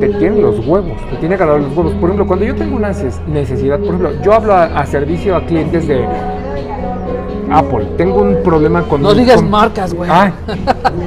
te 0.00 0.08
tiene 0.14 0.40
los 0.40 0.66
huevos, 0.66 0.96
te 1.10 1.16
tiene 1.16 1.34
agarrar 1.34 1.60
los 1.60 1.76
huevos. 1.76 1.92
Por 1.92 2.04
ejemplo, 2.08 2.26
cuando 2.26 2.46
yo 2.46 2.54
tengo 2.54 2.74
una 2.76 2.94
ces- 2.94 3.20
necesidad, 3.28 3.76
por 3.80 3.88
ejemplo, 3.88 4.12
yo 4.22 4.32
hablo 4.32 4.54
a, 4.54 4.64
a 4.64 4.86
servicio 4.86 5.36
a 5.36 5.44
clientes 5.44 5.86
de 5.86 6.06
Apple, 7.50 7.84
tengo 7.96 8.20
un 8.22 8.42
problema 8.42 8.82
con... 8.82 9.02
no 9.02 9.12
digas 9.14 9.36
con- 9.36 9.50
marcas, 9.50 9.92
güey. 9.94 10.10
Ay, 10.12 10.32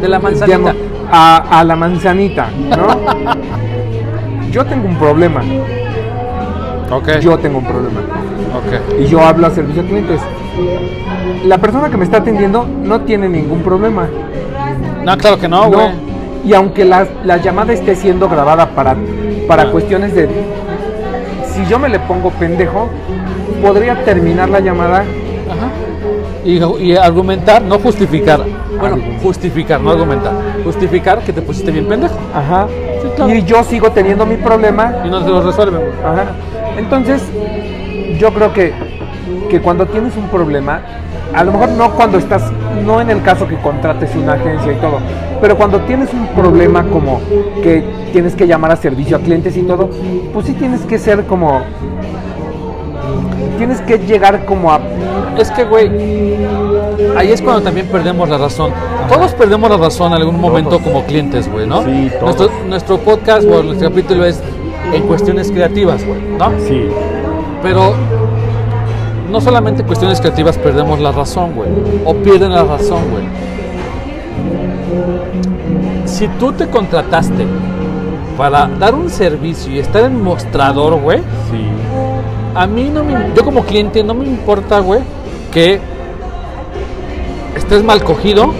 de 0.01 0.07
la 0.09 0.19
manzanita. 0.19 0.73
a, 1.11 1.59
a 1.59 1.63
la 1.63 1.75
manzanita, 1.75 2.47
¿no? 2.69 2.87
Yo 4.51 4.65
tengo 4.65 4.87
un 4.87 4.95
problema, 4.97 5.41
Ok, 6.91 7.19
yo 7.21 7.37
tengo 7.39 7.57
un 7.59 7.65
problema. 7.65 7.99
ok. 8.55 8.99
y 9.01 9.05
yo 9.07 9.21
hablo 9.21 9.47
a 9.47 9.49
servicio 9.51 9.81
a 9.81 9.85
clientes. 9.85 10.21
La 11.45 11.57
persona 11.57 11.89
que 11.89 11.97
me 11.97 12.03
está 12.05 12.17
atendiendo 12.17 12.65
no 12.83 13.01
tiene 13.01 13.27
ningún 13.29 13.61
problema. 13.61 14.07
No, 15.03 15.17
claro 15.17 15.39
que 15.39 15.47
no, 15.47 15.69
güey. 15.71 15.87
Y 16.45 16.53
aunque 16.53 16.85
la, 16.85 17.07
la 17.23 17.37
llamada 17.37 17.73
esté 17.73 17.95
siendo 17.95 18.29
grabada 18.29 18.69
para, 18.69 18.95
para 19.47 19.63
Ah. 19.63 19.71
cuestiones 19.71 20.13
de... 20.13 20.29
Si 21.53 21.65
yo 21.65 21.79
me 21.79 21.89
le 21.89 21.99
pongo 21.99 22.29
pendejo, 22.31 22.89
podría 23.61 24.03
terminar 24.03 24.49
la 24.49 24.59
llamada. 24.59 24.99
Ajá. 24.99 25.69
Y, 26.45 26.61
y 26.83 26.95
argumentar, 26.95 27.61
no 27.61 27.79
justificar. 27.79 28.41
Bueno, 28.79 28.97
justificar, 29.21 29.79
no 29.79 29.91
argumentar. 29.91 30.33
Justificar 30.63 31.19
que 31.19 31.33
te 31.33 31.41
pusiste 31.41 31.71
bien 31.71 31.87
pendejo. 31.87 32.15
Ajá. 32.33 32.67
Sí, 33.01 33.07
claro. 33.15 33.33
Y 33.33 33.43
yo 33.43 33.63
sigo 33.63 33.91
teniendo 33.91 34.25
mi 34.25 34.35
problema. 34.35 34.93
Y 35.05 35.09
no 35.09 35.23
te 35.23 35.29
lo 35.29 35.41
resuelven. 35.41 35.81
Ajá. 36.03 36.25
Entonces, 36.77 37.21
yo 38.19 38.33
creo 38.33 38.53
que, 38.53 38.73
que 39.49 39.61
cuando 39.61 39.85
tienes 39.85 40.15
un 40.17 40.27
problema, 40.27 40.81
a 41.33 41.43
lo 41.43 41.51
mejor 41.51 41.69
no 41.69 41.91
cuando 41.91 42.17
estás, 42.17 42.51
no 42.85 43.01
en 43.01 43.09
el 43.09 43.21
caso 43.21 43.47
que 43.47 43.57
contrates 43.57 44.15
una 44.15 44.33
agencia 44.33 44.71
y 44.71 44.75
todo, 44.75 44.99
pero 45.41 45.57
cuando 45.57 45.79
tienes 45.81 46.13
un 46.13 46.27
problema 46.27 46.83
como 46.83 47.19
que 47.61 47.83
tienes 48.11 48.35
que 48.35 48.45
llamar 48.45 48.71
a 48.71 48.75
servicio 48.75 49.17
a 49.17 49.19
clientes 49.19 49.57
y 49.57 49.63
todo, 49.63 49.89
pues 50.31 50.45
sí 50.45 50.53
tienes 50.53 50.81
que 50.81 50.99
ser 50.99 51.25
como, 51.25 51.61
tienes 53.57 53.81
que 53.81 53.97
llegar 53.97 54.45
como 54.45 54.71
a, 54.71 54.79
Es 55.37 55.51
que, 55.51 55.63
güey, 55.65 55.89
ahí 57.17 57.31
es 57.31 57.41
cuando 57.41 57.61
también 57.61 57.87
perdemos 57.87 58.29
la 58.29 58.37
razón. 58.37 58.71
Todos 59.09 59.33
perdemos 59.33 59.69
la 59.69 59.77
razón 59.77 60.11
en 60.13 60.19
algún 60.19 60.39
momento 60.39 60.79
como 60.79 61.03
clientes, 61.05 61.51
güey, 61.51 61.67
¿no? 61.67 61.83
Sí, 61.83 62.09
todos. 62.19 62.37
Nuestro, 62.37 62.65
nuestro 62.67 62.97
podcast 62.99 63.47
o 63.47 63.63
nuestro 63.63 63.89
capítulo 63.89 64.25
es 64.25 64.41
en 64.93 65.03
cuestiones 65.03 65.51
creativas, 65.51 66.05
güey, 66.05 66.21
¿no? 66.21 66.51
sí, 66.67 66.87
Pero 67.61 67.93
no 69.31 69.41
solamente 69.41 69.81
en 69.81 69.87
cuestiones 69.87 70.21
creativas 70.21 70.57
perdemos 70.57 70.99
la 70.99 71.11
razón, 71.11 71.53
güey. 71.55 71.69
O 72.05 72.13
pierden 72.15 72.51
la 72.51 72.63
razón, 72.63 73.01
güey. 73.11 73.23
Si 76.05 76.27
tú 76.27 76.51
te 76.51 76.67
contrataste 76.67 77.47
para 78.37 78.67
dar 78.67 78.93
un 78.93 79.09
servicio 79.09 79.73
y 79.73 79.79
estar 79.79 80.03
en 80.03 80.21
mostrador, 80.21 80.99
güey, 81.01 81.19
sí, 81.49 81.65
a 82.55 82.67
mí 82.67 82.89
no 82.93 83.03
me... 83.03 83.33
Yo 83.35 83.43
como 83.43 83.63
cliente 83.63 84.03
no 84.03 84.13
me 84.13 84.25
importa, 84.25 84.79
güey, 84.79 85.01
que 85.53 85.79
estés 87.55 87.83
mal 87.83 88.03
cogido, 88.03 88.53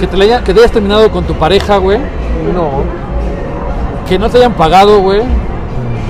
que 0.00 0.06
te, 0.06 0.22
haya- 0.22 0.42
que 0.42 0.52
te 0.52 0.60
hayas 0.60 0.72
terminado 0.72 1.10
con 1.10 1.24
tu 1.24 1.34
pareja, 1.34 1.76
güey, 1.78 1.98
no, 2.54 2.82
que 4.08 4.18
no 4.18 4.28
te 4.28 4.38
hayan 4.38 4.54
pagado, 4.54 5.00
güey, 5.00 5.22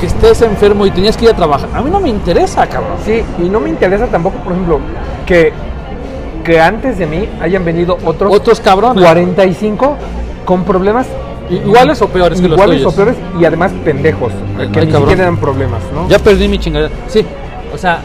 que 0.00 0.06
estés 0.06 0.42
enfermo 0.42 0.86
y 0.86 0.90
tenías 0.90 1.16
que 1.16 1.24
ir 1.26 1.30
a 1.30 1.36
trabajar. 1.36 1.68
A 1.74 1.80
mí 1.82 1.90
no 1.90 2.00
me 2.00 2.08
interesa, 2.08 2.66
cabrón. 2.66 2.96
sí, 3.04 3.22
y 3.38 3.48
no 3.48 3.60
me 3.60 3.68
interesa 3.70 4.06
tampoco, 4.06 4.38
por 4.38 4.52
ejemplo, 4.52 4.80
que, 5.26 5.52
que 6.44 6.60
antes 6.60 6.98
de 6.98 7.06
mí 7.06 7.28
hayan 7.40 7.64
venido 7.64 7.98
otros 8.04 8.32
Otros 8.34 8.60
cabrones. 8.60 9.02
45 9.02 9.96
con 10.44 10.64
problemas 10.64 11.06
Iguales 11.48 12.02
o 12.02 12.08
peores 12.08 12.40
que 12.40 12.48
los 12.48 12.56
iguales 12.56 12.78
tuyos. 12.78 12.92
o 12.92 12.96
peores 12.96 13.14
y 13.38 13.44
además 13.44 13.70
pendejos, 13.84 14.32
Ay, 14.58 14.68
que 14.68 14.80
ay, 14.80 14.86
ni 14.86 14.92
cabrón. 14.92 15.08
siquiera 15.10 15.22
eran 15.28 15.36
problemas, 15.36 15.80
¿no? 15.94 16.08
Ya 16.08 16.18
perdí 16.18 16.48
mi 16.48 16.58
chingadera. 16.58 16.92
Sí, 17.06 17.24
o 17.72 17.78
sea, 17.78 18.00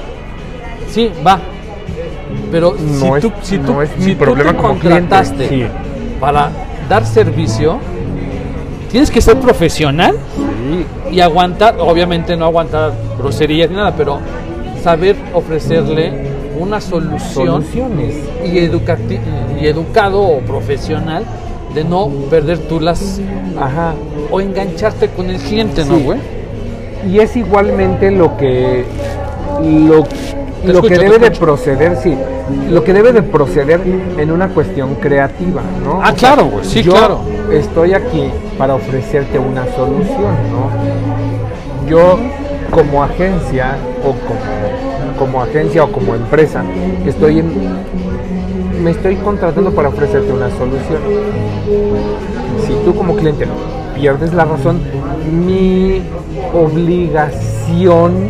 sí, 0.92 1.10
va. 1.26 1.40
Pero 2.52 2.76
si 2.78 2.84
No 3.06 3.16
es- 3.18 3.22
tú, 3.24 3.32
si 3.42 3.58
tú, 3.58 3.74
no 3.74 3.82
es 3.82 3.90
si 4.00 4.14
tú 4.16 4.24
problema 4.24 4.52
te 4.52 4.58
contrataste 4.58 5.48
sí. 5.50 5.66
para 6.20 6.50
dar 6.90 7.06
servicio, 7.06 7.78
tienes 8.92 9.10
que 9.10 9.22
ser 9.22 9.38
profesional 9.40 10.16
Sí, 10.38 11.16
y 11.16 11.20
aguantar, 11.22 11.76
obviamente 11.80 12.36
no 12.38 12.46
aguantar 12.46 12.92
groserías 13.18 13.70
ni 13.70 13.76
nada, 13.78 13.94
pero 13.96 14.20
saber 14.84 15.16
ofrecerle 15.34 16.30
una 16.60 16.80
solución 16.82 17.64
soluciones. 17.64 18.16
y, 18.46 18.50
educati- 18.60 19.20
y 19.62 19.68
educado 19.68 20.22
o 20.22 20.40
profesional 20.40 21.24
de 21.74 21.84
no 21.84 22.08
perder 22.30 22.60
tú 22.60 22.80
las 22.80 23.20
Ajá. 23.60 23.94
o 24.30 24.40
engancharte 24.42 25.08
con 25.10 25.30
el 25.30 25.38
cliente, 25.38 25.86
¿no, 25.86 25.98
güey? 26.00 26.20
Y 27.10 27.20
es 27.20 27.36
igualmente 27.36 28.12
lo 28.12 28.36
que 28.38 28.84
lo, 29.64 30.04
lo 30.66 30.74
escucho, 30.74 30.88
que 30.88 31.00
debe 31.00 31.20
de 31.20 31.32
proceder, 31.32 31.98
sí, 31.98 32.16
lo 32.70 32.84
que 32.84 32.94
debe 32.94 33.14
de 33.14 33.24
proceder 33.24 33.82
en 34.18 34.32
una 34.32 34.50
cuestión 34.50 34.96
creativa, 34.96 35.62
¿no? 35.84 36.02
Ah, 36.04 36.12
O 36.12 36.16
claro, 36.16 36.46
güey, 36.46 36.66
sí, 36.66 36.84
yo 36.84 36.92
claro. 36.92 37.20
Estoy 37.52 37.94
aquí 37.94 38.30
para 38.58 38.76
ofrecerte 38.76 39.40
una 39.40 39.66
solución, 39.76 40.36
¿no? 40.52 41.90
Yo 41.90 42.18
como 42.70 43.04
agencia 43.04 43.76
o 44.04 44.12
como, 44.12 45.18
como 45.20 45.44
agencia 45.44 45.84
o 45.84 45.92
como 45.92 46.16
empresa 46.16 46.64
estoy 47.06 47.40
en 47.40 47.52
me 48.82 48.92
estoy 48.92 49.16
contratando 49.18 49.72
para 49.72 49.90
ofrecerte 49.90 50.32
una 50.32 50.50
solución. 50.50 51.02
Si 52.66 52.74
tú 52.84 52.96
como 52.96 53.16
cliente 53.16 53.46
pierdes 53.96 54.34
la 54.34 54.46
razón, 54.46 54.80
mi 55.32 56.02
obligación 56.54 58.30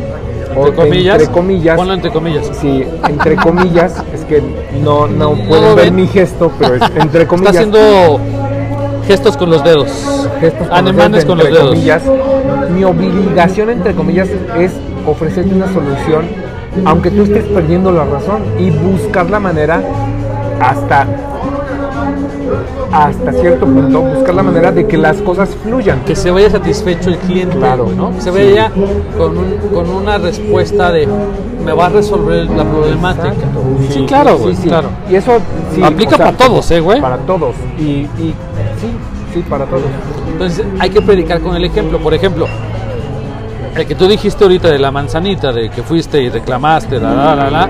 o 0.55 0.67
Entre 0.67 0.75
comillas, 0.75 1.21
entre 1.21 1.33
comillas, 1.33 1.75
ponlo 1.77 1.93
entre 1.93 2.11
comillas. 2.11 2.49
sí, 2.59 2.83
entre 3.07 3.35
comillas, 3.35 4.03
es 4.13 4.21
que 4.25 4.41
no 4.83 5.07
no 5.07 5.33
pueden 5.33 5.75
ver 5.75 5.85
ven. 5.85 5.95
mi 5.95 6.07
gesto, 6.07 6.51
pero 6.59 6.75
es 6.75 6.81
entre 6.95 7.21
Está 7.23 7.27
comillas. 7.27 7.55
haciendo 7.55 8.19
gestos 9.07 9.37
con 9.37 9.49
los 9.49 9.63
dedos. 9.63 9.87
gestos 10.39 10.67
con 10.67 10.85
los 10.85 10.93
con 10.93 11.11
dedos, 11.11 11.25
los 11.37 11.45
entre 11.47 11.51
dedos. 11.51 11.69
comillas, 11.69 12.03
mi 12.75 12.83
obligación 12.83 13.69
entre 13.69 13.93
comillas 13.93 14.29
es 14.57 14.71
ofrecerte 15.07 15.53
una 15.53 15.67
solución 15.71 16.25
aunque 16.85 17.11
tú 17.11 17.23
estés 17.23 17.43
perdiendo 17.45 17.91
la 17.91 18.05
razón 18.05 18.43
y 18.57 18.69
buscar 18.69 19.29
la 19.29 19.39
manera 19.41 19.81
hasta 20.61 21.05
hasta 22.91 23.31
cierto 23.33 23.65
punto 23.65 24.01
buscar 24.01 24.35
la 24.35 24.43
manera 24.43 24.71
de 24.71 24.85
que 24.87 24.97
las 24.97 25.17
cosas 25.21 25.49
fluyan 25.63 26.01
Que 26.05 26.15
se 26.15 26.29
vaya 26.31 26.49
satisfecho 26.49 27.09
el 27.09 27.17
cliente, 27.17 27.57
Claro. 27.57 27.87
¿no? 27.95 28.11
Que 28.11 28.21
se 28.21 28.31
Sí. 28.31 28.37
vaya 28.49 28.71
con, 29.17 29.37
un- 29.37 29.57
con 29.73 29.89
una 29.89 30.17
respuesta 30.17 30.91
de 30.91 31.07
me 31.63 31.73
va 31.73 31.85
a 31.85 31.89
resolver 31.89 32.49
la 32.49 32.63
problemática. 32.63 33.33
Sí, 33.91 34.05
claro, 34.07 34.37
güey, 34.39 34.55
sí. 34.55 34.67
claro. 34.67 34.89
y 35.09 35.15
eso 35.15 35.37
Aplica 35.83 36.17
para 36.17 36.31
todos, 36.33 36.69
¿eh, 36.71 36.79
güey? 36.79 36.99
para 36.99 37.17
todos 37.17 37.55
y, 37.79 37.83
y 37.83 38.33
sí 38.79 38.91
sí 39.33 39.43
para 39.49 39.65
todos 39.65 39.83
Entonces 40.27 40.65
hay 40.79 40.89
que 40.89 41.01
predicar 41.01 41.39
con 41.39 41.55
el 41.55 41.63
ejemplo. 41.63 41.99
Por 41.99 42.13
ejemplo, 42.13 42.47
el 43.75 43.85
que 43.85 43.95
tú 43.95 44.07
dijiste 44.07 44.43
ahorita 44.43 44.67
de 44.69 44.79
la 44.79 44.91
manzanita, 44.91 45.53
de 45.53 45.69
que 45.69 45.81
fuiste 45.83 46.21
y 46.21 46.29
reclamaste, 46.29 46.99
la, 46.99 47.13
la, 47.13 47.35
la, 47.35 47.49
la. 47.49 47.69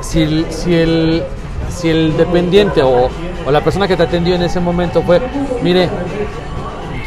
Si 0.00 0.20
el, 0.22 0.46
si 0.50 0.74
el, 0.74 1.22
si 1.74 1.88
el 1.90 2.16
dependiente 2.16 2.82
o, 2.82 3.08
o 3.46 3.50
la 3.50 3.60
persona 3.62 3.86
que 3.88 3.96
te 3.96 4.02
atendió 4.04 4.34
en 4.34 4.42
ese 4.42 4.60
momento 4.60 5.02
fue, 5.02 5.20
mire, 5.62 5.88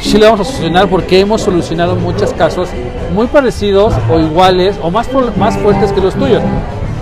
sí 0.00 0.18
le 0.18 0.26
vamos 0.26 0.40
a 0.40 0.44
solucionar 0.44 0.88
porque 0.88 1.20
hemos 1.20 1.40
solucionado 1.40 1.96
muchos 1.96 2.32
casos 2.34 2.68
muy 3.14 3.26
parecidos 3.26 3.94
o 4.12 4.18
iguales 4.20 4.76
o 4.82 4.90
más, 4.90 5.08
más 5.36 5.56
fuertes 5.58 5.92
que 5.92 6.00
los 6.00 6.14
tuyos. 6.14 6.42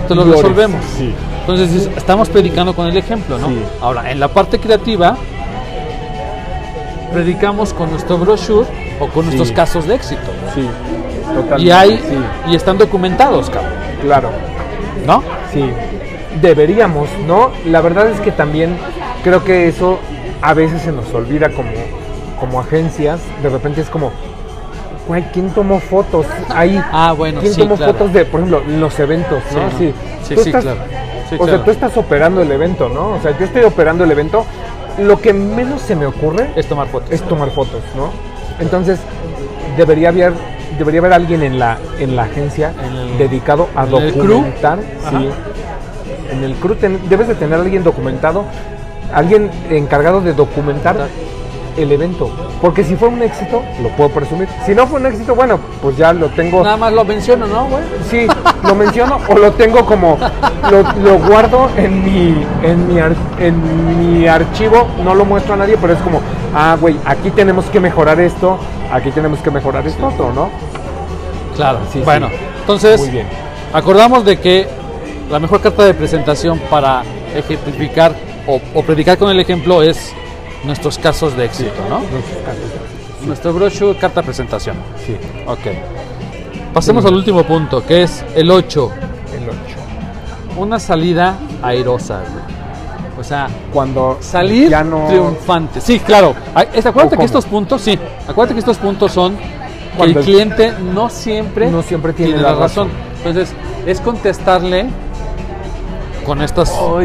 te 0.07 0.15
lo 0.15 0.23
Llores. 0.23 0.41
resolvemos. 0.41 0.81
Sí. 0.97 1.13
Entonces 1.41 1.73
es- 1.73 1.97
estamos 1.97 2.29
predicando 2.29 2.73
con 2.73 2.87
el 2.87 2.95
ejemplo, 2.95 3.37
¿no? 3.37 3.47
Sí. 3.49 3.59
Ahora, 3.81 4.09
en 4.09 4.19
la 4.21 4.29
parte 4.29 4.57
creativa, 4.59 5.17
predicamos 7.13 7.73
con 7.73 7.89
nuestro 7.91 8.17
brochure 8.17 8.67
o 8.99 9.07
con 9.07 9.25
nuestros 9.25 9.51
casos 9.51 9.87
de 9.87 9.95
éxito. 9.95 10.21
Sí, 10.55 10.67
totalmente. 11.33 11.63
Y 11.63 11.71
hay 11.71 11.99
y 12.49 12.55
están 12.55 12.77
documentados, 12.77 13.49
cabrón, 13.49 13.73
claro. 14.01 14.29
¿no? 15.05 15.23
Sí, 15.53 15.63
deberíamos, 16.41 17.09
¿no? 17.27 17.51
La 17.65 17.81
verdad 17.81 18.07
es 18.09 18.19
que 18.19 18.31
también 18.31 18.77
creo 19.23 19.43
que 19.43 19.67
eso 19.67 19.99
a 20.41 20.53
veces 20.53 20.81
se 20.81 20.91
nos 20.91 21.13
olvida 21.13 21.49
como, 21.49 21.69
como 22.39 22.59
agencias. 22.59 23.19
De 23.41 23.49
repente 23.49 23.81
es 23.81 23.89
como, 23.89 24.11
güey, 25.07 25.23
¿quién 25.33 25.49
tomó 25.51 25.79
fotos 25.79 26.25
ahí? 26.49 26.81
Ah, 26.91 27.13
bueno, 27.17 27.41
¿Quién 27.41 27.53
sí, 27.53 27.61
tomó 27.61 27.75
claro. 27.75 27.93
fotos 27.93 28.13
de, 28.13 28.25
por 28.25 28.39
ejemplo, 28.41 28.61
los 28.79 28.99
eventos, 28.99 29.41
Sí, 29.49 29.55
¿no? 29.55 29.63
¿no? 29.63 29.69
Sí, 29.77 29.93
Sí, 30.23 30.35
sí, 30.35 30.49
estás- 30.49 30.63
claro. 30.63 30.79
Sí, 31.29 31.35
o 31.39 31.45
sea, 31.45 31.61
tú 31.63 31.71
estás 31.71 31.97
operando 31.97 32.41
el 32.41 32.49
evento, 32.51 32.87
¿no? 32.87 33.09
O 33.15 33.19
sea, 33.21 33.37
yo 33.37 33.45
estoy 33.45 33.63
operando 33.63 34.05
el 34.05 34.11
evento. 34.11 34.45
Lo 34.97 35.19
que 35.19 35.33
menos 35.33 35.81
se 35.81 35.93
me 35.95 36.05
ocurre 36.05 36.49
Es 36.55 36.67
tomar 36.67 36.87
fotos. 36.87 37.11
es 37.11 37.21
tomar 37.23 37.49
fotos, 37.49 37.81
¿no? 37.97 38.09
Entonces, 38.61 38.99
debería 39.75 40.09
haber, 40.09 40.31
debería 40.79 41.01
haber 41.01 41.13
alguien 41.13 41.43
en 41.43 41.59
la, 41.59 41.77
en 41.99 42.15
la 42.15 42.23
agencia 42.23 42.71
En 42.83 42.95
el- 42.95 43.17
dedicado 43.17 43.67
a 43.75 43.85
documentar. 43.85 44.79
Sí. 45.09 45.29
En 46.31 46.43
el 46.43 46.53
crew 46.55 46.75
ten- 46.75 46.99
debes 47.09 47.27
de 47.27 47.35
tener 47.35 47.57
a 47.59 47.61
alguien 47.61 47.83
documentado, 47.83 48.43
alguien 49.13 49.49
encargado 49.69 50.21
de 50.21 50.33
documentar 50.33 50.95
el 51.77 51.91
evento. 51.91 52.29
Porque 52.59 52.83
si 52.83 52.95
fue 52.95 53.07
un 53.09 53.21
éxito, 53.21 53.61
lo 53.83 53.89
puedo 53.89 54.09
presumir. 54.09 54.47
Si 54.65 54.73
no 54.73 54.87
fue 54.87 54.99
un 54.99 55.05
éxito, 55.05 55.35
bueno, 55.35 55.59
pues 55.81 55.95
ya 55.95 56.11
lo 56.11 56.27
tengo. 56.29 56.63
Nada 56.63 56.75
más 56.77 56.91
lo 56.91 57.05
menciono, 57.05 57.45
¿no, 57.45 57.65
güey? 57.67 57.83
Sí, 58.09 58.25
lo 58.63 58.73
menciono 58.73 59.19
o 59.29 59.35
lo 59.37 59.51
tengo 59.53 59.85
como, 59.85 60.17
lo, 60.71 60.81
lo 61.03 61.19
guardo 61.19 61.69
en 61.77 62.03
mi, 62.03 62.43
en, 62.63 62.87
mi 62.91 62.99
ar- 62.99 63.15
en 63.39 64.19
mi 64.21 64.27
archivo, 64.27 64.87
no 65.03 65.13
lo 65.13 65.23
muestro 65.23 65.53
a 65.53 65.57
nadie, 65.57 65.77
pero 65.79 65.93
es 65.93 65.99
como, 65.99 66.19
ah, 66.55 66.75
güey, 66.81 66.97
aquí 67.05 67.29
tenemos 67.29 67.65
que 67.65 67.79
mejorar 67.79 68.19
esto, 68.19 68.57
aquí 68.91 69.11
tenemos 69.11 69.37
que 69.39 69.51
mejorar 69.51 69.85
esto 69.85 70.07
otro, 70.07 70.33
¿no? 70.33 70.49
Claro. 71.55 71.77
Sí, 71.93 71.99
sí. 71.99 72.05
bueno, 72.05 72.27
entonces 72.61 72.99
Muy 72.99 73.09
bien. 73.11 73.27
acordamos 73.71 74.25
de 74.25 74.39
que 74.39 74.67
la 75.29 75.39
mejor 75.39 75.61
carta 75.61 75.83
de 75.85 75.93
presentación 75.93 76.59
para 76.69 77.03
ejemplificar 77.35 78.13
o, 78.47 78.59
o 78.73 78.81
predicar 78.83 79.17
con 79.17 79.29
el 79.29 79.39
ejemplo 79.39 79.81
es 79.83 80.13
nuestros 80.63 80.97
casos 80.97 81.35
de 81.35 81.45
éxito, 81.45 81.73
¿no? 81.89 82.01
Nuestro 83.25 83.53
brochure, 83.53 83.97
carta 83.97 84.21
de 84.21 84.25
presentación. 84.25 84.75
Sí, 85.05 85.15
Ok. 85.45 85.59
Pasemos 86.73 87.03
al 87.05 87.15
último 87.15 87.43
punto, 87.43 87.83
que 87.85 88.03
es 88.03 88.23
el 88.35 88.51
8. 88.51 88.91
el 89.35 89.49
8. 89.49 90.59
Una 90.61 90.79
salida 90.79 91.35
airosa. 91.63 92.21
O 93.19 93.23
sea, 93.23 93.47
Cuando 93.73 94.17
salir 94.21 94.69
no... 94.85 95.07
triunfante. 95.07 95.81
Sí, 95.81 95.99
claro. 95.99 96.35
Acuérdate 96.53 97.15
¿O 97.15 97.19
que 97.19 97.25
estos 97.25 97.45
puntos, 97.45 97.81
sí. 97.81 97.97
Acuérdate 98.27 98.53
que 98.53 98.59
estos 98.59 98.77
puntos 98.77 99.11
son 99.11 99.35
que 99.37 99.43
Cuando 99.97 100.19
el 100.19 100.25
el- 100.25 100.31
cliente 100.31 100.73
no 100.93 101.09
siempre, 101.09 101.71
No 101.71 101.81
siempre 101.81 102.13
tiene 102.13 102.37
la 102.37 102.53
razón. 102.53 102.89
Entonces, 103.17 103.51
es 103.87 103.99
contestarle 103.99 104.85
con 106.27 106.41
estas, 106.43 106.69
o 106.69 107.01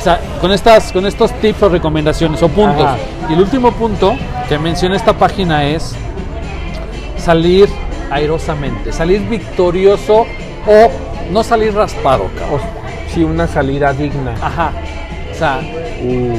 sea, 0.00 0.18
con 0.40 0.50
estas, 0.52 0.90
con 0.92 1.04
estos 1.04 1.30
tips 1.40 1.62
o 1.64 1.68
recomendaciones 1.68 2.42
o 2.42 2.48
puntos. 2.48 2.84
Ajá. 2.86 2.96
Y 3.28 3.34
el 3.34 3.40
último 3.40 3.72
punto 3.72 4.14
que 4.48 4.58
menciona 4.58 4.96
esta 4.96 5.12
página 5.12 5.64
es 5.64 5.94
salir 7.18 7.68
airosamente, 8.10 8.92
salir 8.92 9.20
victorioso 9.28 10.20
o 10.66 10.90
no 11.30 11.42
salir 11.42 11.74
raspado, 11.74 12.26
cabrón. 12.38 12.60
o- 12.60 13.12
sí, 13.14 13.22
una 13.24 13.46
salida 13.46 13.92
digna. 13.92 14.34
Ajá. 14.40 14.70
O 15.30 15.34
sea, 15.36 15.60
Uh, 16.06 16.36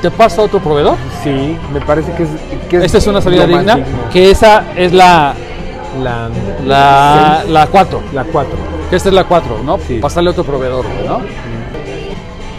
te 0.00 0.10
pasa 0.10 0.42
a 0.42 0.44
otro 0.44 0.60
proveedor. 0.60 0.96
sí, 1.22 1.56
me 1.72 1.80
parece 1.80 2.12
que 2.12 2.22
es... 2.24 2.28
Que 2.68 2.84
Esta 2.84 2.98
es 2.98 3.06
una 3.06 3.20
salida 3.20 3.46
digna, 3.46 3.78
que 4.12 4.30
esa 4.30 4.64
es 4.76 4.92
la 4.92 5.34
La... 6.00 6.28
la 6.64 7.44
la 7.48 7.66
4, 7.66 8.02
La 8.14 8.24
4. 8.24 8.50
que 8.90 8.96
esta 8.96 9.08
es 9.08 9.14
la 9.14 9.24
4, 9.24 9.58
¿no? 9.64 9.78
Sí. 9.78 9.98
Pasarle 10.00 10.30
a 10.30 10.32
otro 10.32 10.44
proveedor, 10.44 10.84
¿no? 11.06 11.20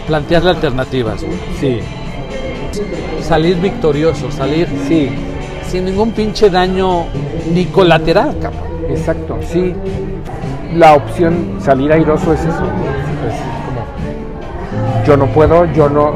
Plantearle 0.06 0.50
alternativas, 0.50 1.22
güey. 1.24 1.38
Sí, 1.60 1.80
Salir 3.22 3.56
victorioso, 3.56 4.30
salir 4.30 4.68
sí, 4.86 5.10
sin 5.68 5.86
ningún 5.86 6.12
pinche 6.12 6.50
daño 6.50 7.06
ni 7.52 7.64
colateral, 7.66 8.36
cabrón. 8.40 8.62
exacto, 8.90 9.38
sí. 9.50 9.74
La 10.74 10.94
opción 10.94 11.56
salir 11.60 11.90
airoso 11.92 12.32
es 12.34 12.40
eso. 12.40 12.50
Es 12.50 12.54
como, 13.64 15.06
yo 15.06 15.16
no 15.16 15.26
puedo, 15.26 15.64
yo 15.72 15.88
no, 15.88 16.12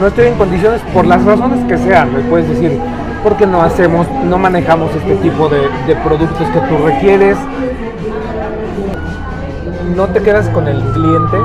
no 0.00 0.06
estoy 0.08 0.28
en 0.28 0.34
condiciones 0.34 0.80
por 0.92 1.06
las 1.06 1.22
razones 1.24 1.64
que 1.68 1.78
sean. 1.78 2.12
Me 2.12 2.20
puedes 2.20 2.48
decir, 2.48 2.80
porque 3.22 3.46
no 3.46 3.62
hacemos, 3.62 4.06
no 4.24 4.38
manejamos 4.38 4.90
este 4.94 5.16
tipo 5.16 5.48
de, 5.48 5.60
de 5.86 5.96
productos 5.96 6.46
que 6.48 6.60
tú 6.60 6.78
requieres. 6.84 7.36
No 9.96 10.06
te 10.06 10.22
quedas 10.22 10.48
con 10.50 10.68
el 10.68 10.80
cliente, 10.92 11.36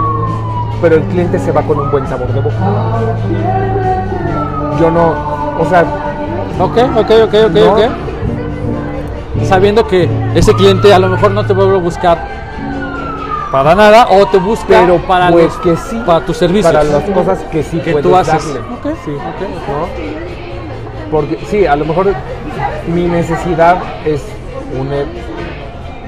pero 0.81 0.95
el 0.95 1.03
cliente 1.03 1.39
se 1.39 1.51
va 1.51 1.61
con 1.63 1.79
un 1.79 1.89
buen 1.91 2.05
sabor 2.07 2.27
de 2.31 2.41
boca. 2.41 2.55
Yo 4.79 4.91
no, 4.91 5.13
o 5.59 5.65
sea, 5.69 5.85
Ok, 6.59 6.77
ok, 6.95 7.11
ok, 7.23 7.33
ok, 7.47 7.53
No. 7.55 7.71
ok. 7.73 7.79
Sabiendo 9.45 9.87
que 9.87 10.07
ese 10.35 10.53
cliente 10.53 10.93
a 10.93 10.99
lo 10.99 11.09
mejor 11.09 11.31
no 11.31 11.43
te 11.47 11.53
vuelve 11.53 11.77
a 11.77 11.79
buscar 11.79 12.27
para 13.51 13.73
nada 13.73 14.07
o 14.11 14.27
te 14.27 14.37
busca 14.37 14.65
pero 14.67 14.97
para 15.07 15.31
pues 15.31 15.45
los- 15.45 15.57
que 15.57 15.75
sí, 15.77 15.99
para 16.05 16.23
tus 16.23 16.37
servicios. 16.37 16.71
para 16.71 16.83
las 16.83 17.03
cosas 17.09 17.39
que 17.51 17.63
sí 17.63 17.79
que 17.79 17.91
puedes 17.93 18.07
tú 18.07 18.15
haces. 18.15 18.53
darle. 18.53 18.59
Ok, 18.69 18.97
Sí, 19.03 19.11
ok, 19.11 19.41
ok. 19.41 19.67
¿no? 19.67 20.42
Porque 21.13 21.37
sí, 21.45 21.67
a 21.67 21.75
lo 21.75 21.85
mejor 21.85 22.11
mi 22.87 23.03
necesidad 23.03 23.77
es 24.03 24.19
un 24.79 24.89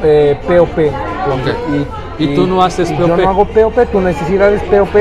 eh, 0.03 0.35
POP. 0.47 0.79
Ok. 0.79 2.17
Y 2.17 2.33
tú 2.33 2.47
no 2.47 2.63
haces 2.63 2.89
y 2.89 2.97
Yo 2.97 3.07
POP. 3.07 3.19
no 3.19 3.29
hago 3.29 3.45
POP, 3.45 3.91
tu 3.91 4.01
necesidad 4.01 4.51
es 4.51 4.63
POP, 4.63 4.95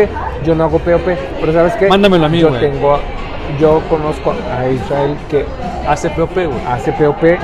yo 0.45 0.55
no 0.55 0.65
hago 0.65 0.79
POP. 0.79 1.07
Pero 1.41 1.53
¿sabes 1.55 1.73
qué? 1.77 1.89
Mándamelo 1.89 2.27
a 2.27 2.29
mí, 2.29 2.39
Yo 2.39 2.51
tengo, 2.51 2.99
yo 3.59 3.81
conozco 3.89 4.33
a 4.33 4.69
Israel 4.69 5.17
que 5.31 5.47
Hace 5.89 6.11
POP, 6.11 6.35
güey. 6.35 6.49
hace 6.69 6.93
POP, 6.93 7.25
es 7.25 7.39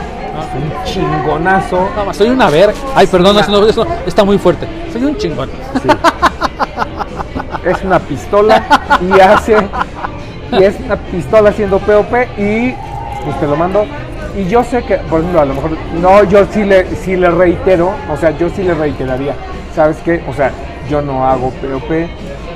un 0.55 0.85
chingonazo. 0.85 1.89
Más, 2.07 2.15
soy 2.15 2.29
una 2.29 2.51
ver. 2.51 2.75
Ay, 2.95 3.07
perdón, 3.07 3.37
Una- 3.37 3.41
eso, 3.41 3.51
no- 3.53 3.67
eso 3.67 3.87
está 4.07 4.23
muy 4.23 4.37
fuerte. 4.37 4.67
Soy 4.93 5.03
un 5.05 5.17
chingón. 5.17 5.49
Sí. 5.83 5.89
es 7.65 7.83
una 7.85 7.99
pistola 7.99 8.63
y 9.01 9.19
hace 9.19 9.57
y 10.59 10.63
es 10.65 10.75
una 10.85 10.97
pistola 10.97 11.51
haciendo 11.51 11.79
POP 11.79 12.13
y 12.39 12.75
pues 13.25 13.39
te 13.41 13.47
lo 13.47 13.57
mando. 13.57 13.85
Y 14.37 14.45
yo 14.49 14.63
sé 14.65 14.83
que 14.85 14.97
por 14.97 15.21
ejemplo 15.21 15.41
a 15.41 15.45
lo 15.45 15.55
mejor 15.55 15.71
no 16.01 16.23
yo 16.25 16.45
sí 16.53 16.65
le 16.65 16.87
sí 16.97 17.17
le 17.17 17.31
reitero 17.31 17.93
o 18.13 18.17
sea 18.17 18.31
yo 18.39 18.49
sí 18.49 18.63
le 18.63 18.75
reiteraría. 18.75 19.35
Sabes 19.75 19.97
qué 20.05 20.23
o 20.29 20.33
sea 20.35 20.51
yo 20.89 21.03
no 21.03 21.27
hago 21.27 21.51
POP 21.51 21.91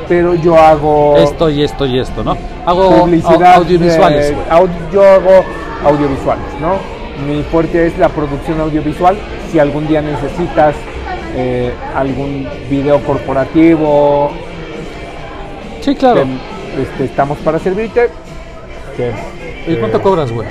pero 0.08 0.34
yo 0.34 0.56
hago 0.58 1.16
Esto 1.16 1.48
y 1.48 1.62
esto 1.62 1.86
y 1.86 1.98
esto, 1.98 2.22
¿no? 2.22 2.36
Hago 2.66 2.90
publicidad 3.00 3.54
au- 3.54 3.56
audiovisuales, 3.56 4.34
yo 4.92 5.02
hago 5.02 5.44
audiovisuales 5.84 6.44
no 6.60 6.76
mi 7.26 7.42
fuerte 7.44 7.86
es 7.86 7.96
la 7.96 8.08
producción 8.08 8.60
audiovisual. 8.60 9.16
Si 9.52 9.58
algún 9.60 9.86
día 9.86 10.02
necesitas 10.02 10.74
eh, 11.36 11.72
algún 11.94 12.46
video 12.68 12.98
corporativo 13.04 14.30
Sí, 15.80 15.94
claro. 15.94 16.24
Este, 16.78 17.04
estamos 17.04 17.38
para 17.38 17.58
servirte 17.58 18.08
¿Y 19.66 19.76
cuánto 19.76 19.98
eh, 19.98 20.02
cobras, 20.02 20.30
güey? 20.30 20.46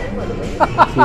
sí, 0.93 0.99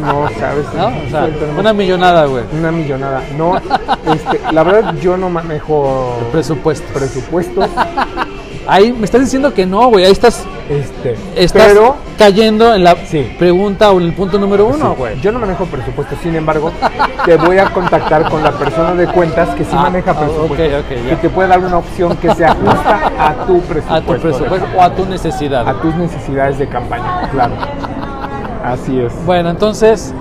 no 0.00 0.28
sabes 0.38 0.66
¿No? 0.74 0.86
O 0.86 1.10
sea, 1.10 1.28
una 1.58 1.72
millonada, 1.72 2.26
güey. 2.26 2.44
una 2.58 2.72
millonada 2.72 3.22
no 3.36 3.56
este, 3.56 4.40
la 4.52 4.62
verdad 4.62 4.94
yo 5.00 5.16
no 5.16 5.28
manejo 5.28 6.18
Presupuesto. 6.32 6.86
presupuestos 6.92 7.68
Ahí 8.66 8.92
me 8.92 9.04
estás 9.04 9.22
diciendo 9.22 9.52
que 9.52 9.66
no, 9.66 9.88
güey. 9.88 10.04
Ahí 10.04 10.12
estás, 10.12 10.44
este 10.80 11.16
estás 11.36 11.66
pero 11.68 11.96
cayendo 12.18 12.74
en 12.74 12.84
la 12.84 12.96
Sí. 13.06 13.34
pregunta 13.38 13.90
o 13.90 13.98
en 14.00 14.06
el 14.06 14.12
punto 14.14 14.38
número 14.38 14.66
uno, 14.66 14.90
Sí, 14.92 14.94
güey. 14.98 15.20
Yo 15.20 15.32
no 15.32 15.38
manejo 15.38 15.64
presupuesto, 15.66 16.14
sin 16.22 16.34
embargo, 16.36 16.70
te 17.24 17.36
voy 17.36 17.58
a 17.58 17.66
contactar 17.72 18.28
con 18.30 18.42
la 18.42 18.52
persona 18.52 18.94
de 18.94 19.06
cuentas 19.06 19.48
que 19.56 19.64
sí 19.64 19.70
Ah, 19.74 19.82
maneja 19.82 20.10
ah, 20.12 20.18
presupuesto. 20.18 20.54
ok, 20.54 20.84
ok, 20.84 20.96
ya. 21.04 21.10
que 21.10 21.16
te 21.16 21.28
puede 21.30 21.48
dar 21.48 21.60
una 21.60 21.78
opción 21.78 22.16
que 22.16 22.34
se 22.34 22.44
ajusta 22.44 23.10
a 23.18 23.34
tu 23.46 23.60
presupuesto. 23.60 23.94
A 23.94 24.00
tu 24.16 24.20
presupuesto 24.22 24.68
o 24.76 24.82
a 24.82 24.90
tu 24.94 25.04
necesidad. 25.06 25.68
a 25.68 25.80
tus 25.80 25.94
necesidades 25.94 26.58
de 26.58 26.68
campaña, 26.68 27.28
claro. 27.30 27.54
Así 28.64 29.00
es. 29.00 29.12
Bueno, 29.26 29.50
entonces. 29.50 30.14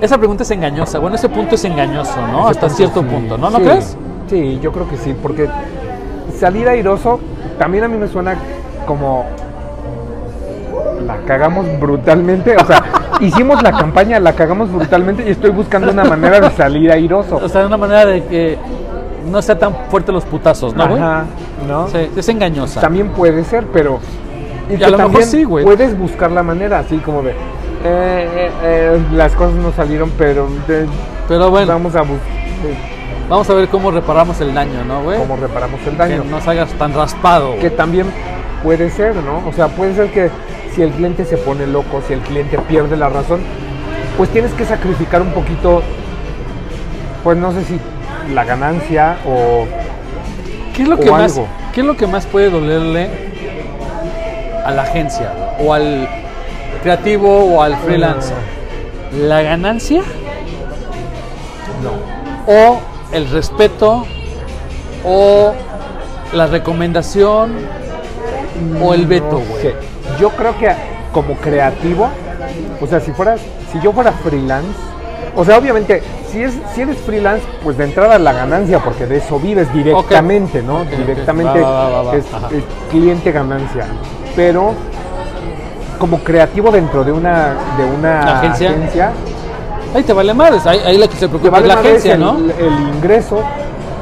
Esa 0.00 0.16
pregunta 0.18 0.44
es 0.44 0.50
engañosa. 0.52 0.98
Bueno, 1.00 1.16
ese 1.16 1.28
punto 1.28 1.56
es 1.56 1.64
engañoso, 1.64 2.14
¿no? 2.30 2.50
Ese 2.50 2.60
Hasta 2.60 2.68
cierto 2.70 3.00
sí. 3.02 3.06
punto, 3.08 3.36
¿no? 3.36 3.50
¿No 3.50 3.58
Sí, 3.58 3.64
crees? 3.64 3.96
Sí, 4.30 4.58
yo 4.62 4.70
creo 4.72 4.88
que 4.88 4.96
sí, 4.96 5.14
porque 5.20 5.48
salir 6.38 6.68
airoso 6.68 7.18
también 7.58 7.82
a 7.84 7.88
mí 7.88 7.96
me 7.96 8.06
suena 8.06 8.36
como 8.88 9.26
la 11.06 11.16
cagamos 11.26 11.66
brutalmente, 11.78 12.56
o 12.56 12.64
sea, 12.66 12.82
hicimos 13.20 13.62
la 13.62 13.72
campaña, 13.72 14.18
la 14.18 14.32
cagamos 14.32 14.72
brutalmente 14.72 15.24
y 15.26 15.30
estoy 15.30 15.50
buscando 15.50 15.90
una 15.92 16.04
manera 16.04 16.40
de 16.40 16.50
salir 16.50 16.90
airoso. 16.90 17.36
O 17.36 17.48
sea, 17.48 17.66
una 17.66 17.76
manera 17.76 18.06
de 18.06 18.24
que 18.24 18.58
no 19.30 19.40
sea 19.42 19.58
tan 19.58 19.74
fuerte 19.90 20.10
los 20.10 20.24
putazos, 20.24 20.74
¿no, 20.74 20.88
güey? 20.88 21.00
Ajá, 21.00 21.24
¿no? 21.68 21.88
Sí, 21.88 22.10
es 22.16 22.28
engañosa. 22.28 22.80
También 22.80 23.10
puede 23.10 23.44
ser, 23.44 23.66
pero. 23.72 24.00
Y, 24.70 24.74
Y 24.74 24.78
que 24.78 24.84
a 24.84 24.90
lo 24.90 24.96
mejor 24.98 25.12
también 25.12 25.28
sí, 25.30 25.44
güey. 25.44 25.64
Puedes 25.64 25.96
buscar 25.98 26.30
la 26.32 26.42
manera, 26.42 26.78
así 26.80 26.96
como 26.98 27.22
de. 27.22 27.30
eh, 27.30 27.34
eh, 27.84 28.50
eh, 28.62 29.02
las 29.12 29.32
cosas 29.32 29.54
no 29.54 29.70
salieron, 29.72 30.10
pero 30.18 30.48
de- 30.66 30.86
Pero 31.28 31.50
bueno, 31.50 31.68
vamos 31.68 31.94
a 31.94 32.00
buscar 32.00 32.38
vamos 33.28 33.48
a 33.50 33.54
ver 33.54 33.68
cómo 33.68 33.90
reparamos 33.90 34.40
el 34.40 34.54
daño, 34.54 34.84
¿no, 34.86 35.02
güey? 35.02 35.18
cómo 35.18 35.36
reparamos 35.36 35.78
el 35.86 35.92
Que 35.92 35.96
daño. 35.98 36.24
no 36.30 36.40
salgas 36.40 36.70
tan 36.72 36.94
raspado. 36.94 37.54
Que 37.60 37.68
también 37.70 38.06
puede 38.62 38.90
ser, 38.90 39.16
¿no? 39.16 39.46
O 39.46 39.52
sea, 39.52 39.68
puede 39.68 39.94
ser 39.94 40.10
que 40.10 40.30
si 40.74 40.82
el 40.82 40.90
cliente 40.90 41.24
se 41.24 41.36
pone 41.36 41.66
loco, 41.66 42.02
si 42.06 42.12
el 42.12 42.20
cliente 42.20 42.58
pierde 42.58 42.96
la 42.96 43.08
razón, 43.08 43.40
pues 44.16 44.30
tienes 44.30 44.52
que 44.52 44.64
sacrificar 44.64 45.22
un 45.22 45.30
poquito, 45.32 45.82
pues 47.24 47.38
no 47.38 47.52
sé 47.52 47.64
si 47.64 47.80
la 48.34 48.44
ganancia 48.44 49.16
o 49.26 49.66
¿Qué 50.74 50.82
es 50.82 50.88
lo 50.88 50.98
que 50.98 51.10
más, 51.10 51.32
algo. 51.36 51.48
qué 51.72 51.80
es 51.80 51.86
lo 51.86 51.96
que 51.96 52.06
más 52.06 52.26
puede 52.26 52.50
dolerle 52.50 53.08
a 54.64 54.70
la 54.70 54.82
agencia 54.82 55.32
o 55.58 55.74
al 55.74 56.08
creativo 56.82 57.44
o 57.44 57.62
al 57.62 57.76
freelancer? 57.78 58.36
¿La 59.12 59.42
ganancia 59.42 60.02
no. 61.82 61.92
o 62.46 62.78
el 63.12 63.28
respeto 63.30 64.06
o 65.04 65.52
la 66.32 66.46
recomendación 66.46 67.56
o 68.82 68.94
el 68.94 69.06
veto, 69.06 69.32
No 69.32 69.38
güey? 69.38 69.74
Yo 70.20 70.30
creo 70.30 70.56
que 70.58 70.68
como 71.12 71.34
creativo, 71.34 72.08
o 72.80 72.86
sea, 72.86 73.00
si 73.00 73.12
fuera, 73.12 73.36
si 73.72 73.80
yo 73.82 73.92
fuera 73.92 74.12
freelance, 74.12 74.68
o 75.36 75.44
sea, 75.44 75.58
obviamente, 75.58 76.02
si 76.30 76.42
es, 76.42 76.52
si 76.74 76.82
eres 76.82 76.98
freelance, 76.98 77.42
pues 77.62 77.76
de 77.78 77.84
entrada 77.84 78.18
la 78.18 78.32
ganancia, 78.32 78.78
porque 78.80 79.06
de 79.06 79.18
eso 79.18 79.38
vives 79.38 79.72
directamente, 79.72 80.62
¿no? 80.62 80.84
Directamente 80.84 81.60
Va, 81.60 81.70
va, 81.88 81.88
va, 81.90 82.02
va. 82.02 82.16
es, 82.16 82.24
cliente 82.90 83.30
ganancia. 83.32 83.86
Pero 84.36 84.72
como 85.98 86.18
creativo 86.20 86.70
dentro 86.70 87.02
de 87.04 87.12
una 87.12 87.54
de 87.76 87.84
una 87.84 88.38
¿Agencia? 88.38 88.70
agencia, 88.70 89.12
Ahí 89.94 90.02
te 90.02 90.12
vale 90.12 90.34
madres, 90.34 90.66
ahí, 90.66 90.78
ahí 90.84 90.98
la 90.98 91.08
que 91.08 91.16
se 91.16 91.28
preocupa 91.28 91.50
vale 91.52 91.68
es 91.68 91.74
la 91.74 91.80
agencia, 91.80 92.14
el, 92.14 92.20
¿no? 92.20 92.36
el 92.36 92.94
ingreso, 92.94 93.40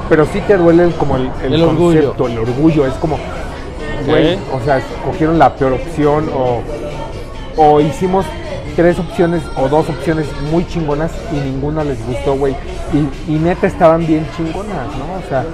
pero 0.08 0.26
sí 0.26 0.40
te 0.40 0.56
duele 0.56 0.82
el- 0.84 0.94
como 0.94 1.16
el, 1.16 1.30
el 1.44 1.54
El 1.54 1.62
orgullo. 1.62 2.00
concepto, 2.14 2.26
el 2.26 2.38
orgullo. 2.38 2.86
Es 2.86 2.94
como, 2.94 3.16
güey, 4.06 4.38
o 4.52 4.64
sea, 4.64 4.78
escogieron 4.78 5.38
la 5.38 5.54
peor 5.54 5.72
opción 5.74 6.30
o, 6.34 6.60
o 7.56 7.80
hicimos 7.80 8.24
tres 8.76 8.98
opciones 8.98 9.42
o 9.56 9.68
dos 9.68 9.88
opciones 9.88 10.26
muy 10.52 10.66
chingonas 10.66 11.10
y 11.32 11.36
ninguna 11.36 11.82
les 11.84 12.04
gustó, 12.06 12.34
güey. 12.36 12.54
Y, 12.92 13.32
y 13.32 13.38
neta 13.38 13.66
estaban 13.66 14.06
bien 14.06 14.26
chingonas, 14.36 14.86
¿no? 14.98 15.24
O 15.24 15.28
sea, 15.28 15.44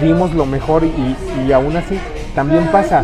dimos 0.00 0.32
lo 0.32 0.46
mejor 0.46 0.84
y, 0.84 1.16
y 1.46 1.52
aún 1.52 1.76
así 1.76 1.98
también 2.34 2.66
pasa. 2.68 3.02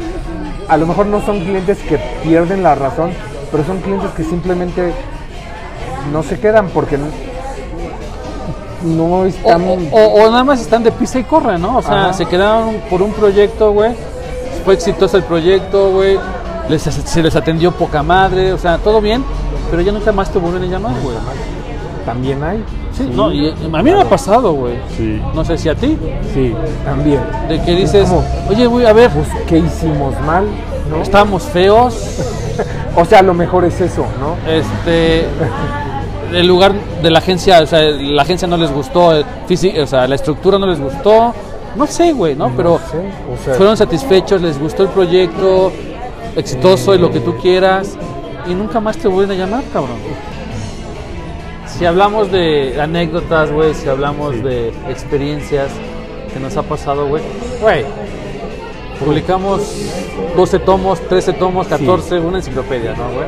A 0.69 0.77
lo 0.77 0.87
mejor 0.87 1.07
no 1.07 1.21
son 1.25 1.41
clientes 1.41 1.79
que 1.79 1.99
pierden 2.23 2.63
la 2.63 2.75
razón, 2.75 3.11
pero 3.51 3.65
son 3.65 3.79
clientes 3.81 4.11
que 4.17 4.23
simplemente 4.25 4.93
no 6.13 6.23
se 6.23 6.39
quedan 6.39 6.69
porque 6.69 6.97
no, 8.85 9.25
están... 9.27 9.63
o- 9.69 9.75
o- 9.97 10.25
o 10.25 10.31
nada 10.31 10.45
más 10.45 10.61
están 10.61 10.83
de 10.83 10.91
pisa 10.93 11.19
y 11.19 11.25
corre, 11.25 11.59
¿no? 11.59 11.79
O 11.79 11.83
sea, 11.83 12.05
Ajá. 12.05 12.13
se 12.13 12.27
quedaron 12.27 12.77
por 12.91 13.03
un 13.03 13.13
proyecto, 13.13 13.73
güey. 13.73 13.93
Fue 14.65 14.75
exitoso 14.75 15.17
el 15.17 15.25
proyecto, 15.25 15.91
güey. 15.91 16.19
Les, 16.69 16.83
se 16.83 17.23
les 17.23 17.35
atendió 17.37 17.73
poca 17.73 18.03
madre, 18.03 18.53
o 18.53 18.59
sea, 18.59 18.79
todo 18.79 19.01
bien, 19.01 19.25
pero 19.71 19.83
ya 19.83 19.91
nunca 19.93 20.13
más 20.13 20.31
te 20.31 20.39
vuelven 20.39 20.63
a 20.63 20.67
llamar, 20.67 20.95
güey. 21.03 21.17
También 22.07 22.43
hay. 22.43 22.65
Sí, 22.97 23.09
no, 23.13 23.33
y, 23.33 23.49
a 23.51 23.83
mí 23.83 23.91
me 23.91 24.01
ha 24.01 24.09
pasado, 24.09 24.53
güey. 24.53 24.75
Sí. 24.97 25.21
No 25.35 25.45
sé 25.45 25.57
si 25.59 25.69
a 25.69 25.75
ti, 25.75 25.97
Sí, 26.35 26.55
también. 26.85 27.21
de 27.49 27.61
que 27.63 27.75
dices, 27.75 28.09
¿Cómo? 28.09 28.25
oye, 28.51 28.67
güey, 28.67 28.87
a 28.87 28.93
ver, 28.93 29.11
Pues, 29.11 29.29
¿qué 29.47 29.59
hicimos 29.59 30.15
mal? 30.27 30.45
¿no? 30.91 31.03
estamos 31.03 31.43
feos, 31.45 31.95
O 32.97 33.05
sea, 33.07 33.23
lo 33.23 33.33
mejor 33.35 33.65
es 33.65 33.81
eso, 33.81 34.05
¿no? 34.21 34.37
este 34.51 35.25
el 36.35 36.47
lugar 36.47 36.73
de 37.03 37.11
la 37.11 37.19
agencia, 37.19 37.61
o 37.63 37.67
sea, 37.67 37.81
la 37.83 38.23
agencia 38.23 38.47
no 38.49 38.57
les 38.57 38.71
gustó, 38.73 39.13
físi- 39.49 39.79
o 39.83 39.87
sea, 39.87 40.07
la 40.09 40.15
estructura 40.15 40.59
no 40.59 40.67
les 40.67 40.81
gustó, 40.81 41.35
no 41.77 41.87
sé, 41.87 42.13
güey, 42.13 42.35
¿no? 42.35 42.51
Pero 42.57 42.79
sé, 42.91 42.99
o 42.99 43.45
sea- 43.45 43.55
fueron 43.55 43.77
satisfechos, 43.77 44.41
les 44.43 44.59
gustó 44.59 44.83
el 44.85 44.89
proyecto, 44.91 45.73
exitoso 46.37 46.95
y 46.95 46.99
lo 46.99 47.11
que 47.11 47.21
tú 47.21 47.37
quieras, 47.39 47.97
y 48.47 48.55
nunca 48.55 48.81
más 48.81 48.97
te 48.97 49.09
vuelven 49.09 49.41
a 49.41 49.45
llamar, 49.47 49.65
cabrón. 49.73 49.97
Si 51.67 51.85
hablamos 51.87 52.31
de 52.31 52.79
anécdotas, 52.81 53.51
güey, 53.51 53.75
si 53.75 53.89
hablamos 53.89 54.43
de 54.43 54.69
experiencias 54.89 55.69
que 56.33 56.39
nos 56.41 56.57
ha 56.57 56.63
pasado, 56.63 57.07
güey, 57.09 57.23
güey, 57.61 57.85
publicamos 58.99 59.61
12 60.37 60.59
tomos, 60.61 61.01
13 61.09 61.33
tomos, 61.35 61.67
14, 61.67 62.21
una 62.21 62.39
enciclopedia, 62.39 62.95
¿no, 62.95 63.05
güey? 63.15 63.27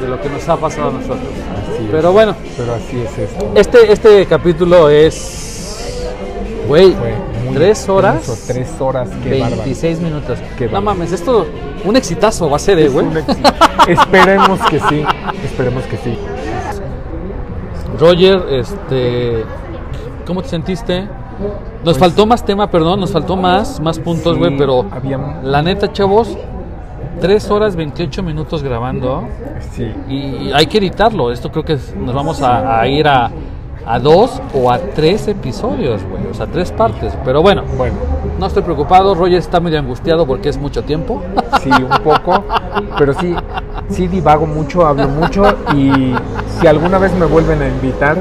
De 0.00 0.08
lo 0.08 0.20
que 0.20 0.28
nos 0.28 0.48
ha 0.48 0.56
pasado 0.56 0.90
a 0.90 0.92
nosotros. 0.92 1.18
Así 1.18 1.84
es. 1.84 1.90
Pero 1.90 2.12
bueno, 2.12 2.34
Pero 2.56 2.74
así 2.74 3.00
es 3.00 3.18
esto. 3.18 3.50
este, 3.54 3.92
este 3.92 4.26
capítulo 4.26 4.88
es, 4.88 5.45
güey, 6.68 6.94
3 7.54 7.88
horas, 7.88 8.26
denso, 8.26 8.44
tres 8.46 8.80
horas, 8.80 9.08
qué 9.22 9.40
bárbaro. 9.40 9.56
26 9.62 10.00
minutos. 10.00 10.38
Qué 10.58 10.66
no 10.66 10.72
bárbaro. 10.72 10.96
mames, 10.96 11.12
esto 11.12 11.46
un 11.84 11.96
exitazo 11.96 12.48
va 12.50 12.56
a 12.56 12.58
ser, 12.58 12.78
eh, 12.78 12.88
güey. 12.88 13.06
esperemos 13.88 14.60
que 14.68 14.80
sí, 14.80 15.04
esperemos 15.44 15.84
que 15.84 15.96
sí. 15.98 16.18
Roger, 17.98 18.42
este, 18.50 19.44
¿cómo 20.26 20.42
te 20.42 20.48
sentiste? 20.48 21.08
Nos 21.84 21.98
faltó 21.98 22.26
más 22.26 22.44
tema, 22.44 22.70
perdón, 22.70 23.00
nos 23.00 23.12
faltó 23.12 23.36
más, 23.36 23.80
más 23.80 23.98
puntos, 23.98 24.34
Sí, 24.34 24.38
güey, 24.38 24.56
pero 24.56 24.86
había- 24.90 25.40
la 25.42 25.62
neta, 25.62 25.92
chavos, 25.92 26.36
3 27.20 27.50
horas 27.50 27.76
28 27.76 28.22
minutos 28.22 28.62
grabando 28.62 29.26
Sí. 29.72 29.90
y 30.08 30.50
hay 30.52 30.66
que 30.66 30.78
editarlo. 30.78 31.30
Esto 31.32 31.50
creo 31.50 31.64
que 31.64 31.78
nos 31.98 32.14
vamos 32.14 32.42
a, 32.42 32.80
a 32.80 32.88
ir 32.88 33.06
a, 33.08 33.30
a 33.86 33.98
dos 34.00 34.42
o 34.52 34.70
a 34.70 34.78
tres 34.78 35.28
episodios, 35.28 36.02
güey, 36.04 36.26
o 36.26 36.34
sea, 36.34 36.46
tres 36.46 36.72
partes. 36.72 37.14
Pero 37.24 37.40
bueno, 37.40 37.62
Bueno, 37.76 37.94
no 38.38 38.46
estoy 38.46 38.62
preocupado, 38.62 39.14
Roger 39.14 39.38
está 39.38 39.60
medio 39.60 39.78
angustiado 39.78 40.26
porque 40.26 40.48
es 40.48 40.58
mucho 40.58 40.82
tiempo. 40.82 41.22
sí, 41.62 41.70
un 41.70 42.02
poco, 42.02 42.44
pero 42.98 43.14
sí, 43.14 43.34
sí 43.88 44.08
divago 44.08 44.46
mucho, 44.46 44.84
hablo 44.84 45.08
mucho 45.08 45.44
y 45.74 46.14
si 46.58 46.66
alguna 46.66 46.98
vez 46.98 47.14
me 47.14 47.26
vuelven 47.26 47.62
a 47.62 47.68
invitar, 47.68 48.18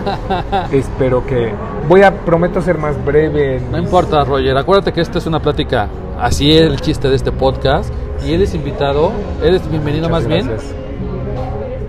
espero 0.72 1.26
que 1.26 1.52
voy 1.90 2.04
a 2.04 2.12
prometo 2.12 2.62
ser 2.62 2.78
más 2.78 3.04
breve. 3.04 3.58
en 3.58 3.72
No 3.72 3.80
importa, 3.80 4.24
Roger. 4.24 4.56
Acuérdate 4.58 4.94
que 4.94 5.02
esta 5.02 5.18
es 5.18 5.26
una 5.26 5.40
plática. 5.40 5.88
Así 6.20 6.52
es 6.52 6.62
el 6.62 6.80
chiste 6.80 7.10
de 7.10 7.16
este 7.16 7.32
podcast. 7.32 7.92
Y 8.26 8.34
él 8.34 8.42
es 8.42 8.54
invitado. 8.56 9.12
Eres 9.44 9.70
bienvenido 9.70 10.08
Muchas 10.10 10.24
más 10.24 10.28
bien 10.28 10.50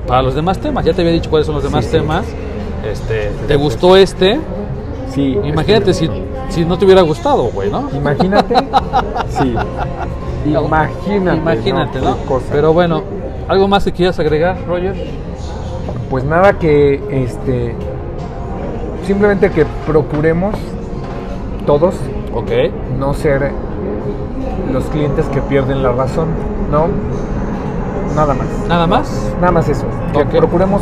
para 0.07 0.23
los 0.23 0.35
demás 0.35 0.59
temas. 0.59 0.85
Ya 0.85 0.93
te 0.93 1.03
había 1.03 1.13
dicho 1.13 1.29
cuáles 1.29 1.47
son 1.47 1.57
los 1.57 1.65
demás 1.65 1.85
Sí, 1.85 1.91
sí. 1.91 1.97
Este, 2.85 3.31
¿Te 3.49 3.57
gustó 3.57 3.97
este? 3.97 4.41
Sí. 5.11 5.39
Imagínate 5.45 5.95
si, 5.95 6.11
si 6.49 6.65
no 6.65 6.79
te 6.79 6.85
hubiera 6.85 7.03
gustado, 7.03 7.45
güey, 7.45 7.71
¿no? 7.71 7.89
Imagínate. 7.95 8.55
Sí. 9.29 9.55
Imagínate. 10.47 11.37
Imagínate, 11.37 12.01
¿no? 12.01 12.17
Pero 12.51 12.73
bueno, 12.73 13.03
¿algo 13.49 13.69
más 13.69 13.85
que 13.85 13.93
quieras 13.93 14.19
agregar, 14.19 14.57
Roger? 14.67 14.95
Pues 16.09 16.25
nada 16.25 16.59
que 16.59 17.03
este 17.11 17.75
simplemente 19.07 19.51
que 19.51 19.65
procuremos 19.87 20.55
todos 21.67 21.95
Ok. 22.35 22.51
no 22.99 23.15
ser 23.15 23.53
los 24.73 24.85
clientes 24.85 25.27
que 25.27 25.41
pierden 25.43 25.83
la 25.83 25.93
razón, 25.93 26.29
¿no? 26.71 26.87
Nada 28.17 28.35
más. 28.35 28.47
¿Nada 28.69 28.87
más? 28.87 29.09
Nada 29.41 29.53
más 29.53 29.69
eso. 29.69 29.85
Que 30.13 30.25
procuremos 30.25 30.81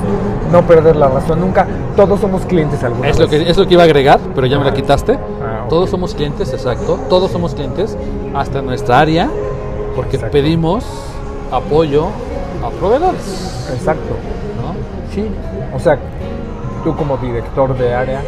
no 0.53 0.63
perder 0.63 0.97
la 0.97 1.09
razón 1.09 1.41
nunca. 1.41 1.67
Todos 1.97 2.21
somos 2.21 2.43
clientes 2.47 2.83
alguna 2.85 3.09
Es 3.09 3.19
lo, 3.19 3.29
que, 3.29 3.39
vez. 3.41 3.49
es 3.51 3.57
lo 3.59 3.67
que 3.67 3.75
iba 3.75 3.83
a 3.83 3.87
agregar, 3.87 4.21
pero 4.35 4.47
ya 4.47 4.59
me 4.59 4.65
la 4.65 4.71
Ah. 4.71 4.75
quitaste. 4.75 5.19
Ah. 5.43 5.67
Todos 5.69 5.91
somos 5.91 6.15
clientes, 6.15 6.53
exacto. 6.53 6.99
Todos 7.09 7.31
somos 7.33 7.55
clientes, 7.55 7.97
hasta 8.35 8.63
nuestra 8.63 9.01
área, 9.01 9.29
porque 9.97 10.17
Exacto. 10.17 10.33
pedimos 10.33 10.85
apoyo 11.51 12.07
a 12.65 12.71
proveedores. 12.71 13.69
Exacto. 13.75 14.15
¿no? 14.63 14.75
Sí. 15.13 15.27
O 15.75 15.79
sea, 15.81 15.99
tú 16.85 16.95
como 16.97 17.17
director 17.17 17.77
de 17.77 17.95
área 17.95 18.23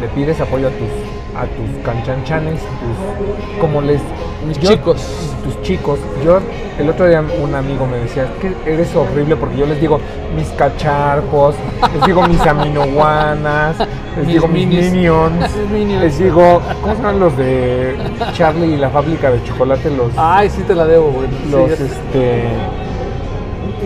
le 0.00 0.08
pides 0.08 0.40
apoyo 0.40 0.68
a 0.68 0.70
tus 0.70 0.88
a 1.36 1.44
tus 1.46 1.84
canchanchanes, 1.84 2.60
tus 2.60 3.60
como 3.60 3.80
les 3.80 4.00
Mis 4.46 4.58
chicos. 4.58 4.96
tus 5.44 5.62
chicos. 5.62 5.98
Yo 6.24 6.38
el 6.78 6.88
otro 6.88 7.06
día 7.06 7.22
un 7.42 7.54
amigo 7.54 7.86
me 7.86 7.98
decía 7.98 8.26
que 8.40 8.54
eres 8.72 8.94
horrible 8.96 9.36
porque 9.36 9.56
yo 9.58 9.66
les 9.66 9.80
digo 9.80 10.00
mis 10.34 10.48
cacharpos, 10.50 11.54
les 11.94 12.06
digo 12.06 12.26
mis 12.26 12.40
aminoguanas, 12.46 13.78
les 14.16 14.26
Mis 14.26 14.34
digo 14.34 14.48
mis 14.48 14.66
minis. 14.66 14.92
minions, 14.92 15.32
Mis 15.56 15.70
minions. 15.70 16.02
les 16.02 16.18
digo 16.18 16.60
¿cómo 16.80 16.94
llaman 16.94 17.20
los 17.20 17.36
de 17.36 17.96
Charlie 18.34 18.74
y 18.74 18.76
la 18.78 18.88
fábrica 18.90 19.30
de 19.30 19.42
chocolate? 19.44 19.90
Los 19.90 20.12
Ay, 20.16 20.48
sí 20.48 20.62
te 20.62 20.74
la 20.74 20.86
debo, 20.86 21.10
güey. 21.10 21.28
Los 21.50 21.78
este 21.78 22.44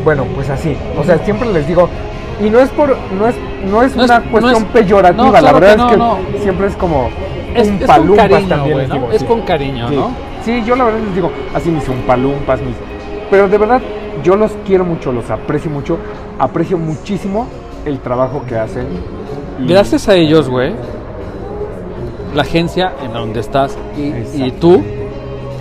bueno, 0.05 0.25
pues 0.35 0.51
así. 0.51 0.77
O 0.99 1.05
sea, 1.05 1.19
siempre 1.19 1.51
les 1.53 1.67
digo, 1.67 1.89
y 2.45 2.51
no 2.51 2.59
es 2.61 2.69
por, 2.71 2.91
no 3.19 3.27
es, 3.29 3.35
no 3.71 3.83
es 3.83 3.97
No 3.97 4.05
es- 4.05 4.11
una 4.11 4.19
no 4.21 4.31
cuestión 4.31 4.63
es- 4.65 4.69
peyorativa, 4.71 5.25
no, 5.25 5.33
la 5.33 5.53
verdad 5.53 5.89
que 5.89 5.95
es 5.95 6.35
que 6.37 6.39
siempre 6.43 6.67
es 6.67 6.77
como 6.77 7.09
Es, 7.55 7.69
con 7.69 8.17
cariño, 8.17 8.49
también. 8.49 8.81
Es 9.13 9.21
sí. 9.21 9.25
con 9.27 9.41
cariño. 9.43 9.91
¿no? 9.91 10.11
Sí, 10.45 10.63
yo 10.65 10.77
la 10.77 10.85
verdad 10.85 11.01
les 11.01 11.15
digo, 11.15 11.31
así 11.55 11.71
mis 11.71 11.85
palumpas, 12.07 12.61
mis... 12.61 12.75
Pero 13.31 13.49
de 13.49 13.57
verdad, 13.59 13.81
yo 14.23 14.37
los 14.37 14.53
quiero 14.67 14.85
mucho, 14.85 15.11
los 15.13 15.31
aprecio 15.31 15.71
mucho, 15.71 15.99
aprecio 16.39 16.77
muchísimo 16.77 17.47
el 17.87 18.01
trabajo 18.01 18.43
que 18.47 18.57
hacen. 18.59 18.87
y- 19.61 19.67
Gracias 19.67 20.09
a 20.09 20.15
ellos, 20.15 20.49
güey, 20.51 20.75
la 22.35 22.43
agencia 22.43 22.93
en 23.03 23.13
donde 23.13 23.41
estás 23.41 23.77
y, 23.97 24.51
tú 24.53 24.83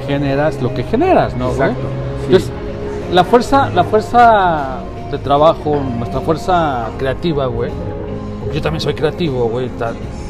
generas 0.08 0.62
lo 0.62 0.74
que 0.74 0.84
generas, 0.84 1.36
¿no, 1.38 1.48
güey? 1.54 1.70
Exacto, 1.70 1.82
sí. 2.20 2.26
Entonces, 2.26 2.52
la 3.14 3.24
fuerza, 3.24 3.70
la 3.70 3.84
fuerza 3.84 4.80
de 5.12 5.18
trabajo, 5.20 5.80
nuestra 5.98 6.20
fuerza 6.22 6.90
creativa, 6.98 7.46
güey. 7.46 7.72
Yo 8.54 8.62
también 8.62 8.82
soy 8.82 8.94
creativo, 8.96 9.46
güey. 9.46 9.70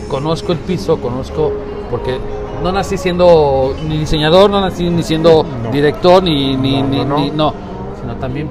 Conozco 0.10 0.51
el 0.51 0.58
piso, 0.60 0.97
conozco, 1.01 1.51
porque 1.89 2.18
no 2.64 2.72
nací 2.72 2.97
siendo 2.97 3.76
ni 3.88 3.99
diseñador, 3.99 4.49
no 4.49 4.61
nací 4.61 4.89
ni 4.89 5.03
siendo 5.03 5.43
No. 5.43 5.72
director, 5.72 6.24
ni, 6.24 6.55
ni, 6.55 6.82
No, 6.82 6.88
ni, 6.88 6.97
no, 6.99 7.05
no. 7.05 7.18
ni- 7.20 7.32
no, 7.32 7.53
sino 7.99 8.16
también 8.16 8.49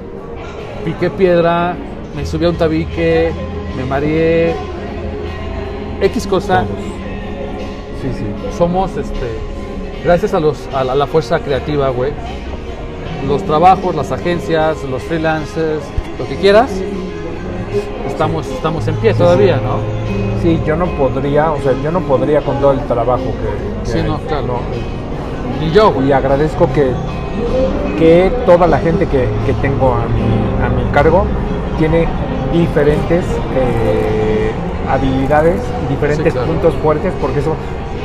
piqué 0.85 1.09
piedra, 1.09 1.75
me 2.15 2.25
subí 2.25 2.45
a 2.45 2.49
un 2.49 2.55
tabique, 2.55 3.31
me 3.75 3.85
mareé, 3.85 4.53
X 6.01 6.27
cosa. 6.27 6.65
Sí, 8.01 8.09
sí. 8.17 8.25
Somos, 8.57 8.95
este, 8.97 9.27
gracias 10.03 10.33
a, 10.33 10.39
los, 10.39 10.67
a, 10.73 10.83
la, 10.83 10.93
a 10.93 10.95
la 10.95 11.07
fuerza 11.07 11.39
creativa, 11.39 11.89
güey, 11.89 12.11
los 13.27 13.43
trabajos, 13.43 13.95
las 13.95 14.11
agencias, 14.11 14.83
los 14.83 15.01
freelancers, 15.03 15.81
lo 16.19 16.27
que 16.27 16.35
quieras, 16.35 16.69
estamos, 18.07 18.47
estamos 18.47 18.87
en 18.87 18.95
pie 18.95 19.13
todavía, 19.13 19.55
¿no? 19.57 19.77
Sí, 20.41 20.59
yo 20.65 20.75
no 20.75 20.85
podría, 20.87 21.51
o 21.51 21.59
sea, 21.61 21.73
yo 21.83 21.91
no 21.91 22.01
podría 22.01 22.41
con 22.41 22.59
todo 22.59 22.71
el 22.73 22.79
trabajo 22.81 23.23
que... 23.23 23.91
que 23.91 23.97
Sí, 23.99 24.03
no, 24.05 24.17
claro. 24.19 24.59
Ni 25.59 25.71
yo, 25.71 25.91
güey. 25.91 26.07
Y 26.09 26.11
agradezco 26.11 26.67
que, 26.73 26.91
que 27.97 28.31
toda 28.45 28.67
la 28.67 28.77
gente 28.79 29.05
que, 29.07 29.27
que 29.45 29.53
tengo 29.61 29.93
a 29.93 30.05
mi, 30.07 30.65
a 30.65 30.69
mi 30.69 30.91
cargo 30.91 31.25
tiene 31.77 32.07
diferentes 32.51 33.23
eh, 33.55 34.51
habilidades, 34.89 35.61
diferentes 35.89 36.25
Sí, 36.25 36.31
claro. 36.31 36.47
puntos 36.47 36.73
fuertes, 36.83 37.13
porque 37.21 37.39
eso 37.39 37.55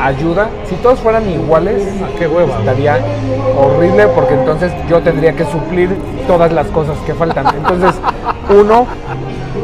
ayuda. 0.01 0.49
Si 0.69 0.77
todos 0.77 1.01
fueran 1.01 1.29
iguales, 1.29 1.83
Ah, 2.03 2.07
qué 2.19 2.29
hueva. 2.29 2.59
estaría 2.61 2.99
horrible 3.59 4.07
porque 4.09 4.35
entonces 4.35 4.73
yo 4.89 5.01
tendría 5.01 5.33
que 5.33 5.45
suplir 5.47 5.91
todas 6.29 6.53
las 6.53 6.69
cosas 6.69 6.97
que 7.05 7.15
faltan. 7.15 7.47
Entonces, 7.57 7.95
uno 8.49 8.87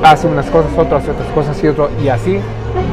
hace 0.02 0.26
unas 0.26 0.46
cosas, 0.46 0.70
otro 0.76 0.96
hace 0.96 1.10
otras 1.10 1.28
cosas 1.28 1.62
y 1.62 1.68
otro, 1.68 1.90
y 2.02 2.08
así 2.08 2.38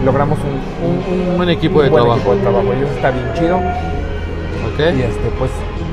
logramos 0.05 0.39
un, 0.39 1.41
un- 1.41 1.49
equipo 1.49 1.81
de 1.81 1.89
buen 1.89 2.03
trabajo. 2.03 2.19
equipo 2.19 2.35
de 2.35 2.41
trabajo. 2.41 2.67
Y 2.79 2.83
eso 2.83 2.93
está 2.95 3.11
bien 3.11 3.25
chido. 3.33 3.57
¿Ok? 3.57 4.79
Y 4.97 5.01
este, 5.01 5.29
pues, 5.37 5.51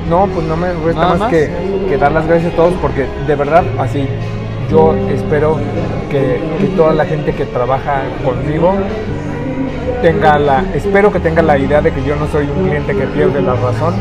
no, 0.09 0.27
pues 0.27 0.45
no 0.47 0.55
me 0.55 0.73
resta 0.73 1.07
más, 1.09 1.19
más. 1.19 1.29
Que, 1.29 1.49
que 1.89 1.97
dar 1.97 2.11
las 2.11 2.27
gracias 2.27 2.53
a 2.53 2.55
todos 2.55 2.73
porque 2.81 3.07
de 3.27 3.35
verdad, 3.35 3.63
así, 3.79 4.07
yo 4.71 4.95
espero 5.09 5.57
que, 6.09 6.39
que 6.59 6.65
toda 6.77 6.93
la 6.93 7.05
gente 7.05 7.33
que 7.33 7.45
trabaja 7.45 8.03
conmigo 8.23 8.73
tenga 10.01 10.37
la, 10.39 10.63
espero 10.73 11.11
que 11.11 11.19
tenga 11.19 11.41
la 11.41 11.57
idea 11.57 11.81
de 11.81 11.91
que 11.91 12.03
yo 12.03 12.15
no 12.15 12.27
soy 12.27 12.45
un 12.47 12.67
cliente 12.67 12.93
que 12.95 13.05
pierde 13.07 13.41
la 13.41 13.53
razón. 13.55 13.93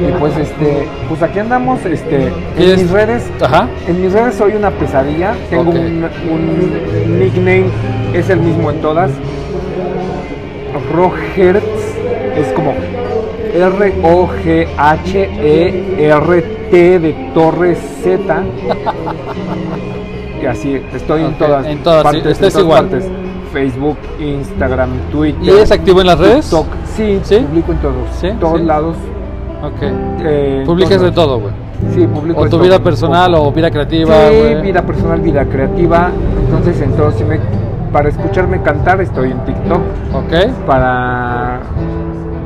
y 0.00 0.12
pues 0.18 0.36
este, 0.36 0.86
pues 1.08 1.22
aquí 1.22 1.38
andamos, 1.38 1.84
este, 1.84 2.26
en 2.28 2.32
¿Quieres- 2.56 2.82
mis 2.82 2.90
redes, 2.90 3.30
Ajá. 3.40 3.68
en 3.86 4.02
mis 4.02 4.12
redes 4.12 4.34
soy 4.34 4.52
una 4.54 4.70
pesadilla, 4.70 5.34
tengo 5.50 5.70
un, 5.70 6.06
un 6.30 7.18
nickname, 7.18 7.66
es 8.12 8.28
el 8.30 8.40
mismo 8.40 8.70
en 8.70 8.80
todas. 8.80 9.10
Rogertz 10.94 11.64
es 12.36 12.52
como 12.52 12.74
R-O-G-H-E-R-T 15.36 16.56
E 16.68 16.98
de 16.98 17.12
Torre 17.34 17.76
Z. 18.02 18.18
Y 20.42 20.44
así, 20.44 20.78
estoy 20.94 21.24
en 21.24 21.32
todas 21.38 21.64
en 21.66 21.78
todas, 21.78 22.00
sí, 22.00 22.04
partes. 22.18 22.32
estás 22.32 22.54
en 22.54 22.60
todas 22.60 22.64
igual. 22.64 22.88
partes. 22.88 23.08
Facebook, 23.56 23.96
Instagram, 24.20 24.90
Twitter. 25.10 25.42
¿Y 25.42 25.48
eres 25.48 25.72
activo 25.72 26.02
en 26.02 26.08
las 26.08 26.18
redes? 26.18 26.44
TikTok. 26.44 26.66
Sí, 26.94 27.18
¿Sí? 27.22 27.38
publico 27.38 27.72
en 27.72 27.78
todos. 27.78 27.94
¿Sí? 28.20 28.28
todos 28.38 28.58
¿Sí? 28.60 28.66
lados. 28.66 28.96
Ok. 29.62 29.82
eh, 30.26 30.58
en 30.60 30.66
Publicas 30.66 31.00
de 31.00 31.10
todo, 31.10 31.40
güey. 31.40 31.54
Sí, 31.94 32.06
publico 32.06 32.42
O 32.42 32.48
tu 32.50 32.58
vida 32.58 32.78
personal 32.80 33.34
o 33.34 33.50
vida 33.50 33.70
creativa, 33.70 34.14
Sí, 34.28 34.54
vida 34.62 34.82
personal, 34.82 35.22
vida 35.22 35.46
creativa. 35.46 36.10
Entonces, 36.44 36.82
entonces 36.82 37.18
si 37.18 37.24
me, 37.24 37.40
para 37.92 38.10
escucharme 38.10 38.60
cantar 38.60 39.00
estoy 39.00 39.30
en 39.30 39.38
TikTok. 39.46 39.80
Ok. 40.12 40.52
Para 40.66 41.60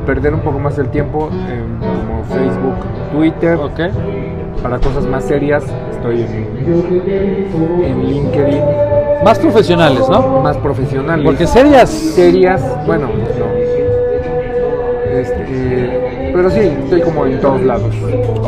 perder 0.05 0.33
un 0.33 0.39
poco 0.39 0.59
más 0.59 0.77
el 0.77 0.87
tiempo, 0.91 1.29
en 1.29 1.77
como 2.07 2.23
Facebook, 2.23 2.75
Twitter. 3.11 3.57
Ok. 3.57 4.30
Para 4.61 4.77
cosas 4.79 5.05
más 5.05 5.23
serias 5.25 5.63
estoy 5.91 6.21
en, 6.21 7.83
en 7.83 8.05
LinkedIn. 8.05 8.61
Más 9.23 9.39
profesionales, 9.39 10.07
¿no? 10.09 10.41
Más 10.41 10.57
profesionales. 10.57 11.25
Porque 11.25 11.47
serias. 11.47 11.89
serias, 11.89 12.61
bueno, 12.85 13.07
no. 13.07 13.61
Este, 15.19 16.31
pero 16.33 16.49
sí, 16.49 16.59
estoy 16.83 17.01
como 17.01 17.25
en 17.25 17.39
todos 17.39 17.61
lados. 17.61 17.93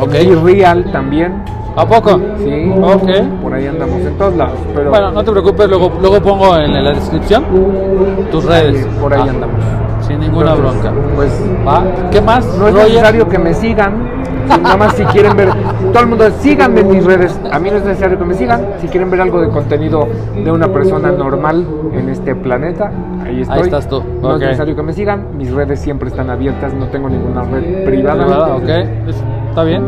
Ok. 0.00 0.14
Y 0.22 0.34
real 0.34 0.90
también. 0.92 1.42
¿A 1.76 1.84
poco? 1.86 2.20
Sí. 2.38 2.72
Ok. 2.80 3.42
Por 3.42 3.52
ahí 3.54 3.66
andamos 3.66 4.00
en 4.00 4.16
todos 4.16 4.36
lados. 4.36 4.58
Pero 4.74 4.90
Bueno, 4.90 5.10
no 5.10 5.24
te 5.24 5.30
preocupes, 5.32 5.68
luego, 5.68 5.92
luego 6.00 6.20
pongo 6.22 6.56
en 6.56 6.72
la 6.84 6.92
descripción 6.92 7.44
tus 8.30 8.44
redes. 8.44 8.86
por 9.00 9.12
ahí 9.12 9.22
Ah, 9.26 9.30
andamos. 9.30 9.60
Sin 10.06 10.20
ninguna 10.20 10.52
Entonces, 10.54 10.82
bronca. 10.82 11.00
Pues 11.16 11.42
¿Va? 11.66 11.82
¿Qué 12.10 12.20
más? 12.20 12.44
no 12.58 12.68
es 12.68 12.74
Roger? 12.74 12.88
necesario 12.90 13.28
que 13.28 13.38
me 13.38 13.54
sigan. 13.54 14.23
Nada 14.48 14.76
más 14.76 14.94
si 14.94 15.04
quieren 15.04 15.36
ver, 15.36 15.48
todo 15.92 16.02
el 16.02 16.08
mundo 16.08 16.24
síganme 16.40 16.80
en 16.80 16.88
mis 16.90 17.04
redes. 17.04 17.38
A 17.50 17.58
mí 17.58 17.70
no 17.70 17.76
es 17.76 17.84
necesario 17.84 18.18
que 18.18 18.24
me 18.24 18.34
sigan. 18.34 18.60
Si 18.80 18.88
quieren 18.88 19.10
ver 19.10 19.20
algo 19.20 19.40
de 19.40 19.48
contenido 19.48 20.06
de 20.42 20.50
una 20.50 20.68
persona 20.68 21.10
normal 21.12 21.66
en 21.92 22.08
este 22.08 22.34
planeta, 22.34 22.90
ahí 23.24 23.42
estoy. 23.42 23.60
estás 23.60 23.88
tú, 23.88 24.02
No 24.20 24.28
ok. 24.28 24.34
es 24.34 24.40
necesario 24.40 24.76
que 24.76 24.82
me 24.82 24.92
sigan. 24.92 25.36
Mis 25.36 25.52
redes 25.52 25.80
siempre 25.80 26.08
están 26.08 26.30
abiertas. 26.30 26.72
No 26.74 26.86
tengo 26.88 27.08
ninguna 27.08 27.42
red 27.42 27.84
privada. 27.84 28.24
Privada, 28.24 28.54
ok. 28.56 28.68
Es- 29.08 29.22
¿Está 29.50 29.62
bien? 29.64 29.82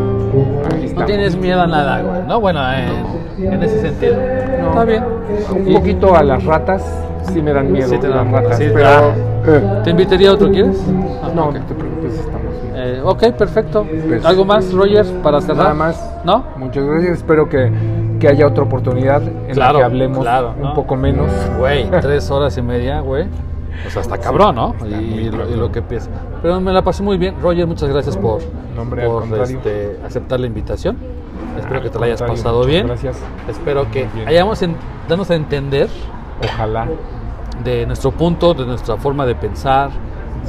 Ahí 0.72 0.92
No 0.96 1.04
tienes 1.06 1.36
miedo 1.36 1.60
a 1.60 1.66
nada, 1.66 2.00
güey. 2.02 2.22
No, 2.28 2.40
bueno, 2.40 2.60
en, 2.72 3.52
en 3.52 3.62
ese 3.62 3.80
sentido. 3.80 4.14
No. 4.60 4.68
Está 4.68 4.84
bien. 4.84 5.02
Un 5.56 5.74
poquito 5.74 6.14
a 6.14 6.22
las 6.22 6.44
ratas. 6.44 6.84
Sí 7.32 7.42
me 7.42 7.52
dan 7.52 7.72
miedo 7.72 7.88
Sí 7.88 7.98
te 7.98 8.06
las 8.08 8.18
dan- 8.18 8.32
ratas. 8.32 8.56
sí, 8.58 8.66
pero 8.72 8.88
ah. 8.88 9.12
eh, 9.48 9.80
¿Te 9.82 9.90
invitaría 9.90 10.30
a 10.30 10.34
otro, 10.34 10.48
quieres? 10.50 10.80
Ah, 11.24 11.30
no, 11.34 11.46
ok. 11.48 11.54
no 11.56 11.64
te 11.64 11.74
ok, 13.10 13.32
perfecto. 13.32 13.84
Pues- 14.08 14.24
¿Algo 14.24 14.44
más, 14.44 14.72
Roger, 14.72 15.04
para 15.22 15.40
cerrar? 15.40 15.64
Nada 15.64 15.74
más. 15.74 16.10
¿No? 16.24 16.44
Muchas 16.56 16.84
gracias. 16.84 17.18
Espero 17.18 17.48
que, 17.48 17.70
que 18.20 18.28
haya 18.28 18.46
otra 18.46 18.64
oportunidad 18.64 19.22
en 19.22 19.54
Claro, 19.54 19.74
la 19.74 19.78
que 19.80 19.84
hablemos 19.84 20.18
claro, 20.20 20.54
un 20.60 20.74
poco 20.74 20.96
menos. 20.96 21.30
Güey, 21.58 21.90
tres 22.00 22.30
horas 22.30 22.56
y 22.58 22.62
media, 22.62 23.00
güey. 23.00 23.26
O 23.86 23.90
sea, 23.90 24.00
está 24.02 24.16
cabrón, 24.18 24.54
¿no? 24.54 24.74
está 24.74 24.86
Y, 24.86 25.24
lo, 25.26 25.30
cabrón. 25.32 25.48
y 25.52 25.56
lo 25.56 25.70
que 25.72 25.82
piensa. 25.82 26.08
Pero 26.42 26.60
me 26.60 26.72
la 26.72 26.82
pasé 26.82 27.02
muy 27.02 27.18
bien. 27.18 27.34
Roger, 27.42 27.66
muchas 27.66 27.88
gracias 27.90 28.16
por, 28.16 28.40
por 29.06 29.40
este, 29.42 29.98
aceptar 30.04 30.40
la 30.40 30.46
invitación. 30.46 30.96
Espero 31.58 31.76
Al 31.76 31.82
que 31.82 31.90
te 31.90 31.98
la 31.98 32.06
hayas 32.06 32.22
pasado 32.22 32.64
bien. 32.64 32.86
Gracias. 32.86 33.18
Espero 33.48 33.90
que 33.90 34.06
bien. 34.14 34.28
hayamos 34.28 34.62
en, 34.62 34.76
danos 35.08 35.30
a 35.30 35.34
entender 35.34 35.88
Ojalá. 36.42 36.86
de 37.64 37.86
nuestro 37.86 38.10
punto, 38.12 38.54
de 38.54 38.64
nuestra 38.66 38.96
forma 38.96 39.26
de 39.26 39.34
pensar, 39.34 39.90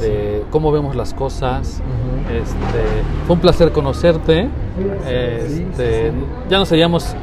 de 0.00 0.44
cómo 0.50 0.72
vemos 0.72 0.94
las 0.96 1.14
cosas. 1.14 1.80
Ujú. 1.80 2.34
Este, 2.34 2.84
fue 3.26 3.34
un 3.36 3.40
placer 3.40 3.72
conocerte. 3.72 4.48
Este, 5.06 6.12
Ya 6.48 6.58
nos 6.58 6.70
habíamos 6.72 7.14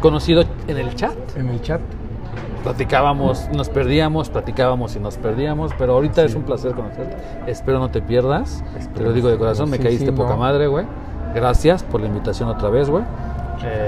conocido 0.00 0.44
en 0.68 0.78
el 0.78 0.94
chat. 0.94 1.14
En 1.36 1.48
el 1.48 1.60
chat. 1.62 1.80
Platicábamos, 2.62 3.48
nos 3.54 3.68
perdíamos, 3.68 4.30
platicábamos 4.30 4.96
y 4.96 5.00
nos 5.00 5.18
perdíamos, 5.18 5.72
pero 5.78 5.92
ahorita 5.94 6.24
es 6.24 6.34
un 6.34 6.44
placer 6.44 6.72
conocerte. 6.72 7.14
Espero 7.46 7.78
no 7.78 7.90
te 7.90 8.00
pierdas. 8.00 8.64
Te 8.94 9.02
lo 9.02 9.12
digo 9.12 9.28
de 9.28 9.36
corazón, 9.36 9.68
me 9.68 9.76
Sí, 9.76 9.82
caíste 9.82 10.06
sí, 10.06 10.12
poca 10.12 10.30
no. 10.30 10.38
madre, 10.38 10.66
güey. 10.66 10.86
Gracias 11.34 11.82
por 11.82 12.00
la 12.00 12.06
invitación 12.06 12.48
otra 12.48 12.70
vez, 12.70 12.88
güey. 12.88 13.04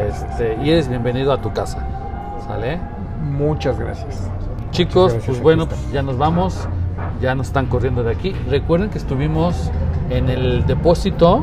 Este, 0.09 0.59
y 0.63 0.71
eres 0.71 0.89
bienvenido 0.89 1.33
a 1.33 1.41
tu 1.41 1.53
casa. 1.55 1.87
¿Sale? 2.47 2.79
Muchas 3.23 3.79
gracias. 3.81 4.31
Chicos, 4.73 5.13
gracias, 5.13 5.25
pues 5.27 5.41
bueno, 5.43 5.63
estamos. 5.63 5.93
ya 5.93 6.03
nos 6.03 6.19
vamos. 6.19 6.69
Ya 7.21 7.35
nos 7.35 7.49
están 7.49 7.67
corriendo 7.67 8.03
de 8.03 8.13
aquí. 8.13 8.35
Recuerden 8.49 8.91
que 8.91 8.99
estuvimos 8.99 9.71
en 10.11 10.29
el 10.29 10.67
depósito 10.67 11.41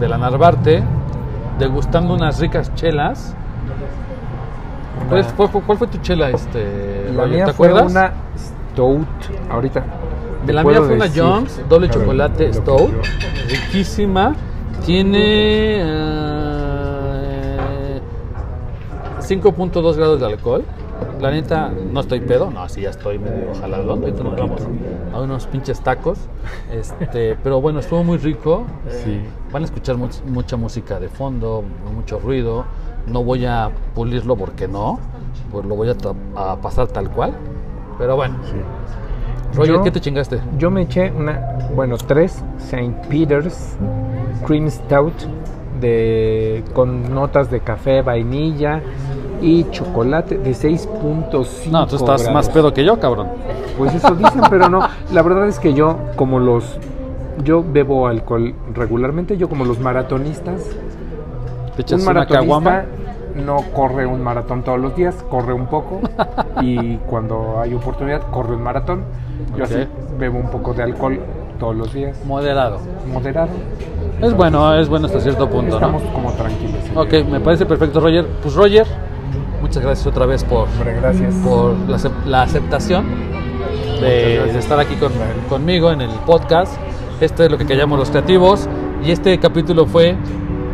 de 0.00 0.08
la 0.08 0.18
Narvarte 0.18 0.82
degustando 1.58 2.14
unas 2.14 2.40
ricas 2.40 2.74
chelas. 2.74 3.34
¿Cuál, 5.08 5.24
fue, 5.24 5.62
cuál 5.62 5.78
fue 5.78 5.86
tu 5.88 5.98
chela, 5.98 6.30
este, 6.30 7.12
La 7.14 7.26
mía 7.26 7.44
¿Te 7.46 7.52
fue 7.52 7.68
acuerdas? 7.68 7.92
una 7.92 8.12
Stout. 8.72 9.06
Ahorita. 9.50 9.84
De 10.46 10.52
la 10.52 10.64
mía 10.64 10.78
fue 10.78 10.94
una. 10.94 11.08
Jones, 11.14 11.60
doble 11.68 11.88
ver, 11.88 11.96
chocolate 11.96 12.52
Stout, 12.52 12.92
riquísima. 13.48 14.34
Tiene 14.84 15.84
5.2 19.20 19.96
grados 19.96 20.20
de 20.20 20.26
alcohol. 20.26 20.64
La 21.22 21.30
neta, 21.30 21.70
no 21.92 22.00
estoy 22.00 22.20
pedo. 22.20 22.50
No, 22.50 22.68
sí, 22.68 22.80
ya 22.82 22.90
estoy 22.90 23.18
medio 23.18 23.54
jalado. 23.60 23.92
Ahorita 23.92 24.24
nos 24.24 24.36
vamos 24.36 24.62
a 25.14 25.20
unos 25.20 25.46
pinches 25.46 25.80
tacos. 25.80 26.18
Este, 26.72 27.36
pero 27.42 27.60
bueno, 27.60 27.78
estuvo 27.78 28.02
muy 28.02 28.18
rico. 28.18 28.64
Eh, 28.88 29.02
Sí. 29.04 29.20
Van 29.52 29.62
a 29.62 29.66
escuchar 29.66 29.96
much- 29.96 30.22
mucha 30.26 30.56
música 30.56 30.98
de 30.98 31.08
fondo, 31.08 31.62
mucho 31.94 32.18
ruido. 32.18 32.64
No 33.06 33.22
voy 33.22 33.46
a 33.46 33.70
pulirlo 33.94 34.34
porque 34.36 34.66
no. 34.66 34.98
Pues 35.52 35.64
lo 35.64 35.76
voy 35.76 35.90
a 36.36 36.56
pasar 36.56 36.88
tal 36.88 37.08
cual. 37.10 37.32
Pero 37.98 38.16
bueno. 38.16 38.36
Roger, 39.54 39.74
Yo- 39.76 39.82
¿qué 39.84 39.90
te 39.92 40.00
chingaste? 40.00 40.40
Yo 40.58 40.70
me 40.70 40.82
eché 40.82 41.12
una, 41.12 41.56
bueno, 41.76 41.96
tres 41.98 42.42
St. 42.58 42.94
Peter's 43.08 43.76
Cream 44.46 44.68
Stout 44.70 45.12
de, 45.80 46.64
con 46.72 47.12
notas 47.14 47.50
de 47.50 47.60
café, 47.60 48.02
vainilla 48.02 48.80
y 49.42 49.68
chocolate 49.70 50.38
de 50.38 50.52
6.5 50.52 51.70
No, 51.70 51.86
tú 51.86 51.96
estás 51.96 52.22
grados. 52.22 52.32
más 52.32 52.48
pedo 52.48 52.72
que 52.72 52.84
yo, 52.84 52.98
cabrón. 53.00 53.28
Pues 53.76 53.94
eso 53.94 54.14
dicen, 54.14 54.42
pero 54.48 54.68
no. 54.68 54.80
La 55.12 55.22
verdad 55.22 55.48
es 55.48 55.58
que 55.58 55.74
yo, 55.74 55.98
como 56.16 56.38
los. 56.38 56.78
Yo 57.44 57.64
bebo 57.66 58.06
alcohol 58.06 58.54
regularmente, 58.74 59.36
yo 59.36 59.48
como 59.48 59.64
los 59.64 59.80
maratonistas. 59.80 60.62
Te 61.76 61.82
echas 61.82 62.00
Un 62.02 62.08
una 62.08 62.20
maratonista 62.20 62.84
no 63.34 63.56
corre 63.72 64.04
un 64.06 64.22
maratón 64.22 64.62
todos 64.62 64.78
los 64.78 64.94
días, 64.94 65.14
corre 65.30 65.54
un 65.54 65.66
poco 65.66 66.00
y 66.60 66.96
cuando 66.98 67.58
hay 67.60 67.72
oportunidad 67.74 68.20
corre 68.30 68.54
un 68.54 68.62
maratón. 68.62 69.04
Yo 69.56 69.64
así 69.64 69.86
bebo 70.18 70.38
un 70.38 70.50
poco 70.50 70.74
de 70.74 70.82
alcohol 70.82 71.18
todos 71.58 71.74
los 71.74 71.92
días, 71.92 72.18
Moderado. 72.26 72.78
moderado. 73.10 73.48
Es 74.20 74.34
bueno, 74.34 74.74
es 74.74 74.88
bueno 74.88 75.06
hasta 75.06 75.20
cierto 75.20 75.48
punto, 75.48 75.76
Estamos 75.76 76.02
¿no? 76.02 76.12
como 76.12 76.30
tranquilos. 76.32 76.80
Ok, 76.94 77.28
me 77.30 77.40
parece 77.40 77.66
perfecto, 77.66 78.00
Roger. 78.00 78.26
Pues 78.42 78.54
Roger, 78.54 78.86
muchas 79.72 79.84
gracias 79.84 80.06
otra 80.06 80.26
vez 80.26 80.44
por, 80.44 80.68
gracias. 81.00 81.34
por 81.36 81.74
la, 81.88 81.96
la 82.26 82.42
aceptación 82.42 83.06
de, 84.02 84.42
de 84.52 84.58
estar 84.58 84.78
aquí 84.78 84.96
con- 84.96 85.12
conmigo 85.48 85.90
en 85.90 86.02
el 86.02 86.10
podcast. 86.26 86.74
Esto 87.22 87.42
es 87.42 87.50
lo 87.50 87.56
que 87.56 87.64
callamos 87.64 87.98
los 87.98 88.10
creativos. 88.10 88.68
Y 89.02 89.12
este 89.12 89.38
capítulo 89.38 89.86
fue, 89.86 90.14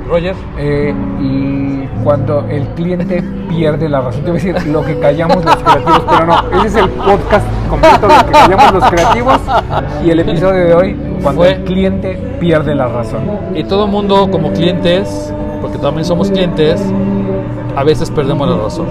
Roger, 0.09 0.35
Eh, 0.59 0.93
y 1.21 1.87
cuando 2.03 2.45
el 2.49 2.67
cliente 2.71 3.23
pierde 3.49 3.89
la 3.89 4.01
razón, 4.01 4.23
te 4.25 4.33
voy 4.33 4.41
a 4.41 4.43
decir 4.55 4.67
lo 4.67 4.85
que 4.85 4.99
callamos 4.99 5.45
los 5.45 5.57
creativos, 5.57 6.03
pero 6.11 6.27
no, 6.27 6.59
ese 6.59 6.67
es 6.67 6.75
el 6.85 6.89
podcast 6.91 7.47
completo, 7.71 8.09
lo 8.09 8.27
que 8.27 8.33
callamos 8.33 8.73
los 8.75 8.85
creativos 8.91 9.39
y 10.05 10.11
el 10.11 10.19
episodio 10.19 10.65
de 10.65 10.75
hoy, 10.75 10.97
cuando 11.23 11.43
Fue- 11.43 11.53
el 11.53 11.63
cliente 11.63 12.19
pierde 12.41 12.75
la 12.75 12.89
razón. 12.89 13.21
y 13.55 13.63
todo 13.63 13.87
mundo 13.87 14.29
como 14.29 14.53
clientes, 14.53 15.33
porque 15.61 15.79
también 15.79 16.05
somos 16.05 16.31
clientes, 16.33 16.81
a 17.79 17.85
veces 17.85 18.11
perdemos 18.11 18.49
la 18.49 18.57
razón. 18.57 18.89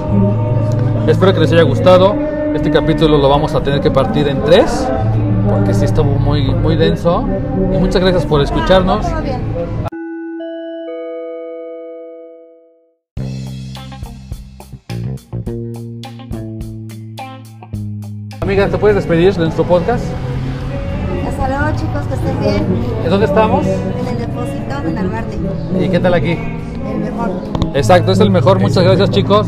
Espero 1.09 1.33
que 1.33 1.41
les 1.41 1.51
haya 1.51 1.63
gustado. 1.63 2.15
Este 2.55 2.71
capítulo 2.71 3.17
lo 3.17 3.27
vamos 3.27 3.53
a 3.53 3.61
tener 3.61 3.81
que 3.81 3.91
partir 3.91 4.29
en 4.29 4.41
tres, 4.45 4.87
porque 5.49 5.73
sí 5.73 5.83
estuvo 5.83 6.05
muy, 6.05 6.55
muy 6.55 6.77
denso. 6.77 7.25
Y 7.73 7.77
muchas 7.79 8.01
gracias 8.01 8.25
por 8.25 8.41
escucharnos. 8.41 9.05
Amiga, 18.39 18.69
¿te 18.69 18.77
puedes 18.77 18.95
despedir 18.95 19.33
de 19.33 19.39
nuestro 19.39 19.65
podcast? 19.65 20.05
Hasta 21.27 21.47
luego 21.49 21.77
chicos, 21.77 22.07
que 22.07 22.13
estén 22.13 22.39
bien. 22.39 22.65
¿En 23.03 23.09
dónde 23.09 23.25
estamos? 23.25 23.67
En 23.67 24.07
el 24.07 24.17
depósito 24.17 24.81
de 24.81 24.93
Narvarte, 24.93 25.37
¿Y 25.77 25.89
qué 25.89 25.99
tal 25.99 26.13
aquí? 26.13 26.56
Mejor. 27.17 27.31
Exacto, 27.73 28.11
es 28.11 28.19
el 28.19 28.29
mejor. 28.29 28.59
Muchas 28.59 28.83
gracias, 28.83 29.09
chicos. 29.11 29.47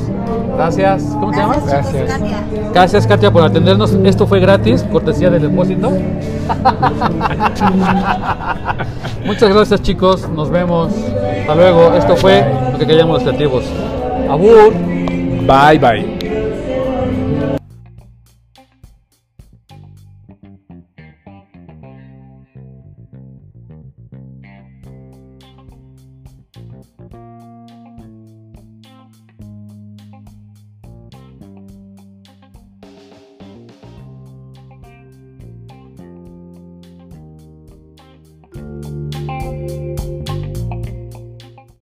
Gracias. 0.55 1.03
¿Cómo 1.19 1.31
te 1.31 1.37
llamas? 1.37 1.65
Gracias 1.65 1.93
Gracias. 1.93 2.19
Katia. 2.19 2.43
Gracias, 2.73 3.07
Katia, 3.07 3.31
por 3.31 3.43
atendernos. 3.43 3.93
Esto 4.03 4.27
fue 4.27 4.39
gratis, 4.39 4.83
cortesía 4.91 5.29
del 5.29 5.43
depósito. 5.43 5.89
Muchas 9.25 9.49
gracias, 9.53 9.81
chicos. 9.81 10.27
Nos 10.29 10.49
vemos. 10.49 10.91
Hasta 11.41 11.55
luego. 11.55 11.93
Esto 11.93 12.15
fue 12.17 12.45
lo 12.71 12.77
que 12.77 12.85
callamos 12.85 13.23
los 13.23 13.23
creativos. 13.23 13.63
Abur. 14.29 14.73
Bye 15.47 15.79
bye. 15.79 16.18